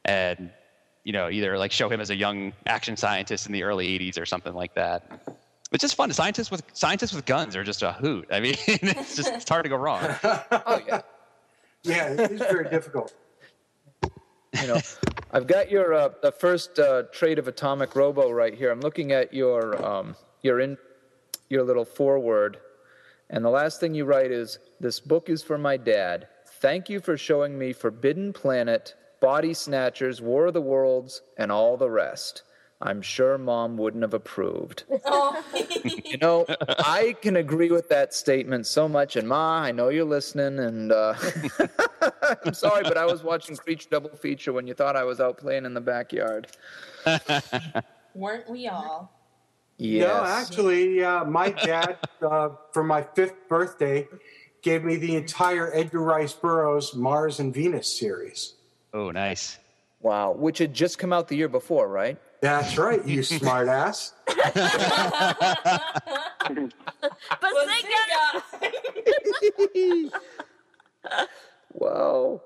and 0.06 0.52
you 1.04 1.14
know, 1.14 1.32
either 1.32 1.58
like 1.58 1.72
show 1.72 1.90
him 1.90 2.00
as 2.00 2.12
a 2.12 2.16
young 2.16 2.54
action 2.68 2.96
scientist 2.96 3.48
in 3.48 3.54
the 3.54 3.64
early 3.64 3.88
80s 3.98 4.22
or 4.22 4.26
something 4.28 4.54
like 4.54 4.76
that. 4.76 5.28
It's 5.72 5.82
just 5.82 5.96
fun. 5.96 6.14
Scientists 6.14 6.52
with 6.52 6.64
scientists 6.74 7.14
with 7.14 7.26
guns 7.26 7.56
are 7.56 7.64
just 7.64 7.82
a 7.82 7.94
hoot. 7.94 8.28
I 8.32 8.40
mean, 8.40 8.54
it's 8.68 9.16
just 9.16 9.34
it's 9.34 9.50
hard 9.50 9.64
to 9.64 9.70
go 9.70 9.78
wrong. 9.78 10.04
Oh 10.24 10.80
yeah. 10.88 11.02
yeah, 11.82 12.10
it 12.10 12.32
is 12.34 12.40
very 12.40 12.70
difficult. 12.70 13.16
you 14.62 14.68
know, 14.68 14.80
I've 15.34 15.48
got 15.48 15.72
your 15.72 15.94
uh, 15.94 16.10
the 16.22 16.32
first 16.34 16.78
uh, 16.78 17.04
trait 17.04 17.40
of 17.40 17.48
Atomic 17.48 17.96
Robo 17.96 18.32
right 18.32 18.54
here. 18.54 18.70
I'm 18.70 18.82
looking 18.82 19.14
at 19.14 19.34
your 19.34 19.82
um, 19.84 20.18
your 20.42 20.60
in 20.60 20.78
your 21.48 21.64
little 21.64 21.86
foreword, 21.86 22.58
and 23.30 23.44
the 23.44 23.50
last 23.50 23.80
thing 23.80 23.94
you 23.94 24.04
write 24.04 24.32
is, 24.32 24.60
"This 24.82 25.00
book 25.00 25.30
is 25.30 25.42
for 25.42 25.58
my 25.58 25.78
dad. 25.78 26.28
Thank 26.60 26.90
you 26.90 27.00
for 27.00 27.16
showing 27.16 27.58
me 27.58 27.72
Forbidden 27.72 28.34
Planet, 28.34 28.94
Body 29.22 29.54
Snatchers, 29.54 30.22
War 30.22 30.48
of 30.48 30.54
the 30.54 30.62
Worlds, 30.62 31.22
and 31.38 31.50
all 31.50 31.78
the 31.78 31.90
rest." 31.90 32.44
I'm 32.82 33.02
sure 33.02 33.38
mom 33.38 33.78
wouldn't 33.78 34.02
have 34.02 34.14
approved. 34.14 34.84
Oh, 35.06 35.44
You 36.06 36.18
know, 36.18 36.46
I 36.80 37.16
can 37.22 37.38
agree 37.38 37.70
with 37.72 37.90
that 37.90 38.14
statement 38.14 38.68
so 38.68 38.88
much. 38.88 39.16
And 39.16 39.28
Ma, 39.28 39.60
I 39.62 39.72
know 39.72 39.90
you're 39.90 40.04
listening, 40.06 40.60
and 40.60 40.92
uh, 40.92 41.14
I'm 42.46 42.54
sorry, 42.54 42.84
but 42.84 42.98
I 42.98 43.06
was 43.06 43.24
watching 43.24 43.56
Creature 43.56 43.90
Double 43.92 44.10
Feature 44.10 44.54
when 44.54 44.68
you 44.68 44.74
thought 44.74 44.96
I 44.96 45.04
was 45.04 45.20
out 45.20 45.38
playing 45.38 45.66
in 45.66 45.74
the 45.74 45.82
backyard. 45.82 46.48
weren't 48.16 48.50
we 48.50 48.68
all? 48.68 49.12
Yes. 49.78 50.08
No, 50.08 50.24
actually, 50.24 51.04
uh, 51.04 51.26
my 51.26 51.50
dad, 51.50 51.98
uh, 52.22 52.50
for 52.72 52.84
my 52.84 53.02
fifth 53.02 53.48
birthday, 53.48 54.08
gave 54.62 54.84
me 54.84 54.96
the 54.98 55.16
entire 55.16 55.74
Edgar 55.74 56.02
Rice 56.02 56.34
Burroughs 56.34 56.94
Mars 56.94 57.40
and 57.40 57.54
Venus 57.54 57.98
series. 57.98 58.56
Oh, 58.94 59.12
nice. 59.12 59.58
Wow, 60.02 60.32
which 60.32 60.58
had 60.58 60.74
just 60.74 61.00
come 61.00 61.14
out 61.14 61.28
the 61.28 61.36
year 61.36 61.48
before, 61.48 61.88
right? 61.88 62.18
That's 62.42 62.78
right, 62.78 63.06
you 63.08 63.20
smartass. 63.22 64.14
Bazinga! 67.42 68.42
Wow. 71.74 72.42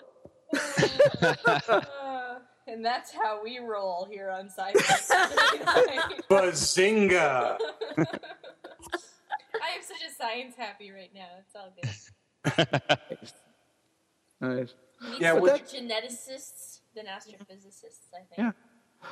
Uh, 0.55 2.35
and 2.67 2.85
that's 2.85 3.11
how 3.11 3.41
we 3.43 3.57
roll 3.57 4.07
here 4.09 4.29
on 4.29 4.49
Sci-Fi. 4.49 5.97
Bazinga! 6.29 7.57
I 7.97 7.97
am 7.97 9.81
such 9.81 10.03
a 10.07 10.11
science 10.15 10.55
happy 10.55 10.91
right 10.91 11.11
now. 11.13 11.27
It's 11.39 11.55
all 11.55 11.73
good. 11.81 11.89
Nice. 14.39 14.75
We 15.01 15.09
need 15.09 15.21
Yeah, 15.21 15.33
which- 15.33 15.51
more 15.51 15.59
geneticists 15.59 16.81
than 16.95 17.07
astrophysicists, 17.07 18.13
I 18.13 18.19
think. 18.29 18.37
Yeah. 18.37 18.51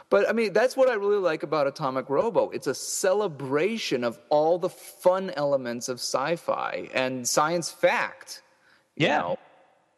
But 0.09 0.27
I 0.27 0.33
mean, 0.33 0.53
that's 0.53 0.75
what 0.75 0.89
I 0.89 0.93
really 0.95 1.17
like 1.17 1.43
about 1.43 1.67
Atomic 1.67 2.09
Robo. 2.09 2.49
It's 2.49 2.67
a 2.67 2.73
celebration 2.75 4.03
of 4.03 4.19
all 4.29 4.57
the 4.57 4.69
fun 4.69 5.31
elements 5.35 5.87
of 5.89 5.97
sci-fi 5.99 6.89
and 6.93 7.27
science 7.27 7.69
fact. 7.71 8.41
you 8.95 9.07
Yeah. 9.07 9.19
know. 9.21 9.39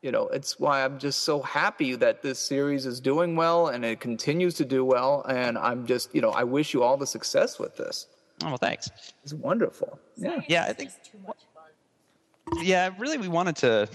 You 0.02 0.12
know, 0.12 0.28
it's 0.28 0.60
why 0.60 0.86
I'm 0.86 1.00
just 1.00 1.24
so 1.24 1.42
happy 1.42 1.96
that 1.96 2.22
this 2.22 2.38
series 2.40 2.86
is 2.86 3.00
doing 3.00 3.36
well 3.36 3.68
and 3.70 3.84
it 3.84 4.00
continues 4.00 4.54
to 4.56 4.66
do 4.66 4.86
well. 4.86 5.24
And 5.28 5.58
I'm 5.58 5.86
just, 5.88 6.14
you 6.14 6.22
know, 6.22 6.30
I 6.30 6.44
wish 6.44 6.74
you 6.74 6.84
all 6.84 6.96
the 6.96 7.08
success 7.08 7.58
with 7.58 7.76
this. 7.76 8.06
Oh, 8.44 8.50
well, 8.50 8.58
thanks. 8.58 8.90
It's 9.24 9.34
wonderful. 9.34 9.98
Yeah. 10.16 10.30
Science 10.30 10.46
Yeah, 10.48 10.64
I 10.66 10.74
think- 10.74 10.92
too 11.04 11.18
much 11.26 11.40
fun. 11.56 12.64
Yeah, 12.66 12.92
really, 13.00 13.18
we 13.18 13.28
wanted 13.28 13.56
to. 13.58 13.88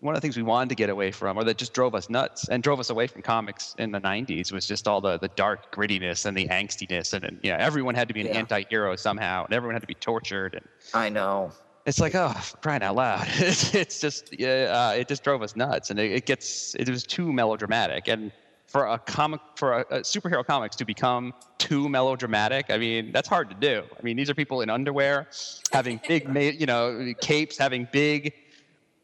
One 0.00 0.14
of 0.14 0.20
the 0.20 0.24
things 0.24 0.36
we 0.36 0.42
wanted 0.42 0.70
to 0.70 0.74
get 0.74 0.88
away 0.88 1.10
from, 1.10 1.36
or 1.36 1.44
that 1.44 1.58
just 1.58 1.74
drove 1.74 1.94
us 1.94 2.08
nuts 2.08 2.48
and 2.48 2.62
drove 2.62 2.80
us 2.80 2.88
away 2.88 3.06
from 3.06 3.20
comics 3.22 3.74
in 3.78 3.92
the 3.92 4.00
'90s, 4.00 4.50
was 4.50 4.66
just 4.66 4.88
all 4.88 5.00
the 5.00 5.18
the 5.18 5.28
dark 5.28 5.74
grittiness 5.74 6.24
and 6.24 6.36
the 6.36 6.48
angstiness, 6.48 7.12
and, 7.12 7.24
and 7.24 7.38
you 7.42 7.50
know, 7.50 7.56
everyone 7.58 7.94
had 7.94 8.08
to 8.08 8.14
be 8.14 8.20
an 8.22 8.28
Yeah. 8.28 8.38
anti-hero 8.38 8.96
somehow, 8.96 9.44
and 9.44 9.52
everyone 9.52 9.74
had 9.74 9.82
to 9.82 9.86
be 9.86 9.94
tortured, 9.94 10.54
and 10.54 10.66
I 10.94 11.08
know. 11.10 11.52
it's 11.86 11.98
like, 11.98 12.14
oh, 12.14 12.34
crying 12.62 12.82
out 12.82 12.96
loud! 12.96 13.26
It's, 13.38 13.74
it's 13.74 14.00
just, 14.00 14.38
yeah, 14.38 14.90
uh, 14.90 14.92
it 15.00 15.06
just 15.08 15.22
drove 15.22 15.42
us 15.42 15.54
nuts, 15.54 15.90
and 15.90 15.98
it, 15.98 16.12
it 16.12 16.26
gets, 16.26 16.74
it 16.78 16.88
was 16.88 17.02
too 17.04 17.30
melodramatic, 17.32 18.08
and 18.08 18.32
for 18.68 18.86
a 18.86 18.98
comic, 19.00 19.40
for 19.56 19.80
a, 19.80 19.80
a 19.90 20.00
superhero 20.00 20.44
comics 20.46 20.76
to 20.76 20.84
become 20.84 21.34
too 21.58 21.88
melodramatic, 21.88 22.66
I 22.70 22.78
mean, 22.78 23.10
that's 23.12 23.28
hard 23.28 23.50
to 23.50 23.56
do. 23.56 23.82
I 23.98 24.02
mean, 24.02 24.16
these 24.16 24.30
are 24.30 24.34
people 24.34 24.62
in 24.62 24.70
underwear, 24.70 25.26
having 25.72 26.00
big, 26.06 26.22
you 26.60 26.66
know, 26.66 27.12
capes, 27.20 27.58
having 27.58 27.88
big, 27.92 28.32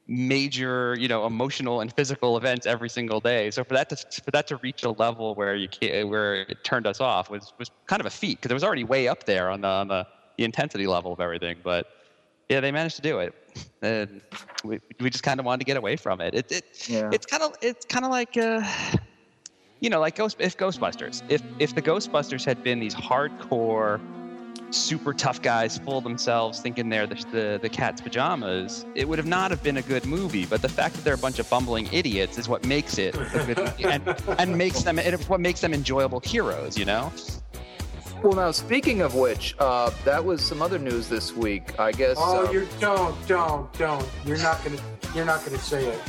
major, 0.09 0.97
you 0.99 1.09
know, 1.09 1.27
emotional 1.27 1.81
and 1.81 1.93
physical 1.93 2.37
events 2.37 2.67
every 2.67 2.89
single 2.89 3.21
day. 3.21 3.51
So 3.51 3.65
for 3.65 3.75
that 3.75 3.89
to 3.91 3.97
for 4.23 4.31
that 4.31 4.47
to 4.49 4.57
reach 4.57 4.83
a 4.85 4.91
level 4.91 5.35
where 5.35 5.57
you 5.57 5.69
can't, 5.69 6.09
where 6.09 6.43
it 6.43 6.63
turned 6.65 6.87
us 6.87 7.01
off 7.01 7.31
was 7.31 7.53
was 7.59 7.71
kind 7.87 8.01
of 8.01 8.07
a 8.07 8.11
feat 8.11 8.39
because 8.39 8.51
it 8.51 8.55
was 8.55 8.65
already 8.65 8.85
way 8.85 9.09
up 9.09 9.25
there 9.25 9.51
on 9.51 9.61
the 9.63 9.69
on 9.69 9.89
the, 9.89 10.07
the 10.39 10.45
intensity 10.45 10.87
level 10.87 11.13
of 11.13 11.21
everything, 11.21 11.59
but. 11.63 11.87
Yeah, 12.49 12.61
they 12.61 12.71
managed 12.71 12.95
to 12.95 13.03
do 13.03 13.19
it, 13.19 13.35
and 13.83 14.21
we, 14.63 14.79
we 15.01 15.11
just 15.11 15.25
kind 15.25 15.41
of 15.41 15.47
wanted 15.47 15.59
to 15.59 15.65
get 15.65 15.77
away 15.77 15.97
from 15.97 16.21
it. 16.21 16.33
It, 16.33 16.53
it 16.53 16.65
Yeah. 16.89 17.11
it's 17.13 17.27
kind 17.27 17.43
of 17.43 17.57
it's 17.61 17.85
kind 17.85 18.05
of 18.05 18.13
like 18.13 18.37
uh, 18.37 18.63
you 19.81 19.91
know, 19.91 19.99
like 19.99 20.15
Ghost, 20.15 20.37
if 20.39 20.57
Ghostbusters, 20.57 21.23
if 21.29 21.43
if 21.59 21.75
the 21.75 21.83
Ghostbusters 21.83 22.45
had 22.45 22.63
been 22.63 22.79
these 22.79 22.95
hardcore, 22.95 24.01
super 24.71 25.13
tough 25.13 25.43
guys, 25.43 25.79
full 25.79 25.99
of 25.99 26.05
themselves, 26.05 26.61
thinking 26.61 26.89
they're 26.89 27.07
the, 27.07 27.15
the 27.33 27.59
the 27.63 27.69
cat's 27.69 28.01
pajamas, 28.01 28.87
it 28.95 29.09
would 29.09 29.19
have 29.19 29.27
not 29.27 29.51
have 29.51 29.63
been 29.63 29.77
a 29.77 29.83
good 29.83 30.05
movie. 30.07 30.47
But 30.47 30.63
the 30.63 30.69
fact 30.69 30.95
that 30.95 31.05
they're 31.05 31.15
a 31.15 31.19
bunch 31.19 31.39
of 31.39 31.49
bumbling 31.49 31.89
idiots 31.93 32.39
is 32.39 32.49
what 32.49 32.65
makes 32.67 32.99
it 32.99 33.15
a 33.15 33.45
good 33.47 33.59
movie, 33.59 33.85
and 33.85 34.17
and 34.39 34.57
makes 34.57 34.83
them 34.83 34.99
it's 34.99 35.29
what 35.29 35.41
makes 35.41 35.61
them 35.61 35.75
enjoyable 35.75 36.21
heroes. 36.21 36.79
You 36.79 36.85
know? 36.85 37.13
Well, 38.23 38.35
now 38.35 38.51
speaking 38.51 39.03
of 39.03 39.15
which, 39.15 39.55
uh, 39.59 39.91
that 40.05 40.25
was 40.25 40.43
some 40.43 40.63
other 40.63 40.79
news 40.79 41.09
this 41.09 41.35
week. 41.35 41.79
I 41.79 41.93
guess. 41.93 42.17
Oh, 42.19 42.47
uh, 42.47 42.51
you 42.51 42.67
don't, 42.81 43.27
don't, 43.29 43.73
don't. 43.75 44.09
You're 44.25 44.39
not 44.39 44.65
gonna, 44.65 44.81
you're 45.15 45.27
not 45.27 45.45
gonna 45.45 45.59
say 45.59 45.87
it. 45.87 46.01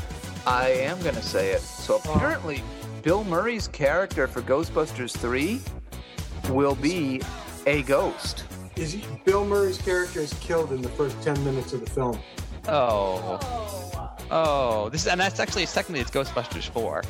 I 0.45 0.69
am 0.69 1.01
gonna 1.03 1.21
say 1.21 1.51
it. 1.51 1.61
So 1.61 1.97
apparently, 1.97 2.63
Bill 3.03 3.23
Murray's 3.25 3.67
character 3.67 4.27
for 4.27 4.41
Ghostbusters 4.41 5.15
3 5.17 5.61
will 6.49 6.75
be 6.75 7.21
a 7.67 7.83
ghost. 7.83 8.45
Is 8.77 8.93
he, 8.93 9.03
Bill 9.25 9.45
Murray's 9.45 9.77
character 9.77 10.21
is 10.21 10.33
killed 10.35 10.71
in 10.71 10.81
the 10.81 10.89
first 10.89 11.21
ten 11.21 11.43
minutes 11.43 11.73
of 11.73 11.81
the 11.81 11.89
film. 11.91 12.17
Oh. 12.67 13.39
Oh, 14.31 14.89
this 14.89 15.01
is, 15.01 15.07
and 15.07 15.19
that's 15.19 15.39
actually 15.39 15.65
technically 15.67 16.01
it's 16.01 16.11
Ghostbusters 16.11 16.67
4 16.69 17.01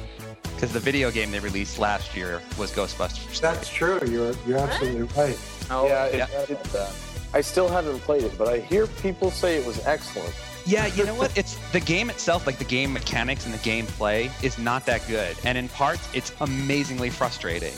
because 0.53 0.71
the 0.71 0.79
video 0.79 1.09
game 1.09 1.31
they 1.31 1.39
released 1.39 1.79
last 1.79 2.15
year 2.15 2.41
was 2.59 2.71
Ghostbusters. 2.71 3.39
That's 3.39 3.69
true. 3.69 3.99
You're 4.07 4.33
you're 4.45 4.59
absolutely 4.59 5.03
right. 5.17 5.39
Oh, 5.69 5.87
yeah, 5.87 6.05
it, 6.05 6.17
yeah. 6.17 6.41
it- 6.49 6.93
I 7.33 7.41
still 7.41 7.67
haven't 7.67 7.99
played 7.99 8.23
it, 8.23 8.37
but 8.37 8.47
I 8.47 8.59
hear 8.59 8.87
people 8.87 9.31
say 9.31 9.57
it 9.57 9.65
was 9.65 9.85
excellent. 9.85 10.33
Yeah, 10.65 10.87
you 10.87 11.05
know 11.05 11.13
what? 11.15 11.37
It's 11.37 11.57
the 11.71 11.79
game 11.79 12.09
itself, 12.09 12.47
like 12.47 12.57
the 12.57 12.63
game 12.65 12.93
mechanics 12.93 13.45
and 13.45 13.53
the 13.53 13.59
gameplay, 13.59 14.31
is 14.43 14.57
not 14.57 14.85
that 14.85 15.05
good, 15.07 15.35
and 15.43 15.57
in 15.57 15.67
parts, 15.69 16.07
it's 16.13 16.31
amazingly 16.41 17.09
frustrating. 17.09 17.73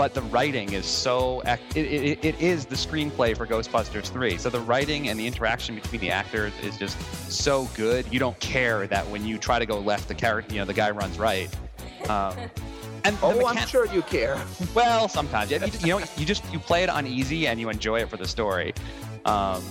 But 0.00 0.14
the 0.14 0.22
writing 0.22 0.72
is 0.72 0.86
so 0.86 1.42
it, 1.42 1.60
it, 1.76 2.24
it 2.24 2.40
is 2.40 2.64
the 2.64 2.74
screenplay 2.74 3.36
for 3.36 3.46
Ghostbusters 3.46 4.06
3. 4.06 4.38
So 4.38 4.48
the 4.48 4.60
writing 4.60 5.10
and 5.10 5.20
the 5.20 5.26
interaction 5.26 5.74
between 5.74 6.00
the 6.00 6.10
actors 6.10 6.54
is 6.62 6.78
just 6.78 6.98
so 7.30 7.68
good. 7.74 8.10
You 8.10 8.18
don't 8.18 8.40
care 8.40 8.86
that 8.86 9.06
when 9.10 9.26
you 9.26 9.36
try 9.36 9.58
to 9.58 9.66
go 9.66 9.78
left, 9.78 10.08
the 10.08 10.14
character, 10.14 10.54
you 10.54 10.60
know, 10.60 10.64
the 10.64 10.72
guy 10.72 10.90
runs 10.90 11.18
right. 11.18 11.54
Um, 12.08 12.34
and 13.04 13.18
Oh, 13.22 13.46
I'm 13.46 13.66
sure 13.66 13.84
you 13.88 14.00
care. 14.00 14.42
well, 14.74 15.06
sometimes 15.06 15.50
you, 15.50 15.60
you 15.80 15.88
know 15.88 16.06
you 16.16 16.24
just 16.24 16.50
you 16.50 16.58
play 16.58 16.82
it 16.82 16.88
on 16.88 17.06
easy 17.06 17.46
and 17.46 17.60
you 17.60 17.68
enjoy 17.68 18.00
it 18.00 18.08
for 18.08 18.16
the 18.16 18.26
story, 18.26 18.72
um, 19.26 19.62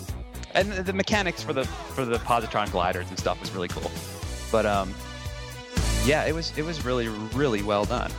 and 0.54 0.72
the, 0.72 0.84
the 0.84 0.94
mechanics 0.94 1.42
for 1.42 1.54
the 1.54 1.66
for 1.66 2.06
the 2.06 2.18
positron 2.20 2.72
gliders 2.72 3.10
and 3.10 3.18
stuff 3.18 3.42
was 3.42 3.50
really 3.52 3.70
cool. 3.70 3.90
But 4.52 4.68
um, 4.68 4.94
yeah, 6.06 6.26
it 6.26 6.36
was 6.36 6.56
it 6.56 6.64
was 6.64 6.86
really 6.86 7.08
really 7.08 7.64
well 7.64 7.86
done. 7.86 8.12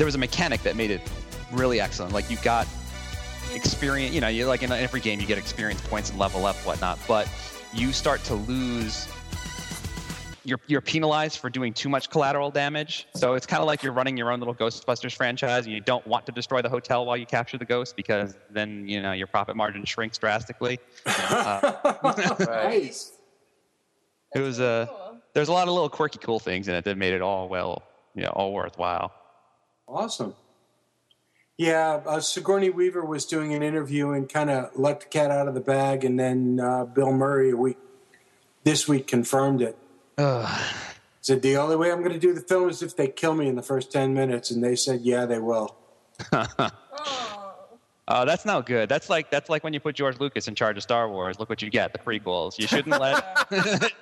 There 0.00 0.06
was 0.06 0.14
a 0.14 0.18
mechanic 0.18 0.62
that 0.62 0.76
made 0.76 0.90
it 0.90 1.02
really 1.52 1.78
excellent. 1.78 2.14
Like 2.14 2.30
you 2.30 2.38
got 2.38 2.66
experience, 3.54 4.14
you 4.14 4.22
know, 4.22 4.28
you 4.28 4.46
like 4.46 4.62
in 4.62 4.72
every 4.72 4.98
game 4.98 5.20
you 5.20 5.26
get 5.26 5.36
experience 5.36 5.82
points 5.82 6.08
and 6.08 6.18
level 6.18 6.46
up 6.46 6.56
whatnot, 6.64 6.98
but 7.06 7.28
you 7.74 7.92
start 7.92 8.24
to 8.24 8.34
lose 8.34 9.06
you're 10.42 10.58
you're 10.68 10.80
penalized 10.80 11.36
for 11.36 11.50
doing 11.50 11.74
too 11.74 11.90
much 11.90 12.08
collateral 12.08 12.50
damage. 12.50 13.08
So 13.14 13.34
it's 13.34 13.44
kind 13.44 13.60
of 13.60 13.66
like 13.66 13.82
you're 13.82 13.92
running 13.92 14.16
your 14.16 14.32
own 14.32 14.38
little 14.38 14.54
Ghostbusters 14.54 15.14
franchise, 15.14 15.66
and 15.66 15.74
you 15.74 15.82
don't 15.82 16.06
want 16.06 16.24
to 16.24 16.32
destroy 16.32 16.62
the 16.62 16.70
hotel 16.70 17.04
while 17.04 17.18
you 17.18 17.26
capture 17.26 17.58
the 17.58 17.66
ghost 17.66 17.94
because 17.94 18.38
then 18.48 18.88
you 18.88 19.02
know 19.02 19.12
your 19.12 19.26
profit 19.26 19.54
margin 19.54 19.84
shrinks 19.84 20.16
drastically. 20.16 20.78
Uh, 21.06 22.34
Nice. 22.46 23.12
it 24.34 24.40
was 24.40 24.60
a 24.60 24.88
Cool. 24.88 25.18
there's 25.34 25.48
a 25.48 25.52
lot 25.52 25.68
of 25.68 25.74
little 25.74 25.90
quirky 25.90 26.20
cool 26.22 26.38
things 26.38 26.68
in 26.68 26.74
it 26.74 26.84
that 26.86 26.96
made 26.96 27.12
it 27.12 27.20
all 27.20 27.50
well, 27.50 27.82
you 28.14 28.22
know, 28.22 28.30
all 28.30 28.54
worthwhile. 28.54 29.12
Awesome. 29.90 30.34
Yeah, 31.56 32.00
uh, 32.06 32.20
Sigourney 32.20 32.70
Weaver 32.70 33.04
was 33.04 33.26
doing 33.26 33.52
an 33.52 33.62
interview 33.62 34.12
and 34.12 34.28
kind 34.28 34.48
of 34.48 34.70
let 34.76 35.00
the 35.00 35.06
cat 35.06 35.30
out 35.30 35.46
of 35.46 35.54
the 35.54 35.60
bag, 35.60 36.04
and 36.04 36.18
then 36.18 36.58
uh, 36.58 36.84
Bill 36.86 37.12
Murray 37.12 37.50
a 37.50 37.56
week 37.56 37.76
this 38.64 38.88
week 38.88 39.06
confirmed 39.06 39.60
it. 39.60 39.76
Said 41.20 41.42
the 41.42 41.56
only 41.58 41.76
way 41.76 41.92
I'm 41.92 41.98
going 42.00 42.12
to 42.12 42.18
do 42.18 42.32
the 42.32 42.40
film 42.40 42.70
is 42.70 42.82
if 42.82 42.96
they 42.96 43.08
kill 43.08 43.34
me 43.34 43.46
in 43.46 43.56
the 43.56 43.62
first 43.62 43.92
ten 43.92 44.14
minutes, 44.14 44.50
and 44.50 44.64
they 44.64 44.74
said, 44.74 45.02
yeah, 45.02 45.26
they 45.26 45.38
will. 45.38 45.76
Oh. 46.32 46.46
Oh, 48.12 48.24
that's 48.24 48.44
not 48.44 48.66
good. 48.66 48.88
That's 48.88 49.08
like 49.08 49.30
that's 49.30 49.48
like 49.48 49.62
when 49.62 49.72
you 49.72 49.78
put 49.78 49.94
George 49.94 50.18
Lucas 50.18 50.48
in 50.48 50.56
charge 50.56 50.76
of 50.76 50.82
Star 50.82 51.08
Wars. 51.08 51.38
Look 51.38 51.48
what 51.48 51.62
you 51.62 51.70
get, 51.70 51.92
the 51.92 51.98
prequels. 52.00 52.58
You 52.58 52.66
shouldn't 52.66 53.00
let 53.00 53.48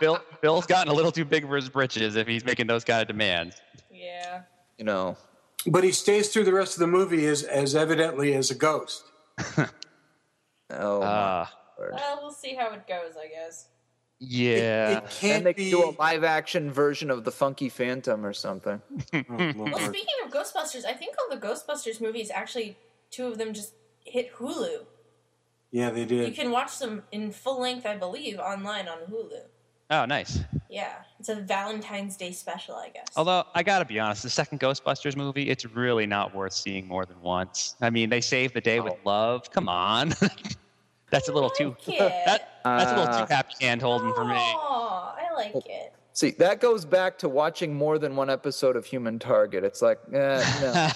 Bill 0.00 0.18
Bill's 0.40 0.64
gotten 0.64 0.90
a 0.90 0.94
little 0.94 1.12
too 1.12 1.26
big 1.26 1.46
for 1.46 1.54
his 1.54 1.68
britches 1.68 2.16
if 2.16 2.26
he's 2.26 2.46
making 2.46 2.66
those 2.66 2.82
kind 2.82 3.02
of 3.02 3.06
demands. 3.06 3.60
Yeah. 3.92 4.40
You 4.78 4.84
know. 4.84 5.16
But 5.66 5.82
he 5.84 5.92
stays 5.92 6.28
through 6.32 6.44
the 6.44 6.52
rest 6.52 6.74
of 6.74 6.80
the 6.80 6.86
movie 6.86 7.26
as 7.26 7.42
as 7.42 7.74
evidently 7.74 8.34
as 8.34 8.50
a 8.50 8.54
ghost. 8.54 9.04
Oh, 10.70 11.02
Uh. 11.02 11.46
Well, 11.78 12.18
we'll 12.22 12.32
see 12.32 12.54
how 12.54 12.72
it 12.72 12.86
goes, 12.86 13.14
I 13.20 13.26
guess. 13.28 13.68
yeah. 14.20 14.98
It 14.98 15.10
can't 15.10 15.36
And 15.38 15.46
they 15.46 15.52
be. 15.52 15.70
do 15.70 15.90
a 15.90 15.92
live 15.98 16.22
action 16.24 16.70
version 16.70 17.10
of 17.10 17.24
the 17.24 17.30
Funky 17.32 17.68
Phantom 17.68 18.24
or 18.24 18.32
something. 18.32 18.80
Oh, 19.12 19.22
Well, 19.56 19.78
speaking 19.80 20.14
of 20.24 20.30
Ghostbusters, 20.32 20.84
I 20.84 20.92
think 20.92 21.16
all 21.20 21.36
the 21.36 21.44
Ghostbusters 21.46 22.00
movies 22.00 22.30
actually, 22.32 22.76
two 23.10 23.26
of 23.26 23.38
them 23.38 23.52
just 23.52 23.74
hit 24.04 24.32
Hulu. 24.36 24.84
Yeah, 25.72 25.90
they 25.90 26.04
did. 26.04 26.28
You 26.28 26.34
can 26.34 26.50
watch 26.52 26.78
them 26.78 27.02
in 27.10 27.32
full 27.32 27.60
length, 27.60 27.84
I 27.86 27.96
believe, 27.96 28.38
online 28.38 28.86
on 28.88 28.98
Hulu. 29.10 29.40
Oh, 29.90 30.04
nice. 30.06 30.38
Yeah, 30.70 30.94
it's 31.28 31.38
a 31.38 31.42
Valentine's 31.42 32.16
Day 32.16 32.32
special, 32.32 32.74
I 32.74 32.90
guess. 32.90 33.06
Although 33.16 33.44
I 33.54 33.62
gotta 33.62 33.84
be 33.86 33.98
honest, 33.98 34.22
the 34.24 34.30
second 34.30 34.60
Ghostbusters 34.60 35.16
movie, 35.16 35.48
it's 35.48 35.64
really 35.64 36.06
not 36.06 36.34
worth 36.34 36.52
seeing 36.52 36.86
more 36.86 37.06
than 37.06 37.18
once. 37.22 37.76
I 37.80 37.88
mean, 37.90 38.10
they 38.10 38.20
saved 38.20 38.52
the 38.54 38.60
day 38.60 38.80
with 38.80 38.94
love. 39.04 39.50
Come 39.50 39.68
on, 39.68 40.08
that's 41.10 41.28
a 41.28 41.32
little 41.32 41.48
too. 41.50 41.70
like 41.88 41.88
it. 41.88 41.98
That, 42.26 42.58
that's 42.64 42.92
a 42.92 42.96
little 42.96 43.14
Uh, 43.14 43.26
too 43.26 43.32
happy 43.34 43.54
hand 43.60 43.80
holding 43.80 44.12
for 44.14 44.24
me. 44.26 44.34
Aw, 44.36 45.16
I 45.18 45.34
like 45.34 45.54
it. 45.66 45.92
See, 46.12 46.30
that 46.32 46.60
goes 46.60 46.84
back 46.84 47.18
to 47.18 47.28
watching 47.28 47.74
more 47.74 47.98
than 47.98 48.14
one 48.14 48.30
episode 48.30 48.76
of 48.76 48.84
Human 48.84 49.18
Target. 49.18 49.64
It's 49.64 49.82
like, 49.82 49.98
eh, 50.12 50.44
no. 50.60 50.90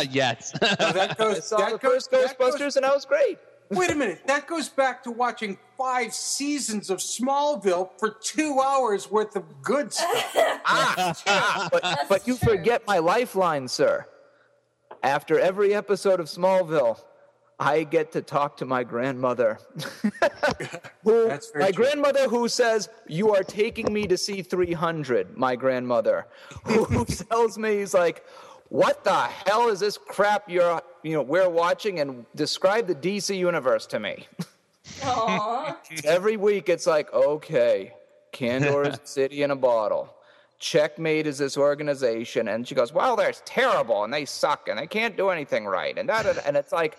yes. 0.10 0.52
No, 0.62 0.68
that 0.92 1.10
I 1.10 1.14
goes. 1.14 1.46
saw 1.46 1.58
That 1.58 1.72
the 1.72 1.78
goes. 1.78 1.92
first 1.92 2.10
that 2.12 2.38
goes- 2.38 2.54
Ghostbusters 2.54 2.76
and 2.76 2.86
I 2.86 2.94
was 2.94 3.04
great. 3.04 3.38
Wait 3.78 3.90
a 3.90 3.94
minute. 3.94 4.26
That 4.26 4.46
goes 4.46 4.68
back 4.68 5.02
to 5.04 5.10
watching 5.10 5.58
five 5.78 6.14
seasons 6.14 6.90
of 6.90 6.98
Smallville 6.98 7.90
for 7.98 8.16
two 8.22 8.60
hours 8.60 9.10
worth 9.10 9.36
of 9.36 9.62
good 9.62 9.92
stuff. 9.92 10.36
Ah, 10.64 11.12
ah, 11.26 11.68
but, 11.72 11.98
but 12.08 12.26
you 12.28 12.36
true. 12.36 12.50
forget 12.50 12.86
my 12.86 12.98
lifeline, 12.98 13.66
sir. 13.66 14.06
After 15.02 15.36
every 15.36 15.74
episode 15.74 16.20
of 16.20 16.26
Smallville, 16.26 17.00
I 17.58 17.82
get 17.82 18.12
to 18.12 18.22
talk 18.22 18.56
to 18.58 18.64
my 18.64 18.84
grandmother. 18.84 19.58
who, 21.02 21.26
That's 21.26 21.50
very 21.50 21.64
my 21.64 21.70
true. 21.72 21.84
grandmother 21.84 22.28
who 22.28 22.48
says, 22.48 22.88
You 23.08 23.34
are 23.34 23.42
taking 23.42 23.92
me 23.92 24.06
to 24.06 24.16
see 24.16 24.42
300, 24.42 25.36
my 25.36 25.56
grandmother. 25.56 26.26
Who, 26.64 26.84
who 26.84 27.04
tells 27.04 27.58
me, 27.58 27.78
He's 27.78 27.94
like, 27.94 28.24
What 28.72 29.04
the 29.04 29.24
hell 29.46 29.68
is 29.68 29.80
this 29.80 29.98
crap 29.98 30.48
you're, 30.48 30.80
you 31.02 31.12
know, 31.12 31.20
we're 31.20 31.50
watching? 31.50 32.00
And 32.00 32.24
describe 32.34 32.86
the 32.86 32.94
DC 32.94 33.36
universe 33.36 33.84
to 33.88 34.00
me. 34.00 34.26
Every 36.06 36.38
week 36.38 36.70
it's 36.70 36.86
like, 36.86 37.12
okay, 37.12 37.92
Kandor 38.32 38.86
is 38.86 38.98
a 38.98 39.00
city 39.06 39.42
in 39.42 39.50
a 39.50 39.56
bottle. 39.56 40.14
Checkmate 40.58 41.26
is 41.26 41.36
this 41.36 41.58
organization, 41.58 42.48
and 42.48 42.66
she 42.66 42.74
goes, 42.74 42.94
"Well, 42.94 43.14
they're 43.14 43.34
terrible, 43.44 44.04
and 44.04 44.14
they 44.14 44.24
suck, 44.24 44.68
and 44.68 44.78
they 44.78 44.86
can't 44.86 45.18
do 45.18 45.28
anything 45.28 45.66
right." 45.66 45.98
And 45.98 46.08
that, 46.08 46.42
and 46.46 46.56
it's 46.56 46.72
like, 46.72 46.96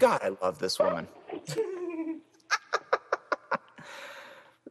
God, 0.00 0.22
I 0.24 0.30
love 0.42 0.58
this 0.58 0.80
woman. 0.80 1.06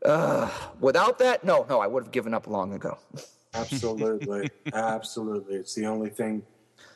uh, 0.06 0.50
without 0.82 1.18
that, 1.20 1.46
no, 1.46 1.66
no, 1.70 1.80
I 1.80 1.88
would 1.88 2.04
have 2.04 2.12
given 2.12 2.34
up 2.34 2.46
long 2.46 2.74
ago. 2.74 2.98
Absolutely. 3.54 4.50
Absolutely. 4.74 5.56
It's 5.56 5.76
the 5.76 5.86
only 5.86 6.10
thing 6.10 6.44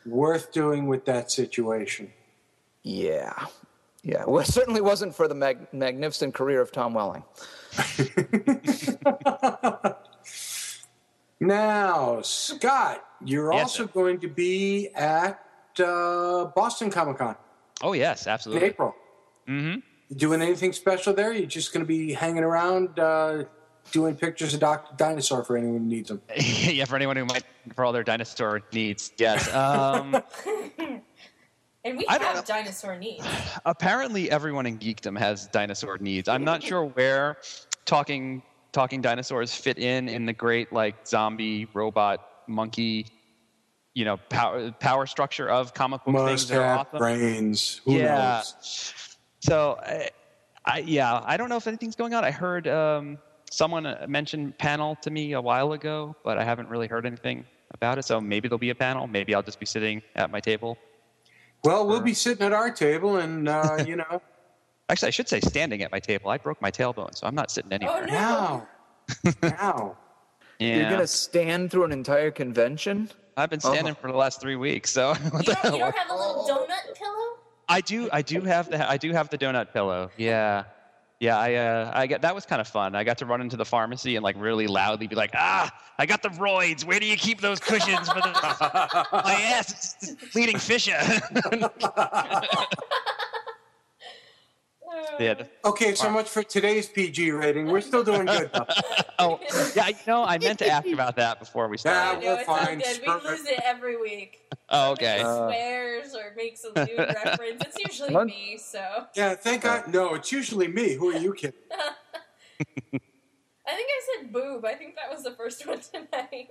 worth 0.04 0.52
doing 0.52 0.86
with 0.86 1.04
that 1.06 1.30
situation. 1.30 2.12
Yeah, 2.82 3.32
yeah. 4.02 4.24
Well, 4.26 4.40
it 4.40 4.46
certainly 4.46 4.80
wasn't 4.80 5.14
for 5.14 5.28
the 5.28 5.34
mag- 5.34 5.72
magnificent 5.72 6.34
career 6.34 6.60
of 6.60 6.72
Tom 6.72 6.94
Welling. 6.94 7.24
Now, 11.38 12.22
Scott, 12.22 13.04
you're 13.24 13.52
Yes, 13.52 13.62
also 13.64 13.86
sir. 13.86 13.92
going 13.92 14.20
to 14.20 14.28
be 14.28 14.88
at 14.94 15.38
uh, 15.78 16.46
Boston 16.46 16.90
Comic 16.90 17.18
Con 17.18 17.36
oh 17.82 17.92
yes, 17.92 18.26
absolutely. 18.26 18.68
in 18.68 18.72
absolutely. 18.72 18.74
April. 18.74 18.94
Mm-hmm. 19.46 19.80
You 20.08 20.16
doing 20.16 20.40
anything 20.40 20.72
special 20.72 21.12
there? 21.12 21.34
You're 21.34 21.46
just 21.46 21.74
going 21.74 21.84
to 21.84 21.86
be 21.86 22.14
hanging 22.14 22.42
around 22.42 22.98
uh, 22.98 23.44
doing 23.92 24.14
pictures 24.16 24.54
of 24.54 24.60
Dr. 24.60 24.94
Dinosaur 24.96 25.44
for 25.44 25.56
anyone 25.56 25.80
who 25.80 25.86
needs 25.86 26.08
them. 26.08 26.20
yeah, 26.36 26.84
for 26.84 26.96
anyone 26.96 27.16
who 27.16 27.24
might 27.24 27.44
for 27.74 27.84
all 27.84 27.92
their 27.92 28.04
dinosaur 28.04 28.62
needs. 28.72 29.12
Yes. 29.18 29.48
Um, 29.54 30.22
And 31.84 31.98
we 31.98 32.06
I 32.08 32.18
don't 32.18 32.34
have 32.34 32.44
dinosaur 32.44 32.96
needs. 32.98 33.24
apparently, 33.64 34.28
everyone 34.28 34.66
in 34.66 34.76
geekdom 34.76 35.16
has 35.16 35.46
dinosaur 35.46 35.98
needs. 35.98 36.28
I'm 36.28 36.42
not 36.42 36.60
sure 36.60 36.84
where 36.86 37.36
talking 37.84 38.42
talking 38.72 39.00
dinosaurs 39.00 39.54
fit 39.54 39.78
in 39.78 40.08
in 40.08 40.26
the 40.26 40.32
great 40.32 40.72
like 40.72 41.06
zombie 41.06 41.68
robot 41.74 42.28
monkey, 42.48 43.06
you 43.94 44.04
know, 44.04 44.16
power 44.30 44.72
power 44.72 45.06
structure 45.06 45.48
of 45.48 45.74
comic 45.74 46.04
book 46.04 46.16
things 46.16 46.42
Must 46.42 46.48
that 46.48 46.58
are 46.58 46.64
have 46.64 46.86
awesome. 46.88 46.98
brains. 46.98 47.80
Who 47.84 47.98
yeah. 47.98 48.38
knows? 48.38 49.16
So, 49.38 49.78
I, 49.80 50.10
I 50.64 50.78
yeah, 50.80 51.22
I 51.24 51.36
don't 51.36 51.48
know 51.48 51.56
if 51.56 51.68
anything's 51.68 51.94
going 51.94 52.14
on. 52.14 52.24
I 52.24 52.32
heard 52.32 52.66
um, 52.66 53.18
someone 53.50 53.86
uh, 53.86 54.06
mentioned 54.08 54.58
panel 54.58 54.96
to 55.02 55.10
me 55.10 55.32
a 55.32 55.40
while 55.40 55.72
ago, 55.72 56.16
but 56.24 56.38
I 56.38 56.44
haven't 56.44 56.68
really 56.68 56.86
heard 56.86 57.06
anything 57.06 57.44
about 57.72 57.98
it. 57.98 58.04
So 58.04 58.20
maybe 58.20 58.48
there'll 58.48 58.58
be 58.58 58.70
a 58.70 58.74
panel. 58.74 59.06
Maybe 59.06 59.34
I'll 59.34 59.42
just 59.42 59.60
be 59.60 59.66
sitting 59.66 60.02
at 60.14 60.30
my 60.30 60.40
table. 60.40 60.78
Well, 61.64 61.86
we'll 61.86 62.00
be 62.00 62.14
sitting 62.14 62.46
at 62.46 62.52
our 62.52 62.70
table, 62.70 63.16
and 63.16 63.48
uh, 63.48 63.78
you 63.86 63.96
know, 63.96 64.20
Actually, 64.88 65.08
I 65.08 65.10
should 65.10 65.28
say 65.28 65.40
standing 65.40 65.82
at 65.82 65.90
my 65.90 65.98
table. 65.98 66.30
I 66.30 66.38
broke 66.38 66.62
my 66.62 66.70
tailbone, 66.70 67.16
so 67.16 67.26
I'm 67.26 67.34
not 67.34 67.50
sitting 67.50 67.72
anywhere. 67.72 68.02
Oh, 68.02 68.06
no. 68.06 68.12
wow. 68.12 68.66
Wow. 69.42 69.96
Yeah. 70.58 70.76
You're 70.76 70.90
gonna 70.90 71.06
stand 71.06 71.70
through 71.70 71.84
an 71.84 71.92
entire 71.92 72.30
convention? 72.30 73.10
I've 73.36 73.50
been 73.50 73.60
standing 73.60 73.94
for 73.94 74.10
the 74.10 74.16
last 74.16 74.40
three 74.40 74.56
weeks, 74.56 74.90
so 74.90 75.08
what 75.30 75.44
the 75.44 75.58
You 75.64 75.78
don't 75.78 75.94
have 75.94 76.08
a 76.08 76.14
little 76.14 76.46
donut 76.48 76.96
pillow? 76.96 77.36
I 77.68 77.82
do. 77.82 78.08
I 78.10 78.22
do 78.22 78.40
have 78.40 78.70
the. 78.70 78.90
I 78.90 78.96
do 78.96 79.12
have 79.12 79.28
the 79.28 79.36
donut 79.36 79.74
pillow. 79.74 80.10
Yeah, 80.16 80.64
yeah. 81.20 81.38
I. 81.38 81.54
Uh, 81.54 81.92
I 81.94 82.06
got 82.06 82.22
that 82.22 82.34
was 82.34 82.46
kind 82.46 82.60
of 82.60 82.68
fun. 82.68 82.94
I 82.94 83.04
got 83.04 83.18
to 83.18 83.26
run 83.26 83.40
into 83.40 83.56
the 83.56 83.64
pharmacy 83.64 84.16
and 84.16 84.22
like 84.22 84.36
really 84.38 84.66
loudly 84.66 85.06
be 85.06 85.16
like, 85.16 85.30
"Ah, 85.34 85.70
I 85.98 86.06
got 86.06 86.22
the 86.22 86.28
roids. 86.30 86.84
Where 86.84 87.00
do 87.00 87.06
you 87.06 87.16
keep 87.16 87.40
those 87.40 87.60
cushions 87.60 88.08
for 88.08 88.20
the 88.20 88.32
my 89.12 89.32
ass 89.32 89.96
is 90.02 90.16
bleeding 90.32 90.58
fissure." 90.58 90.98
yeah. 95.18 95.42
Okay, 95.64 95.94
so 95.94 96.10
much 96.10 96.28
for 96.28 96.42
today's 96.42 96.88
PG 96.88 97.30
rating. 97.32 97.66
We're 97.66 97.80
still 97.80 98.04
doing 98.04 98.26
good. 98.26 98.50
oh, 99.18 99.40
yeah. 99.74 99.88
You 99.88 99.94
know, 100.06 100.24
I 100.24 100.38
meant 100.38 100.58
to 100.60 100.68
ask 100.68 100.86
about 100.86 101.16
that 101.16 101.38
before 101.38 101.68
we 101.68 101.78
started. 101.78 102.22
Yeah, 102.22 102.32
we're 102.34 102.40
it's 102.40 102.48
all 102.48 102.56
fine. 102.58 102.78
good. 102.78 103.00
We 103.06 103.30
lose 103.30 103.46
it 103.46 103.60
every 103.64 103.96
week. 104.00 104.40
Oh, 104.68 104.92
okay. 104.92 105.20
Somebody 105.22 105.56
uh, 105.56 105.60
swears 105.60 106.14
or 106.14 106.32
makes 106.36 106.64
a 106.64 106.68
lewd 106.68 106.98
reference. 106.98 107.62
It's 107.64 107.78
usually 107.86 108.14
What? 108.14 108.26
me, 108.26 108.58
so. 108.58 109.06
Yeah, 109.14 109.34
thank 109.34 109.62
God. 109.62 109.88
No, 109.92 110.14
it's 110.14 110.32
usually 110.32 110.68
me. 110.68 110.94
Who 110.94 111.10
are 111.10 111.18
you 111.18 111.32
kidding? 111.34 111.58
I 113.68 113.74
think 113.74 113.88
I 113.90 114.00
said 114.22 114.32
boob. 114.32 114.64
I 114.64 114.74
think 114.74 114.94
that 114.96 115.10
was 115.14 115.24
the 115.24 115.32
first 115.32 115.66
one 115.66 115.80
tonight. 115.80 116.50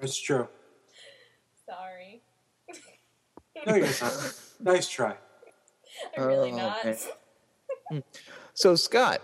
That's 0.00 0.18
true. 0.20 0.48
Sorry. 1.68 2.22
No, 3.66 3.74
you're 3.76 3.86
not. 3.86 4.34
Nice 4.60 4.88
try. 4.88 5.14
I'm 6.18 6.26
really 6.26 6.52
Oh, 6.52 6.56
not. 6.56 6.78
okay. 6.84 6.96
So 8.54 8.74
Scott, 8.76 9.20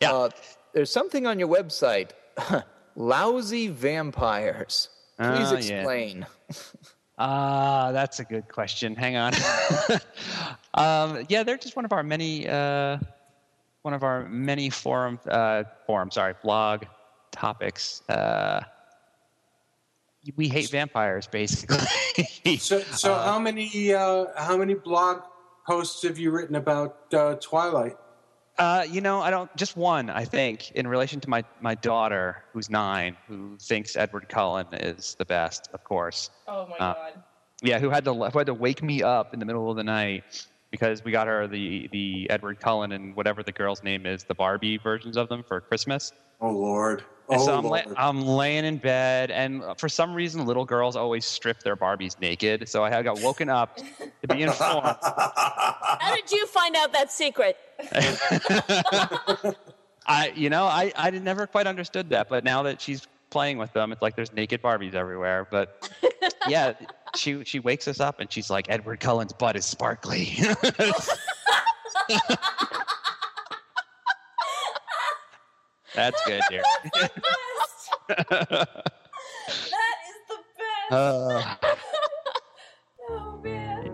Yeah. 0.00 0.12
uh, 0.12 0.30
there's 0.72 0.90
something 0.90 1.26
on 1.26 1.38
your 1.38 1.48
website. 1.48 2.10
Lousy 2.96 3.68
vampires. 3.68 4.88
Please 5.18 5.52
Oh, 5.52 5.56
explain. 5.56 6.26
Ah, 7.18 7.90
that's 7.92 8.18
a 8.20 8.24
good 8.24 8.48
question. 8.48 8.94
Hang 8.96 9.16
on. 9.16 9.32
um, 10.74 11.24
yeah, 11.28 11.42
they're 11.44 11.56
just 11.56 11.76
one 11.76 11.84
of 11.84 11.92
our 11.92 12.02
many, 12.02 12.48
uh, 12.48 12.98
one 13.82 13.94
of 13.94 14.02
our 14.02 14.28
many 14.28 14.70
forum, 14.70 15.20
uh, 15.28 15.64
forum, 15.86 16.10
sorry, 16.10 16.34
blog 16.42 16.84
topics. 17.30 18.02
Uh, 18.08 18.62
we 20.36 20.48
hate 20.48 20.70
vampires, 20.70 21.26
basically. 21.26 21.78
So, 22.58 22.80
so 22.80 23.14
how 23.14 23.38
many 23.38 23.92
uh, 23.94 24.26
how 24.36 24.56
many 24.58 24.74
blog 24.74 25.22
posts 25.66 26.02
have 26.02 26.18
you 26.18 26.30
written 26.30 26.56
about 26.56 27.12
uh, 27.14 27.34
Twilight? 27.36 27.96
Uh, 28.56 28.84
you 28.88 29.00
know, 29.00 29.20
I 29.20 29.30
don't. 29.30 29.54
Just 29.56 29.76
one, 29.76 30.10
I 30.10 30.24
think, 30.24 30.70
in 30.72 30.86
relation 30.86 31.20
to 31.20 31.28
my 31.28 31.42
my 31.60 31.74
daughter, 31.74 32.44
who's 32.52 32.70
nine, 32.70 33.16
who 33.26 33.56
thinks 33.60 33.96
Edward 33.96 34.28
Cullen 34.28 34.66
is 34.72 35.16
the 35.18 35.24
best, 35.24 35.68
of 35.74 35.82
course. 35.82 36.30
Oh 36.46 36.66
my 36.68 36.76
Uh, 36.76 36.94
god. 36.94 37.22
Yeah, 37.62 37.78
who 37.80 37.90
had 37.90 38.04
to 38.04 38.14
who 38.14 38.38
had 38.38 38.46
to 38.46 38.54
wake 38.54 38.82
me 38.82 39.02
up 39.02 39.34
in 39.34 39.40
the 39.40 39.46
middle 39.46 39.70
of 39.70 39.76
the 39.76 39.82
night 39.84 40.46
because 40.70 41.02
we 41.04 41.10
got 41.10 41.26
her 41.26 41.48
the 41.48 41.88
the 41.90 42.28
Edward 42.30 42.60
Cullen 42.60 42.92
and 42.92 43.16
whatever 43.16 43.42
the 43.42 43.52
girl's 43.52 43.82
name 43.82 44.06
is, 44.06 44.22
the 44.24 44.34
Barbie 44.34 44.76
versions 44.78 45.16
of 45.16 45.28
them 45.28 45.42
for 45.42 45.60
Christmas. 45.60 46.12
Oh 46.40 46.50
Lord! 46.50 47.04
And 47.30 47.40
Oh 47.40 47.46
so 47.46 47.56
I'm, 47.56 47.64
Lord! 47.64 47.86
la- 47.86 47.94
I'm 47.96 48.22
laying 48.22 48.64
in 48.64 48.76
bed, 48.76 49.30
and 49.30 49.62
for 49.78 49.88
some 49.88 50.14
reason, 50.14 50.44
little 50.44 50.64
girls 50.64 50.94
always 50.96 51.24
strip 51.24 51.60
their 51.62 51.76
Barbies 51.76 52.20
naked. 52.20 52.68
So 52.68 52.84
I 52.84 53.02
got 53.02 53.20
woken 53.20 53.48
up 53.48 53.76
to 53.78 54.28
be 54.28 54.42
informed. 54.42 54.96
How 55.02 56.14
did 56.14 56.30
you 56.30 56.46
find 56.46 56.76
out 56.76 56.92
that 56.92 57.10
secret? 57.10 57.56
I, 60.06 60.32
you 60.34 60.50
know, 60.50 60.64
I, 60.64 60.92
I 60.96 61.10
never 61.10 61.46
quite 61.46 61.66
understood 61.66 62.10
that, 62.10 62.28
but 62.28 62.44
now 62.44 62.62
that 62.64 62.80
she's 62.80 63.06
playing 63.30 63.56
with 63.58 63.72
them, 63.72 63.90
it's 63.90 64.02
like 64.02 64.16
there's 64.16 64.32
naked 64.32 64.60
Barbies 64.62 64.94
everywhere. 64.94 65.48
But 65.50 65.90
yeah, 66.48 66.74
she 67.16 67.42
she 67.44 67.58
wakes 67.58 67.88
us 67.88 68.00
up 68.00 68.20
and 68.20 68.30
she's 68.30 68.50
like, 68.50 68.66
Edward 68.68 69.00
Cullen's 69.00 69.32
butt 69.32 69.56
is 69.56 69.64
sparkly. 69.64 70.36
That's 75.94 76.20
good, 76.26 76.42
dear. 76.50 76.62
That 78.08 78.68
is 80.08 80.20
the 80.28 80.38
best. 80.58 80.92
Uh, 80.92 81.54
oh 83.10 83.40
man. 83.42 83.92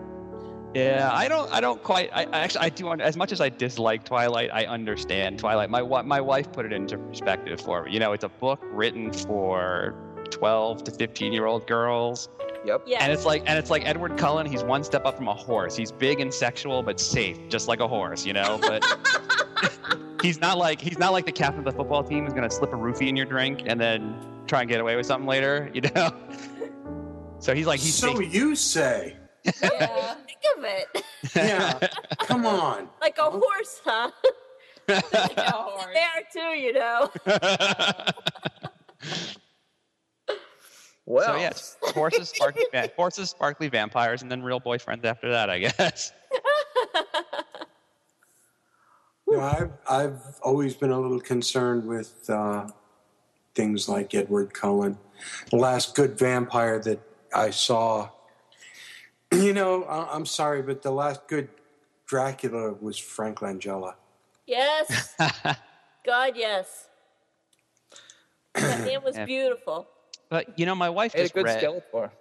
yeah, 0.73 1.09
I 1.11 1.27
don't, 1.27 1.51
I 1.51 1.61
don't 1.61 1.81
quite. 1.83 2.09
I, 2.13 2.23
I 2.23 2.39
actually, 2.39 2.61
I 2.61 2.69
do. 2.69 2.91
As 2.93 3.15
much 3.15 3.31
as 3.31 3.39
I 3.39 3.49
dislike 3.49 4.03
Twilight, 4.03 4.49
I 4.51 4.65
understand 4.65 5.39
Twilight. 5.39 5.69
My 5.69 5.81
my 6.01 6.21
wife 6.21 6.51
put 6.51 6.65
it 6.65 6.73
into 6.73 6.97
perspective 6.97 7.61
for 7.61 7.83
me. 7.83 7.93
You 7.93 7.99
know, 7.99 8.13
it's 8.13 8.23
a 8.23 8.29
book 8.29 8.61
written 8.63 9.13
for 9.13 9.95
12 10.31 10.83
to 10.85 10.91
15 10.91 11.33
year 11.33 11.45
old 11.45 11.67
girls. 11.67 12.29
Yep. 12.65 12.83
Yes. 12.85 13.01
And 13.01 13.11
it's 13.11 13.25
like 13.25 13.43
and 13.45 13.57
it's 13.57 13.69
like 13.69 13.85
Edward 13.85 14.17
Cullen. 14.17 14.45
He's 14.45 14.63
one 14.63 14.83
step 14.83 15.05
up 15.05 15.17
from 15.17 15.27
a 15.27 15.33
horse. 15.33 15.75
He's 15.75 15.91
big 15.91 16.19
and 16.19 16.33
sexual, 16.33 16.83
but 16.83 16.99
safe, 16.99 17.37
just 17.49 17.67
like 17.67 17.79
a 17.79 17.87
horse, 17.87 18.25
you 18.25 18.33
know. 18.33 18.59
But 18.61 18.83
he's 20.21 20.39
not 20.39 20.57
like 20.57 20.79
he's 20.81 20.97
not 20.97 21.11
like 21.11 21.25
the 21.25 21.31
captain 21.31 21.59
of 21.59 21.65
the 21.65 21.71
football 21.71 22.03
team 22.03 22.25
who's 22.25 22.33
gonna 22.33 22.49
slip 22.49 22.73
a 22.73 22.75
roofie 22.75 23.07
in 23.07 23.15
your 23.15 23.25
drink 23.25 23.63
and 23.65 23.79
then 23.79 24.15
try 24.47 24.61
and 24.61 24.69
get 24.69 24.79
away 24.79 24.95
with 24.95 25.05
something 25.05 25.27
later, 25.27 25.69
you 25.73 25.81
know. 25.81 26.11
So 27.39 27.53
he's 27.55 27.65
like 27.65 27.79
he's 27.79 27.95
so 27.95 28.15
safe. 28.15 28.33
you 28.33 28.55
say? 28.55 29.17
Yeah. 29.43 30.15
Think 30.15 30.39
of 30.57 30.63
it. 30.63 31.03
Yeah. 31.35 31.87
Come 32.19 32.45
on. 32.45 32.87
Like 33.01 33.17
a 33.17 33.29
horse, 33.31 33.81
huh? 33.83 34.11
Like 34.87 35.37
a 35.37 35.51
horse. 35.51 35.85
There 35.93 36.23
too, 36.31 36.59
you 36.59 36.73
know. 36.73 37.09
Well, 41.07 41.25
so 41.25 41.35
yes, 41.37 41.77
horses, 41.81 42.29
sparkly, 42.29 42.63
horses, 42.95 43.29
sparkly 43.31 43.67
vampires, 43.69 44.21
and 44.21 44.31
then 44.31 44.43
real 44.43 44.61
boyfriends 44.61 45.03
after 45.03 45.31
that, 45.31 45.49
I 45.49 45.59
guess. 45.59 46.13
You 49.31 49.37
know, 49.37 49.43
I've 49.43 49.71
I've 49.89 50.39
always 50.43 50.75
been 50.75 50.91
a 50.91 50.99
little 50.99 51.21
concerned 51.21 51.85
with 51.85 52.29
uh, 52.29 52.67
things 53.55 53.87
like 53.87 54.13
Edward 54.13 54.53
Cullen. 54.53 54.97
The 55.51 55.55
last 55.55 55.95
good 55.95 56.19
vampire 56.19 56.79
that 56.79 56.99
I 57.33 57.49
saw. 57.51 58.09
You 59.33 59.53
know, 59.53 59.85
I- 59.85 60.13
I'm 60.13 60.25
sorry, 60.25 60.61
but 60.61 60.81
the 60.81 60.91
last 60.91 61.25
good 61.29 61.47
Dracula 62.05 62.73
was 62.73 62.97
Frank 62.97 63.39
Langella. 63.39 63.93
Yes. 64.45 65.15
God, 66.05 66.33
yes. 66.35 66.89
That 68.55 68.81
man 68.81 69.01
was 69.05 69.15
Yeah. 69.15 69.23
beautiful. 69.23 69.87
But 70.27 70.59
you 70.59 70.65
know, 70.65 70.75
my 70.75 70.89
wife 70.89 71.13
Had 71.13 71.21
a 71.21 71.23
just 71.23 71.33
good 71.33 71.45
read. 71.45 71.63
Skeletor. 71.63 72.11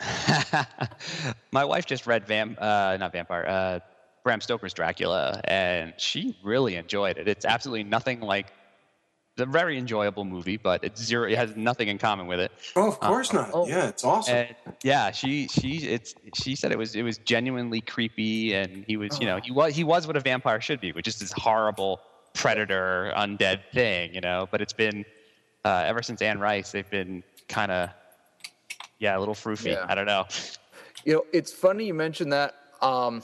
my 1.52 1.66
wife 1.66 1.84
just 1.84 2.06
read 2.06 2.26
Vam, 2.26 2.56
uh, 2.58 2.96
not 2.96 3.12
Vampire, 3.12 3.44
uh, 3.46 3.80
Bram 4.26 4.40
Stoker's 4.40 4.74
Dracula, 4.74 5.40
and 5.44 5.94
she 5.98 6.36
really 6.42 6.74
enjoyed 6.74 7.16
it. 7.16 7.28
It's 7.28 7.44
absolutely 7.44 7.84
nothing 7.84 8.20
like 8.20 8.48
the 9.36 9.46
very 9.46 9.78
enjoyable 9.78 10.24
movie, 10.24 10.56
but 10.56 10.82
it's 10.82 11.00
zero. 11.00 11.28
It 11.30 11.38
has 11.38 11.54
nothing 11.54 11.86
in 11.86 11.96
common 11.96 12.26
with 12.26 12.40
it. 12.40 12.50
Oh, 12.74 12.88
of 12.88 12.98
course 12.98 13.30
Uh, 13.32 13.42
not. 13.42 13.50
oh. 13.54 13.68
Yeah, 13.68 13.86
it's 13.86 14.02
awesome. 14.02 14.34
And 14.34 14.56
yeah, 14.82 15.12
she 15.12 15.46
she 15.46 15.76
it's 15.86 16.12
she 16.34 16.56
said 16.56 16.72
it 16.72 16.78
was 16.78 16.96
it 16.96 17.02
was 17.04 17.18
genuinely 17.18 17.80
creepy, 17.80 18.52
and 18.54 18.84
he 18.88 18.96
was 18.96 19.16
you 19.20 19.26
know 19.26 19.38
he 19.40 19.52
was 19.52 19.76
he 19.76 19.84
was 19.84 20.08
what 20.08 20.16
a 20.16 20.20
vampire 20.20 20.60
should 20.60 20.80
be, 20.80 20.90
which 20.90 21.06
is 21.06 21.20
this 21.20 21.30
horrible 21.30 22.00
predator 22.34 23.12
undead 23.16 23.60
thing, 23.72 24.12
you 24.12 24.20
know. 24.20 24.48
But 24.50 24.60
it's 24.60 24.72
been 24.72 25.04
uh, 25.64 25.84
ever 25.86 26.02
since 26.02 26.20
Anne 26.20 26.40
Rice, 26.40 26.72
they've 26.72 26.90
been 26.90 27.22
kind 27.48 27.70
of 27.70 27.90
yeah 28.98 29.16
a 29.16 29.20
little 29.20 29.34
froofy. 29.36 29.74
Yeah. 29.74 29.86
I 29.88 29.94
don't 29.94 30.06
know. 30.06 30.24
You 31.04 31.12
know, 31.12 31.24
it's 31.32 31.52
funny 31.52 31.86
you 31.86 31.94
mentioned 31.94 32.32
that. 32.32 32.56
Um, 32.82 33.22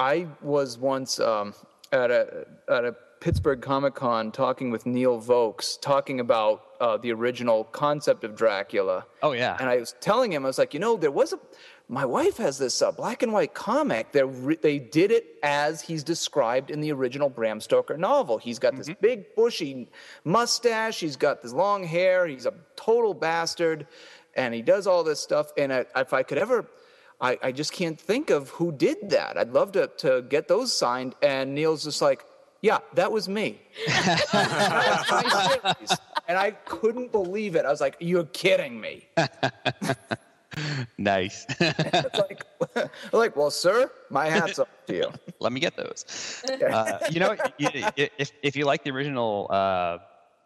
I 0.00 0.26
was 0.40 0.78
once 0.78 1.20
um, 1.20 1.52
at 1.92 2.10
a 2.10 2.46
at 2.70 2.86
a 2.86 2.96
Pittsburgh 3.20 3.60
Comic 3.60 3.94
Con 3.94 4.32
talking 4.32 4.70
with 4.70 4.86
Neil 4.86 5.20
Vokes, 5.20 5.76
talking 5.76 6.20
about 6.20 6.62
uh, 6.80 6.96
the 6.96 7.12
original 7.12 7.64
concept 7.64 8.24
of 8.24 8.34
Dracula. 8.34 9.04
Oh 9.22 9.32
yeah. 9.32 9.58
And 9.60 9.68
I 9.68 9.76
was 9.76 9.94
telling 10.00 10.32
him, 10.32 10.46
I 10.46 10.48
was 10.48 10.56
like, 10.56 10.72
you 10.72 10.80
know, 10.80 10.96
there 10.96 11.10
was 11.10 11.34
a. 11.34 11.38
My 11.86 12.06
wife 12.06 12.38
has 12.38 12.56
this 12.56 12.80
uh, 12.80 12.92
black 12.92 13.22
and 13.22 13.30
white 13.30 13.52
comic. 13.52 14.12
They 14.12 14.22
re- 14.22 14.56
they 14.62 14.78
did 14.78 15.10
it 15.10 15.36
as 15.42 15.82
he's 15.82 16.02
described 16.02 16.70
in 16.70 16.80
the 16.80 16.92
original 16.92 17.28
Bram 17.28 17.60
Stoker 17.60 17.98
novel. 17.98 18.38
He's 18.38 18.58
got 18.58 18.74
this 18.76 18.88
big 19.02 19.34
bushy 19.34 19.86
mustache. 20.24 21.00
He's 21.00 21.16
got 21.16 21.42
this 21.42 21.52
long 21.52 21.84
hair. 21.84 22.26
He's 22.26 22.46
a 22.46 22.54
total 22.74 23.12
bastard, 23.12 23.86
and 24.34 24.54
he 24.54 24.62
does 24.62 24.86
all 24.86 25.04
this 25.04 25.20
stuff. 25.20 25.52
And 25.58 25.70
I, 25.70 25.84
if 25.94 26.14
I 26.14 26.22
could 26.22 26.38
ever. 26.38 26.64
I, 27.20 27.38
I 27.42 27.52
just 27.52 27.72
can't 27.72 28.00
think 28.00 28.30
of 28.30 28.48
who 28.50 28.72
did 28.72 29.10
that. 29.10 29.36
I'd 29.36 29.52
love 29.52 29.72
to, 29.72 29.88
to 29.98 30.22
get 30.22 30.48
those 30.48 30.76
signed. 30.76 31.14
And 31.22 31.54
Neil's 31.54 31.84
just 31.84 32.00
like, 32.00 32.24
yeah, 32.62 32.78
that 32.94 33.10
was 33.10 33.28
me. 33.28 33.60
That's 33.86 34.32
my 34.32 35.58
series. 35.62 35.98
and 36.28 36.38
I 36.38 36.52
couldn't 36.52 37.12
believe 37.12 37.56
it. 37.56 37.64
I 37.64 37.70
was 37.70 37.80
like, 37.80 37.96
you're 38.00 38.24
kidding 38.24 38.80
me. 38.80 39.08
Nice. 40.98 41.46
Like, 41.60 42.44
like, 43.12 43.36
well, 43.36 43.50
sir, 43.50 43.90
my 44.10 44.28
hat's 44.28 44.58
off 44.58 44.68
to 44.86 44.94
you. 44.94 45.12
Let 45.40 45.52
me 45.52 45.60
get 45.60 45.76
those. 45.76 46.42
Uh, 46.50 46.98
you 47.10 47.20
know, 47.20 47.36
if 47.58 48.32
if 48.42 48.56
you 48.56 48.64
like 48.64 48.82
the 48.84 48.90
original 48.90 49.46
uh, 49.50 49.98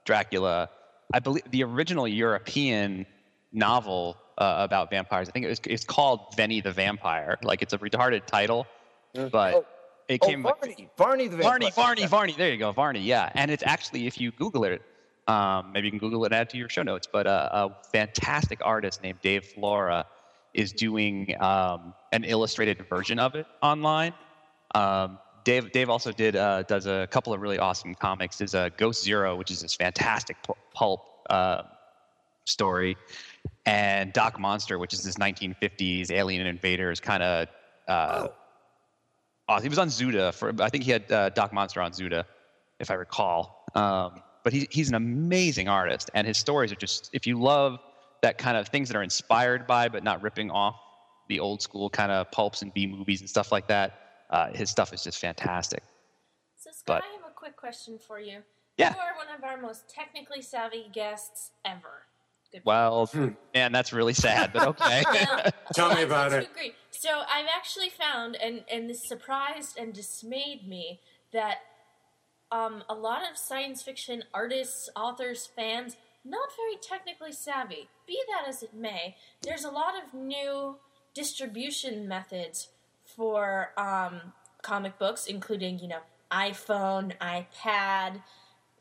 Dracula, 0.05 0.69
I 1.13 1.21
believe 1.21 1.51
the 1.51 1.65
original 1.65 2.07
European 2.07 3.07
novel 3.53 4.17
uh, 4.39 4.57
about 4.59 4.91
vampires. 4.91 5.29
I 5.29 5.33
think 5.33 5.47
it 5.47 5.49
was 5.49 5.61
it's 5.67 5.85
called 5.85 6.37
Venny 6.37 6.63
the 6.63 6.73
Vampire. 6.73 7.39
Like 7.43 7.63
it's 7.63 7.73
a 7.73 7.79
retarded 7.79 8.27
title, 8.27 8.67
but 9.15 9.55
Oh, 9.55 9.67
it 10.09 10.21
oh, 10.23 10.29
came 10.29 10.43
Varney, 10.43 10.89
Varney 10.97 11.29
the 11.29 11.37
vampire. 11.37 11.51
Varney, 11.51 11.71
Varney. 11.71 12.07
Varney. 12.07 12.35
There 12.37 12.51
you 12.51 12.59
go, 12.59 12.73
Varney. 12.73 13.01
Yeah, 13.01 13.31
and 13.35 13.51
it's 13.51 13.63
actually 13.65 14.07
if 14.07 14.21
you 14.21 14.33
Google 14.33 14.65
it, 14.65 14.83
um, 15.27 15.73
maybe 15.73 15.87
you 15.87 15.93
can 15.93 15.99
Google 15.99 16.25
it 16.25 16.27
and 16.29 16.35
add 16.35 16.51
to 16.51 16.59
your 16.59 16.69
show 16.69 16.83
notes. 16.83 17.09
But 17.11 17.27
uh, 17.27 17.49
a 17.53 17.87
fantastic 17.91 18.61
artist 18.63 19.03
named 19.03 19.21
Dave 19.23 19.45
Flora 19.47 20.07
is 20.53 20.73
doing 20.73 21.35
um, 21.41 21.95
an 22.13 22.25
illustrated 22.25 22.87
version 22.89 23.19
of 23.19 23.35
it 23.35 23.47
online. 23.63 24.13
Um, 24.75 25.19
Dave, 25.45 25.73
Dave 25.73 25.91
also 25.91 26.11
did 26.13 26.37
uh, 26.37 26.63
does 26.63 26.87
a 26.87 27.07
couple 27.11 27.33
of 27.33 27.41
really 27.41 27.59
awesome 27.59 27.95
comics. 27.95 28.39
There's 28.39 28.55
a 28.55 28.71
Ghost 28.77 29.03
Zero, 29.03 29.37
which 29.37 29.51
is 29.51 29.61
this 29.61 29.75
fantastic 29.75 30.37
pulp 30.75 31.05
uh, 31.31 31.63
story, 32.45 32.97
and 33.67 34.13
Doc 34.13 34.39
Monster, 34.39 34.79
which 34.79 34.93
is 34.93 35.03
this 35.03 35.17
1950s 35.17 36.11
alien 36.11 36.47
invaders 36.47 37.01
kind 37.01 37.23
of. 37.23 37.49
Uh, 37.89 38.29
oh, 39.49 39.61
he 39.61 39.69
was 39.69 39.79
on 39.79 39.89
Zuda 39.89 40.35
for. 40.35 40.53
I 40.61 40.69
think 40.69 40.85
he 40.85 40.91
had 40.91 41.11
uh, 41.11 41.29
Doc 41.31 41.53
Monster 41.53 41.81
on 41.81 41.93
Zuda, 41.93 42.25
if 42.81 42.91
I 42.91 42.95
recall. 42.95 43.65
Um, 43.75 44.23
but 44.43 44.53
he, 44.53 44.69
he's 44.71 44.89
an 44.91 44.95
amazing 44.95 45.69
artist, 45.69 46.11
and 46.15 46.27
his 46.27 46.39
stories 46.39 46.73
are 46.73 46.77
just. 46.77 47.11
If 47.13 47.27
you 47.27 47.41
love 47.41 47.79
that 48.23 48.39
kind 48.39 48.57
of 48.57 48.69
things 48.69 48.89
that 48.89 48.97
are 48.97 49.03
inspired 49.03 49.67
by, 49.67 49.89
but 49.89 50.05
not 50.05 50.23
ripping 50.23 50.51
off 50.51 50.77
the 51.29 51.41
old 51.41 51.63
school 51.63 51.89
kind 51.89 52.13
of 52.13 52.31
pulps 52.31 52.63
and 52.63 52.73
B 52.73 52.87
movies 52.87 53.21
and 53.21 53.29
stuff 53.29 53.51
like 53.51 53.67
that, 53.69 53.99
uh, 54.31 54.51
his 54.53 54.71
stuff 54.71 54.93
is 54.93 55.03
just 55.03 55.19
fantastic. 55.19 55.83
So, 56.57 56.71
Scott, 56.71 56.85
But- 56.87 57.03
I 57.05 57.13
have 57.17 57.31
a 57.31 57.35
quick 57.35 57.57
question 57.57 57.99
for 57.99 58.21
you. 58.21 58.43
Yeah. 58.77 58.95
You 58.95 59.01
are 59.01 59.17
one 59.17 59.35
of 59.37 59.45
our 59.45 59.61
most 59.61 59.89
technically 59.89 60.43
savvy 60.43 60.91
guests 60.93 61.53
ever. 61.65 62.07
Good 62.55 62.63
Well, 62.65 63.11
man, 63.53 63.73
that's 63.73 63.93
really 63.93 64.15
sad, 64.15 64.53
but 64.53 64.69
okay. 64.69 65.03
Tell 65.75 65.93
me 65.93 66.03
about 66.03 66.33
it. 66.33 66.53
Great. 66.53 66.77
So 66.93 67.23
I've 67.29 67.49
actually 67.53 67.91
found, 67.91 68.37
and 68.37 68.63
and 68.71 68.89
this 68.89 69.09
surprised 69.09 69.77
and 69.77 69.93
dismayed 69.93 70.69
me 70.69 71.01
that 71.33 71.59
um, 72.53 72.85
a 72.89 72.95
lot 72.95 73.23
of 73.29 73.37
science 73.37 73.83
fiction 73.83 74.23
artists, 74.33 74.89
authors, 74.95 75.49
fans, 75.57 75.97
not 76.25 76.49
very 76.57 76.77
technically 76.81 77.33
savvy. 77.33 77.89
Be 78.07 78.21
that 78.29 78.49
as 78.49 78.63
it 78.63 78.73
may, 78.73 79.17
there's 79.43 79.65
a 79.65 79.71
lot 79.71 79.95
of 80.01 80.15
new 80.15 80.77
distribution 81.13 82.07
methods 82.07 82.69
for 83.05 83.73
um, 83.77 84.33
comic 84.63 84.97
books, 84.97 85.27
including 85.27 85.81
you 85.81 85.89
know 85.89 86.01
iPhone, 86.31 87.19
iPad, 87.19 88.23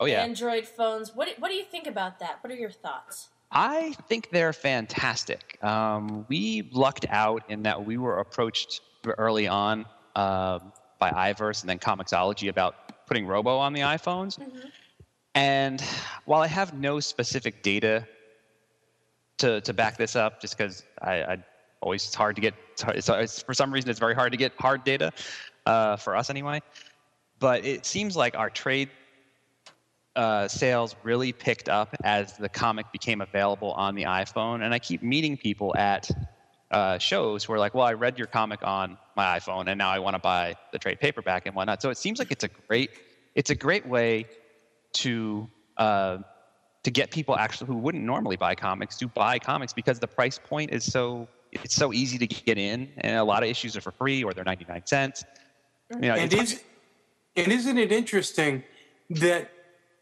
Oh, 0.00 0.06
yeah. 0.06 0.22
Android 0.22 0.66
phones. 0.66 1.14
What 1.14 1.28
what 1.38 1.48
do 1.48 1.54
you 1.54 1.64
think 1.64 1.86
about 1.86 2.18
that? 2.20 2.38
What 2.40 2.52
are 2.52 2.56
your 2.56 2.70
thoughts? 2.70 3.30
I 3.54 3.94
think 4.08 4.30
they're 4.30 4.52
fantastic. 4.52 5.62
Um, 5.62 6.26
we 6.28 6.68
lucked 6.72 7.06
out 7.08 7.44
in 7.48 7.62
that 7.62 7.84
we 7.86 7.96
were 7.98 8.18
approached 8.18 8.80
early 9.06 9.46
on 9.46 9.86
um, 10.16 10.72
by 10.98 11.10
iVerse 11.32 11.60
and 11.60 11.70
then 11.70 11.78
Comixology 11.78 12.48
about 12.48 13.06
putting 13.06 13.26
Robo 13.26 13.56
on 13.56 13.72
the 13.72 13.80
iPhones. 13.80 14.38
And 15.36 15.80
while 16.24 16.42
I 16.42 16.48
have 16.48 16.74
no 16.74 16.98
specific 16.98 17.62
data 17.62 18.06
to, 19.38 19.60
to 19.60 19.72
back 19.72 19.96
this 19.96 20.16
up, 20.16 20.40
just 20.40 20.56
because 20.56 20.84
I, 21.00 21.22
I 21.22 21.44
always 21.80 22.04
it's 22.06 22.14
hard 22.14 22.34
to 22.36 22.42
get 22.42 22.54
it's, 22.88 23.08
it's, 23.08 23.42
for 23.42 23.54
some 23.54 23.72
reason 23.72 23.90
it's 23.90 24.00
very 24.00 24.14
hard 24.14 24.32
to 24.32 24.38
get 24.38 24.52
hard 24.58 24.84
data 24.84 25.12
uh, 25.66 25.96
for 25.96 26.16
us 26.16 26.28
anyway. 26.28 26.60
But 27.38 27.64
it 27.64 27.86
seems 27.86 28.16
like 28.16 28.36
our 28.36 28.50
trade 28.50 28.88
uh, 30.16 30.48
sales 30.48 30.94
really 31.02 31.32
picked 31.32 31.68
up 31.68 31.94
as 32.04 32.34
the 32.34 32.48
comic 32.48 32.90
became 32.92 33.20
available 33.20 33.72
on 33.72 33.94
the 33.94 34.04
iPhone. 34.04 34.64
And 34.64 34.72
I 34.72 34.78
keep 34.78 35.02
meeting 35.02 35.36
people 35.36 35.74
at 35.76 36.10
uh, 36.70 36.98
shows 36.98 37.44
who 37.44 37.52
are 37.52 37.58
like, 37.58 37.74
"Well, 37.74 37.86
I 37.86 37.94
read 37.94 38.18
your 38.18 38.26
comic 38.26 38.60
on 38.62 38.98
my 39.16 39.38
iPhone, 39.38 39.68
and 39.68 39.78
now 39.78 39.90
I 39.90 39.98
want 39.98 40.14
to 40.14 40.20
buy 40.20 40.54
the 40.72 40.78
trade 40.78 41.00
paperback 41.00 41.46
and 41.46 41.54
whatnot." 41.54 41.82
So 41.82 41.90
it 41.90 41.98
seems 41.98 42.18
like 42.18 42.30
it's 42.30 42.44
a 42.44 42.48
great, 42.48 42.90
it's 43.34 43.50
a 43.50 43.54
great 43.54 43.86
way 43.86 44.26
to 44.94 45.48
uh, 45.76 46.18
to 46.82 46.90
get 46.90 47.10
people 47.10 47.36
actually 47.36 47.68
who 47.68 47.76
wouldn't 47.76 48.04
normally 48.04 48.36
buy 48.36 48.54
comics 48.54 48.96
to 48.98 49.08
buy 49.08 49.38
comics 49.38 49.72
because 49.72 49.98
the 49.98 50.08
price 50.08 50.38
point 50.38 50.72
is 50.72 50.84
so 50.84 51.28
it's 51.52 51.74
so 51.74 51.92
easy 51.92 52.18
to 52.18 52.26
get 52.26 52.58
in, 52.58 52.88
and 52.98 53.16
a 53.16 53.24
lot 53.24 53.42
of 53.42 53.48
issues 53.48 53.76
are 53.76 53.80
for 53.80 53.92
free 53.92 54.24
or 54.24 54.32
they're 54.32 54.44
ninety 54.44 54.66
nine 54.68 54.82
cents. 54.84 55.24
You 55.90 56.08
know, 56.08 56.14
and, 56.14 56.32
is, 56.32 56.62
and 57.36 57.52
isn't 57.52 57.78
it 57.78 57.92
interesting 57.92 58.64
that 59.10 59.50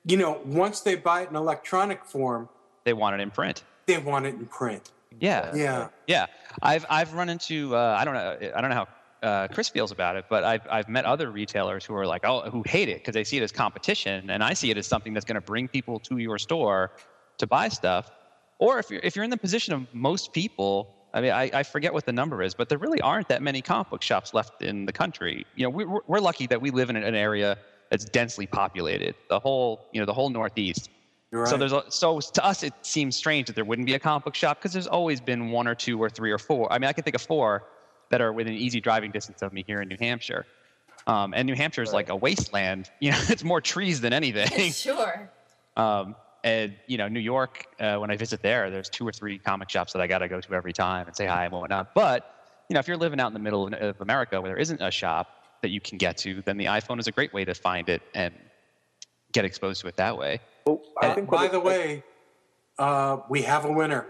you 0.04 0.16
know 0.16 0.40
once 0.44 0.80
they 0.80 0.96
buy 0.96 1.22
it 1.22 1.30
in 1.30 1.36
electronic 1.36 2.04
form, 2.04 2.48
they 2.84 2.92
want 2.92 3.14
it 3.14 3.20
in 3.20 3.30
print. 3.30 3.64
they 3.86 3.98
want 3.98 4.26
it 4.26 4.34
in 4.34 4.46
print. 4.46 4.90
Yeah. 5.20 5.54
Yeah. 5.54 5.88
Yeah. 6.06 6.26
I've 6.62 6.86
I've 6.88 7.14
run 7.14 7.28
into 7.28 7.76
uh, 7.76 7.96
I 7.98 8.04
don't 8.04 8.14
know 8.14 8.50
I 8.54 8.60
don't 8.60 8.70
know 8.70 8.76
how 8.76 8.88
uh, 9.22 9.48
Chris 9.48 9.68
feels 9.68 9.92
about 9.92 10.16
it, 10.16 10.24
but 10.28 10.42
I've 10.42 10.66
I've 10.70 10.88
met 10.88 11.04
other 11.04 11.30
retailers 11.30 11.84
who 11.84 11.94
are 11.94 12.06
like 12.06 12.24
oh 12.24 12.50
who 12.50 12.62
hate 12.66 12.88
it 12.88 12.98
because 12.98 13.14
they 13.14 13.24
see 13.24 13.36
it 13.36 13.42
as 13.42 13.52
competition, 13.52 14.30
and 14.30 14.42
I 14.42 14.54
see 14.54 14.70
it 14.70 14.78
as 14.78 14.86
something 14.86 15.14
that's 15.14 15.24
going 15.24 15.36
to 15.36 15.40
bring 15.40 15.68
people 15.68 15.98
to 16.00 16.18
your 16.18 16.38
store 16.38 16.92
to 17.38 17.46
buy 17.46 17.68
stuff. 17.68 18.10
Or 18.58 18.78
if 18.78 18.90
you're 18.90 19.00
if 19.02 19.14
you're 19.14 19.24
in 19.24 19.30
the 19.30 19.36
position 19.36 19.74
of 19.74 19.86
most 19.94 20.32
people, 20.32 20.94
I 21.14 21.20
mean 21.20 21.32
I, 21.32 21.50
I 21.52 21.62
forget 21.62 21.92
what 21.92 22.06
the 22.06 22.12
number 22.12 22.42
is, 22.42 22.54
but 22.54 22.68
there 22.68 22.78
really 22.78 23.00
aren't 23.00 23.28
that 23.28 23.42
many 23.42 23.62
comic 23.62 23.90
book 23.90 24.02
shops 24.02 24.34
left 24.34 24.62
in 24.62 24.86
the 24.86 24.92
country. 24.92 25.46
You 25.54 25.64
know 25.64 25.70
we, 25.70 25.84
we're 25.84 26.20
lucky 26.20 26.46
that 26.48 26.60
we 26.60 26.70
live 26.70 26.90
in 26.90 26.96
an 26.96 27.14
area 27.14 27.58
that's 27.92 28.06
densely 28.06 28.46
populated. 28.46 29.14
The 29.28 29.38
whole 29.38 29.86
you 29.92 30.00
know 30.00 30.06
the 30.06 30.14
whole 30.14 30.30
Northeast. 30.30 30.88
You're 31.30 31.44
So 31.46 31.58
there's 31.58 31.72
a, 31.72 31.84
so 31.90 32.20
to 32.20 32.44
us 32.44 32.62
it 32.62 32.72
seems 32.80 33.16
strange 33.16 33.46
that 33.48 33.54
there 33.54 33.66
wouldn't 33.66 33.84
be 33.86 33.92
a 33.92 33.98
comic 33.98 34.24
book 34.24 34.34
shop 34.34 34.58
because 34.58 34.72
there's 34.72 34.86
always 34.86 35.20
been 35.20 35.50
one 35.50 35.68
or 35.68 35.74
two 35.74 36.02
or 36.02 36.08
three 36.08 36.30
or 36.32 36.38
four. 36.38 36.72
I 36.72 36.78
mean, 36.78 36.88
I 36.88 36.94
can 36.94 37.04
think 37.04 37.14
of 37.14 37.20
four 37.20 37.64
that 38.08 38.22
are 38.22 38.32
within 38.32 38.54
easy 38.54 38.80
driving 38.80 39.10
distance 39.10 39.42
of 39.42 39.52
me 39.52 39.62
here 39.66 39.82
in 39.82 39.88
New 39.88 39.98
Hampshire. 40.00 40.46
Um, 41.06 41.34
and 41.36 41.46
New 41.46 41.54
Hampshire 41.54 41.82
is 41.82 41.92
like 41.92 42.08
a 42.08 42.16
wasteland. 42.16 42.90
You 43.00 43.10
know, 43.10 43.18
it's 43.28 43.44
more 43.44 43.60
trees 43.60 44.00
than 44.00 44.14
anything. 44.14 44.72
sure. 44.88 45.30
Um, 45.76 46.16
and 46.44 46.74
you 46.86 46.96
know, 46.96 47.08
New 47.08 47.20
York, 47.20 47.66
uh, 47.78 47.96
when 47.96 48.10
I 48.10 48.16
visit 48.16 48.40
there, 48.40 48.70
there's 48.70 48.88
two 48.88 49.06
or 49.06 49.12
three 49.12 49.38
comic 49.38 49.68
shops 49.68 49.92
that 49.92 50.00
I 50.00 50.06
got 50.06 50.18
to 50.18 50.28
go 50.28 50.40
to 50.40 50.54
every 50.54 50.72
time 50.72 51.06
and 51.08 51.14
say 51.14 51.26
hi 51.26 51.44
and 51.44 51.52
whatnot. 51.52 51.92
But 51.94 52.34
you 52.70 52.74
know, 52.74 52.80
if 52.80 52.88
you're 52.88 52.96
living 52.96 53.20
out 53.20 53.26
in 53.26 53.34
the 53.34 53.38
middle 53.40 53.66
of- 53.66 53.74
of 53.74 54.00
America 54.00 54.40
where 54.40 54.50
there 54.52 54.58
isn't 54.60 54.80
a 54.80 54.90
shop 54.90 55.28
that 55.62 55.70
you 55.70 55.80
can 55.80 55.96
get 55.96 56.18
to, 56.18 56.42
then 56.42 56.58
the 56.58 56.66
iPhone 56.66 56.98
is 57.00 57.06
a 57.06 57.12
great 57.12 57.32
way 57.32 57.44
to 57.44 57.54
find 57.54 57.88
it 57.88 58.02
and 58.14 58.34
get 59.32 59.44
exposed 59.44 59.80
to 59.80 59.86
it 59.88 59.96
that 59.96 60.18
way. 60.18 60.40
Uh, 60.66 61.20
by 61.22 61.48
the 61.48 61.60
way, 61.60 62.02
uh, 62.78 63.18
we 63.30 63.42
have 63.42 63.64
a 63.64 63.72
winner. 63.72 64.06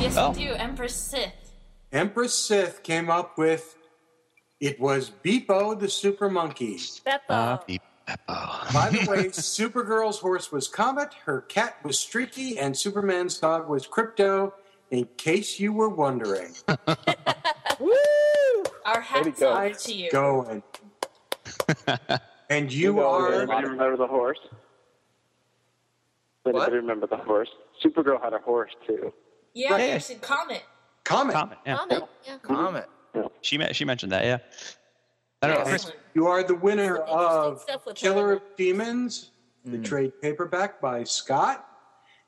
Yes, 0.00 0.16
Oh. 0.16 0.30
we 0.30 0.46
do. 0.46 0.52
Empress 0.54 0.94
Sith. 0.94 1.52
Empress 1.92 2.34
Sith 2.34 2.82
came 2.82 3.10
up 3.10 3.36
with 3.38 3.76
it 4.60 4.80
was 4.80 5.10
Beppo 5.24 5.78
the 5.78 5.88
Super 5.88 6.28
Monkey. 6.30 6.78
Uh, 7.28 7.58
By 8.26 8.88
the 8.90 9.06
way, 9.08 9.24
Supergirl's 9.28 10.18
horse 10.18 10.50
was 10.50 10.66
Comet, 10.66 11.14
her 11.26 11.42
cat 11.42 11.76
was 11.84 11.98
Streaky, 11.98 12.58
and 12.58 12.76
Superman's 12.76 13.38
dog 13.38 13.68
was 13.68 13.86
Krypto. 13.86 14.52
In 14.90 15.06
case 15.16 15.60
you 15.60 15.72
were 15.72 15.88
wondering, 15.88 16.54
Woo! 17.80 17.92
Our 18.84 19.00
hats 19.00 19.40
go. 19.40 19.52
off 19.52 19.78
to 19.84 19.92
you. 19.92 20.10
going. 20.10 20.62
And 22.50 22.72
you 22.72 23.00
Anybody 23.00 23.66
are 23.66 23.70
remember 23.70 23.96
the 23.96 24.06
horse? 24.06 24.38
Does 26.44 26.54
Anybody 26.54 26.76
remember 26.76 27.06
the 27.06 27.18
horse? 27.18 27.48
Supergirl 27.84 28.22
had 28.22 28.32
a 28.32 28.38
horse 28.38 28.70
too. 28.86 29.12
Yeah, 29.54 29.76
Yeah. 29.76 29.94
you 29.94 30.00
should 30.00 30.22
comment. 30.22 30.62
Comet. 31.04 31.34
Comet. 31.34 31.58
Yeah. 31.66 31.76
Comment. 31.76 32.04
Yeah. 32.26 32.38
Comet. 32.42 32.88
She 33.42 33.58
she 33.72 33.84
mentioned 33.84 34.12
that. 34.12 34.24
Yeah. 34.24 34.38
I 35.42 35.48
don't 35.48 35.66
know. 35.66 35.92
You 36.14 36.26
are 36.26 36.42
the 36.42 36.54
winner 36.54 36.98
of 36.98 37.64
Killer 37.94 38.28
her. 38.28 38.32
of 38.34 38.42
Demons, 38.56 39.30
the 39.64 39.76
hmm. 39.76 39.82
trade 39.82 40.12
paperback 40.20 40.80
by 40.80 41.04
Scott. 41.04 41.67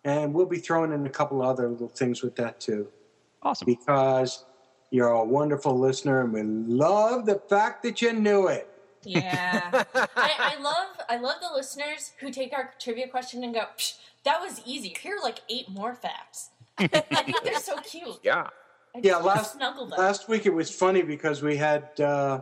And 0.05 0.32
we'll 0.32 0.46
be 0.46 0.59
throwing 0.59 0.92
in 0.92 1.07
a 1.07 1.11
couple 1.11 1.42
other 1.42 1.68
little 1.68 1.88
things 1.88 2.22
with 2.22 2.36
that 2.36 2.61
too. 2.61 2.88
Awesome. 3.42 3.66
Because 3.66 4.44
you're 4.90 5.09
a 5.09 5.24
wonderful 5.24 5.78
listener 5.78 6.22
and 6.22 6.32
we 6.32 6.42
love 6.42 7.26
the 7.26 7.40
fact 7.48 7.82
that 7.82 8.01
you 8.01 8.12
knew 8.12 8.48
it. 8.48 8.68
Yeah. 9.03 9.84
I, 9.94 10.57
I 10.57 10.61
love 10.61 10.86
I 11.09 11.16
love 11.16 11.36
the 11.40 11.55
listeners 11.55 12.12
who 12.20 12.30
take 12.30 12.53
our 12.53 12.72
trivia 12.78 13.09
question 13.09 13.44
and 13.44 13.55
go, 13.55 13.64
Psh, 13.76 13.94
that 14.24 14.40
was 14.40 14.61
easy. 14.66 14.94
Here 15.01 15.16
are 15.16 15.22
like 15.22 15.40
eight 15.48 15.68
more 15.68 15.94
facts. 15.94 16.51
I 16.78 16.86
think 16.86 17.42
they're 17.42 17.61
so 17.61 17.76
cute. 17.78 18.18
Yeah. 18.22 18.48
I 18.94 19.01
Yeah, 19.03 19.16
last 19.16 19.57
last 19.61 20.28
week 20.28 20.46
it 20.46 20.55
was 20.55 20.70
funny 20.70 21.03
because 21.03 21.42
we 21.42 21.57
had 21.57 21.98
uh, 22.01 22.40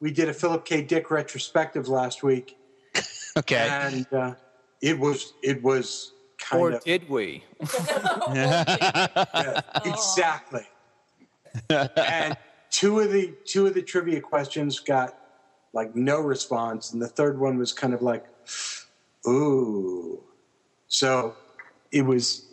we 0.00 0.10
did 0.10 0.28
a 0.28 0.34
Philip 0.34 0.64
K. 0.64 0.82
Dick 0.82 1.10
retrospective 1.10 1.88
last 1.88 2.22
week, 2.22 2.56
okay. 3.38 3.68
and 3.70 4.12
uh, 4.12 4.34
it 4.80 4.98
was 4.98 5.34
it 5.42 5.62
was 5.62 6.12
kind 6.44 6.62
Or 6.62 6.70
of 6.72 6.84
did 6.84 7.08
we? 7.08 7.42
yeah, 8.34 9.60
exactly. 9.84 10.66
and 11.70 12.36
two 12.70 13.00
of 13.00 13.10
the 13.10 13.32
two 13.44 13.66
of 13.66 13.74
the 13.74 13.82
trivia 13.82 14.20
questions 14.20 14.78
got 14.80 15.18
like 15.72 15.96
no 15.96 16.20
response, 16.20 16.92
and 16.92 17.00
the 17.00 17.08
third 17.08 17.38
one 17.38 17.58
was 17.58 17.72
kind 17.72 17.94
of 17.94 18.02
like, 18.02 18.24
ooh. 19.26 20.22
So 20.88 21.34
it 21.90 22.02
was 22.02 22.46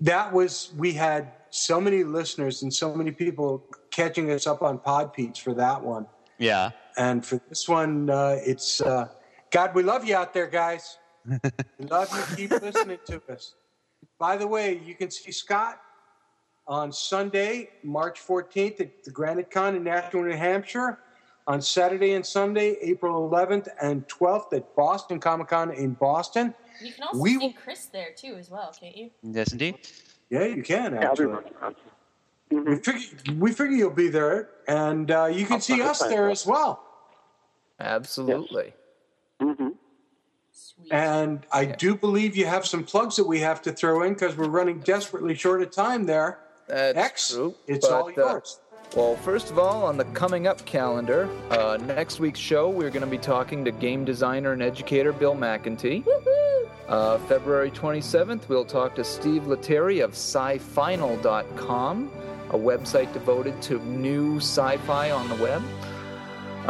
that 0.00 0.32
was 0.32 0.72
we 0.76 0.92
had 0.92 1.32
so 1.50 1.80
many 1.80 2.04
listeners 2.04 2.62
and 2.62 2.72
so 2.72 2.94
many 2.94 3.10
people 3.10 3.64
catching 3.90 4.30
us 4.30 4.46
up 4.46 4.62
on 4.62 4.78
pod 4.78 5.14
Podpeats 5.14 5.38
for 5.38 5.54
that 5.54 5.82
one. 5.82 6.06
Yeah. 6.38 6.70
And 6.96 7.24
for 7.24 7.40
this 7.48 7.68
one, 7.68 8.10
uh, 8.10 8.36
it's 8.40 8.80
uh, 8.80 9.08
God, 9.50 9.74
we 9.74 9.82
love 9.82 10.04
you 10.04 10.14
out 10.14 10.32
there, 10.32 10.46
guys. 10.46 10.98
We 11.26 11.86
love 11.86 12.10
you. 12.14 12.36
Keep 12.36 12.62
listening 12.62 12.98
to 13.06 13.20
us. 13.30 13.54
By 14.18 14.36
the 14.36 14.46
way, 14.46 14.80
you 14.84 14.94
can 14.94 15.10
see 15.10 15.32
Scott 15.32 15.80
on 16.66 16.92
Sunday, 16.92 17.70
March 17.82 18.20
14th 18.26 18.80
at 18.80 19.04
the 19.04 19.10
Granite 19.10 19.50
Con 19.50 19.74
in 19.76 19.84
Nashua, 19.84 20.22
New 20.22 20.36
Hampshire. 20.36 20.98
On 21.46 21.60
Saturday 21.60 22.12
and 22.12 22.24
Sunday, 22.24 22.76
April 22.80 23.28
11th 23.28 23.68
and 23.82 24.06
12th 24.08 24.52
at 24.52 24.76
Boston 24.76 25.18
Comic 25.18 25.48
Con 25.48 25.72
in 25.72 25.94
Boston. 25.94 26.54
You 26.80 26.92
can 26.92 27.02
also 27.04 27.18
We 27.18 27.38
see 27.38 27.52
Chris 27.52 27.86
there 27.86 28.10
too, 28.16 28.36
as 28.36 28.50
well, 28.50 28.72
can't 28.78 28.96
you? 28.96 29.10
Yes, 29.22 29.52
indeed. 29.52 29.76
Yeah, 30.28 30.44
you 30.44 30.62
can 30.62 30.94
Yeah, 30.94 31.10
actually. 31.10 31.26
running 31.26 31.52
around. 31.60 31.76
We 32.50 32.76
figure, 32.76 33.34
we 33.36 33.52
figure 33.52 33.76
you'll 33.76 33.90
be 33.90 34.08
there, 34.08 34.50
and 34.68 35.10
uh, 35.10 35.26
you 35.26 35.44
can 35.46 35.60
see 35.60 35.82
us 35.82 36.00
there 36.00 36.30
as 36.30 36.46
well. 36.46 36.84
Absolutely. 37.80 38.72
Sweet. 40.80 40.92
And 40.92 41.46
I 41.52 41.64
do 41.64 41.94
believe 41.94 42.36
you 42.36 42.46
have 42.46 42.66
some 42.66 42.84
plugs 42.84 43.16
that 43.16 43.26
we 43.26 43.40
have 43.40 43.62
to 43.62 43.72
throw 43.72 44.02
in 44.02 44.14
because 44.14 44.36
we're 44.36 44.48
running 44.48 44.80
desperately 44.80 45.34
short 45.34 45.62
of 45.62 45.70
time 45.70 46.06
there. 46.06 46.40
That's 46.68 46.98
X, 46.98 47.30
true. 47.34 47.54
it's 47.66 47.88
but, 47.88 47.94
all 47.94 48.08
uh, 48.08 48.12
yours. 48.16 48.60
Well, 48.96 49.14
first 49.16 49.50
of 49.50 49.58
all, 49.58 49.84
on 49.86 49.96
the 49.96 50.04
coming 50.06 50.48
up 50.48 50.64
calendar, 50.66 51.28
uh, 51.50 51.78
next 51.86 52.18
week's 52.18 52.40
show, 52.40 52.68
we're 52.68 52.90
going 52.90 53.04
to 53.04 53.10
be 53.10 53.18
talking 53.18 53.64
to 53.64 53.70
game 53.70 54.04
designer 54.04 54.52
and 54.52 54.62
educator 54.62 55.12
Bill 55.12 55.36
McEntee. 55.36 56.04
Uh, 56.88 57.18
February 57.18 57.70
27th, 57.70 58.48
we'll 58.48 58.64
talk 58.64 58.96
to 58.96 59.04
Steve 59.04 59.46
Lettieri 59.46 60.00
of 60.00 60.12
scifinal.com, 60.14 62.10
a 62.48 62.58
website 62.58 63.12
devoted 63.12 63.62
to 63.62 63.78
new 63.84 64.38
sci 64.38 64.76
fi 64.78 65.12
on 65.12 65.28
the 65.28 65.36
web. 65.36 65.62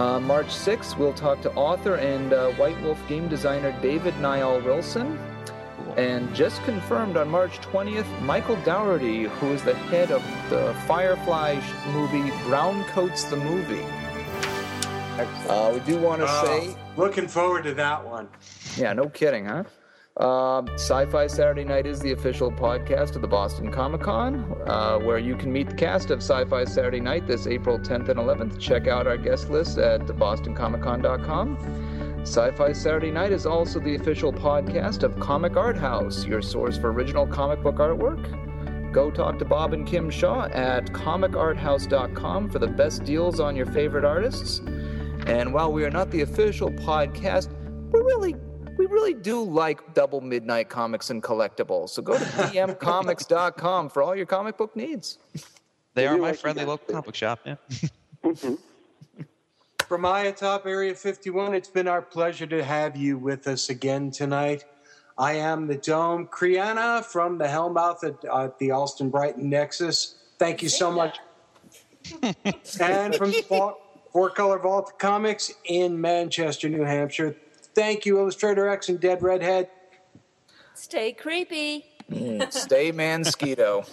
Uh, 0.01 0.19
March 0.19 0.47
6th, 0.47 0.97
we'll 0.97 1.13
talk 1.13 1.43
to 1.43 1.53
author 1.53 1.97
and 1.97 2.33
uh, 2.33 2.49
White 2.53 2.81
Wolf 2.81 2.99
game 3.07 3.29
designer 3.29 3.79
David 3.83 4.19
Niall 4.19 4.59
Wilson. 4.63 5.19
And 5.99 6.35
just 6.35 6.63
confirmed 6.63 7.19
on 7.19 7.29
March 7.29 7.59
20th, 7.61 8.09
Michael 8.23 8.57
Dougherty, 8.65 9.25
who 9.25 9.49
is 9.53 9.63
the 9.63 9.75
head 9.75 10.11
of 10.11 10.23
the 10.49 10.75
Firefly 10.87 11.61
movie 11.93 12.31
Brown 12.45 12.83
Coats 12.85 13.25
the 13.25 13.37
Movie. 13.37 13.85
Uh, 15.51 15.71
we 15.75 15.81
do 15.81 15.99
want 16.01 16.23
to 16.23 16.27
Oh, 16.31 16.45
say, 16.47 16.75
looking 16.97 17.29
forward 17.29 17.65
to 17.65 17.75
that 17.75 18.03
one. 18.03 18.27
yeah, 18.79 18.95
no 18.95 19.07
kidding, 19.11 19.45
huh? 19.45 19.65
Um, 20.17 20.69
Sci-Fi 20.75 21.29
Saturday 21.29 21.65
Night 21.65 21.87
is 21.87 22.01
the 22.01 22.13
official 22.13 22.51
podcast 22.51 23.15
of 23.15 23.23
the 23.23 23.29
Boston 23.29 23.73
Comic 23.73 24.03
Con, 24.03 24.61
uh, 24.67 24.99
where 24.99 25.19
you 25.19 25.37
can 25.37 25.53
meet 25.53 25.71
the 25.71 25.77
cast 25.77 26.11
of 26.11 26.19
Sci-Fi 26.19 26.65
Saturday 26.65 27.01
Night 27.01 27.27
this 27.27 27.47
April 27.47 27.79
10th 27.79 28.09
and 28.09 28.19
11th. 28.19 28.59
Check 28.59 28.89
out 28.89 29.07
our 29.07 29.17
guest 29.17 29.51
list 29.51 29.79
at 29.79 30.03
bostoncomiccon.com. 30.03 32.21
Sci-Fi 32.23 32.73
Saturday 32.73 33.11
Night 33.11 33.33
is 33.33 33.47
also 33.47 33.79
the 33.79 33.95
official 33.95 34.33
podcast 34.33 35.05
of 35.05 35.19
Comic 35.21 35.57
Art 35.57 35.79
House, 35.79 36.27
your 36.27 36.43
source 36.43 36.77
for 36.77 36.93
original 36.93 37.27
comic 37.27 37.63
book 37.63 37.77
artwork. 37.77 38.93
Go 38.93 39.11
talk 39.11 39.39
to 39.39 39.45
Bob 39.45 39.73
and 39.73 39.87
Kim 39.87 40.11
Shaw 40.11 40.47
at 40.47 40.87
comicarthouse.com 40.87 42.51
for 42.51 42.59
the 42.59 42.67
best 42.67 43.05
deals 43.05 43.39
on 43.39 43.55
your 43.55 43.67
favorite 43.67 44.05
artists. 44.05 44.59
And 45.27 45.55
while 45.55 45.73
we 45.73 45.85
are 45.85 45.91
not 45.91 46.11
the 46.11 46.23
official 46.23 46.71
podcast, 46.71 47.55
we're 47.93 48.05
really 48.05 48.35
really 48.91 49.15
do 49.15 49.43
like 49.43 49.95
double 49.95 50.21
midnight 50.21 50.69
comics 50.69 51.11
and 51.11 51.23
collectibles. 51.23 51.91
So 51.91 52.03
go 52.03 52.19
to 52.19 52.25
dmcomics.com 52.25 53.91
for 53.91 54.03
all 54.03 54.15
your 54.17 54.27
comic 54.27 54.57
book 54.57 54.75
needs. 54.77 55.19
They 55.95 56.07
are 56.07 56.17
my 56.17 56.33
friendly 56.33 56.65
local 56.65 56.95
comic 56.95 57.15
shop. 57.15 57.41
Yeah. 57.45 57.57
From 59.91 60.03
Iatop 60.03 60.67
Area 60.67 60.95
51, 60.95 61.53
it's 61.55 61.69
been 61.69 61.89
our 61.89 62.01
pleasure 62.01 62.47
to 62.47 62.63
have 62.63 62.97
you 62.97 63.19
with 63.19 63.49
us 63.49 63.71
again 63.71 64.11
tonight. 64.11 64.65
I 65.19 65.33
am 65.33 65.67
the 65.67 65.75
Dome. 65.75 66.29
Kriana 66.29 67.05
from 67.05 67.39
the 67.39 67.47
Hellmouth 67.47 68.05
at, 68.05 68.25
uh, 68.31 68.51
the 68.59 68.71
Allston 68.71 69.11
Brighton 69.11 69.51
Nexus. 69.51 70.15
Thank 70.39 70.63
you 70.63 70.69
so 70.69 70.93
much. 70.93 71.19
and 72.81 73.15
from 73.17 73.33
Four, 73.33 73.77
Four 74.13 74.31
Color 74.31 74.61
Vault 74.61 74.99
Comics 74.99 75.53
in 75.65 76.01
Manchester, 76.01 76.69
New 76.69 76.85
Hampshire. 76.85 77.37
Thank 77.75 78.05
you, 78.07 78.19
Illustrator 78.19 78.69
X 78.69 78.89
and 78.89 78.99
Dead 79.01 79.23
Redhead. 79.23 79.69
Stay 80.75 81.13
creepy. 81.13 81.87
Stay 82.51 82.91
Mansquito. 82.93 83.87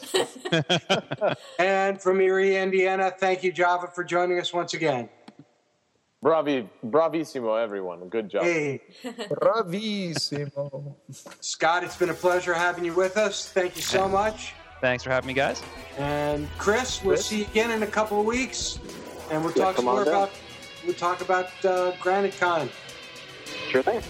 And 1.60 2.02
from 2.02 2.20
Erie, 2.22 2.56
Indiana, 2.58 3.12
thank 3.18 3.44
you, 3.44 3.52
Java, 3.52 3.88
for 3.94 4.04
joining 4.04 4.40
us 4.40 4.54
once 4.54 4.74
again. 4.74 5.10
Bravi, 6.24 6.68
bravissimo, 6.86 7.62
everyone. 7.62 8.08
Good 8.10 8.30
job. 8.30 8.44
Hey, 8.44 8.82
Bravissimo. 9.04 10.96
Scott, 11.42 11.84
it's 11.84 11.96
been 11.96 12.10
a 12.10 12.14
pleasure 12.14 12.54
having 12.54 12.86
you 12.86 12.94
with 12.94 13.18
us. 13.18 13.50
Thank 13.50 13.76
you 13.76 13.82
so 13.84 14.08
much. 14.08 14.54
Thanks 14.82 15.04
for 15.04 15.10
having 15.12 15.28
me, 15.28 15.34
guys. 15.34 15.62
And 15.98 16.48
Chris, 16.58 17.04
we'll 17.04 17.16
Chris? 17.16 17.26
see 17.28 17.40
you 17.40 17.46
again 17.46 17.72
in 17.72 17.84
a 17.84 17.88
couple 17.88 18.20
of 18.20 18.26
weeks, 18.26 18.80
and 19.32 19.44
we'll 19.44 19.54
Yeah, 19.56 19.66
talk 19.66 19.76
some 19.76 19.86
more 19.86 20.04
down. 20.06 20.14
about 20.14 20.32
we'll 20.86 20.94
talk 20.96 21.22
about 21.22 21.50
uh, 21.66 21.92
Granite 22.00 22.38
Con. 22.40 22.70
Sure 23.70 23.84
thing. 23.84 24.02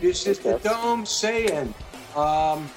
This 0.00 0.26
is 0.26 0.38
the 0.38 0.58
Dome 0.58 1.04
saying. 1.06 1.74
Um, 2.14 2.68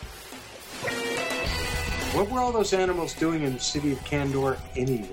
what 2.14 2.30
were 2.30 2.40
all 2.40 2.52
those 2.52 2.74
animals 2.74 3.14
doing 3.14 3.44
in 3.44 3.54
the 3.54 3.60
city 3.60 3.94
of 3.94 4.00
Kandor 4.00 4.60
anyway? 4.76 5.08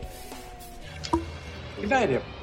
Good 1.80 1.90
night, 1.90 2.10
everyone. 2.10 2.37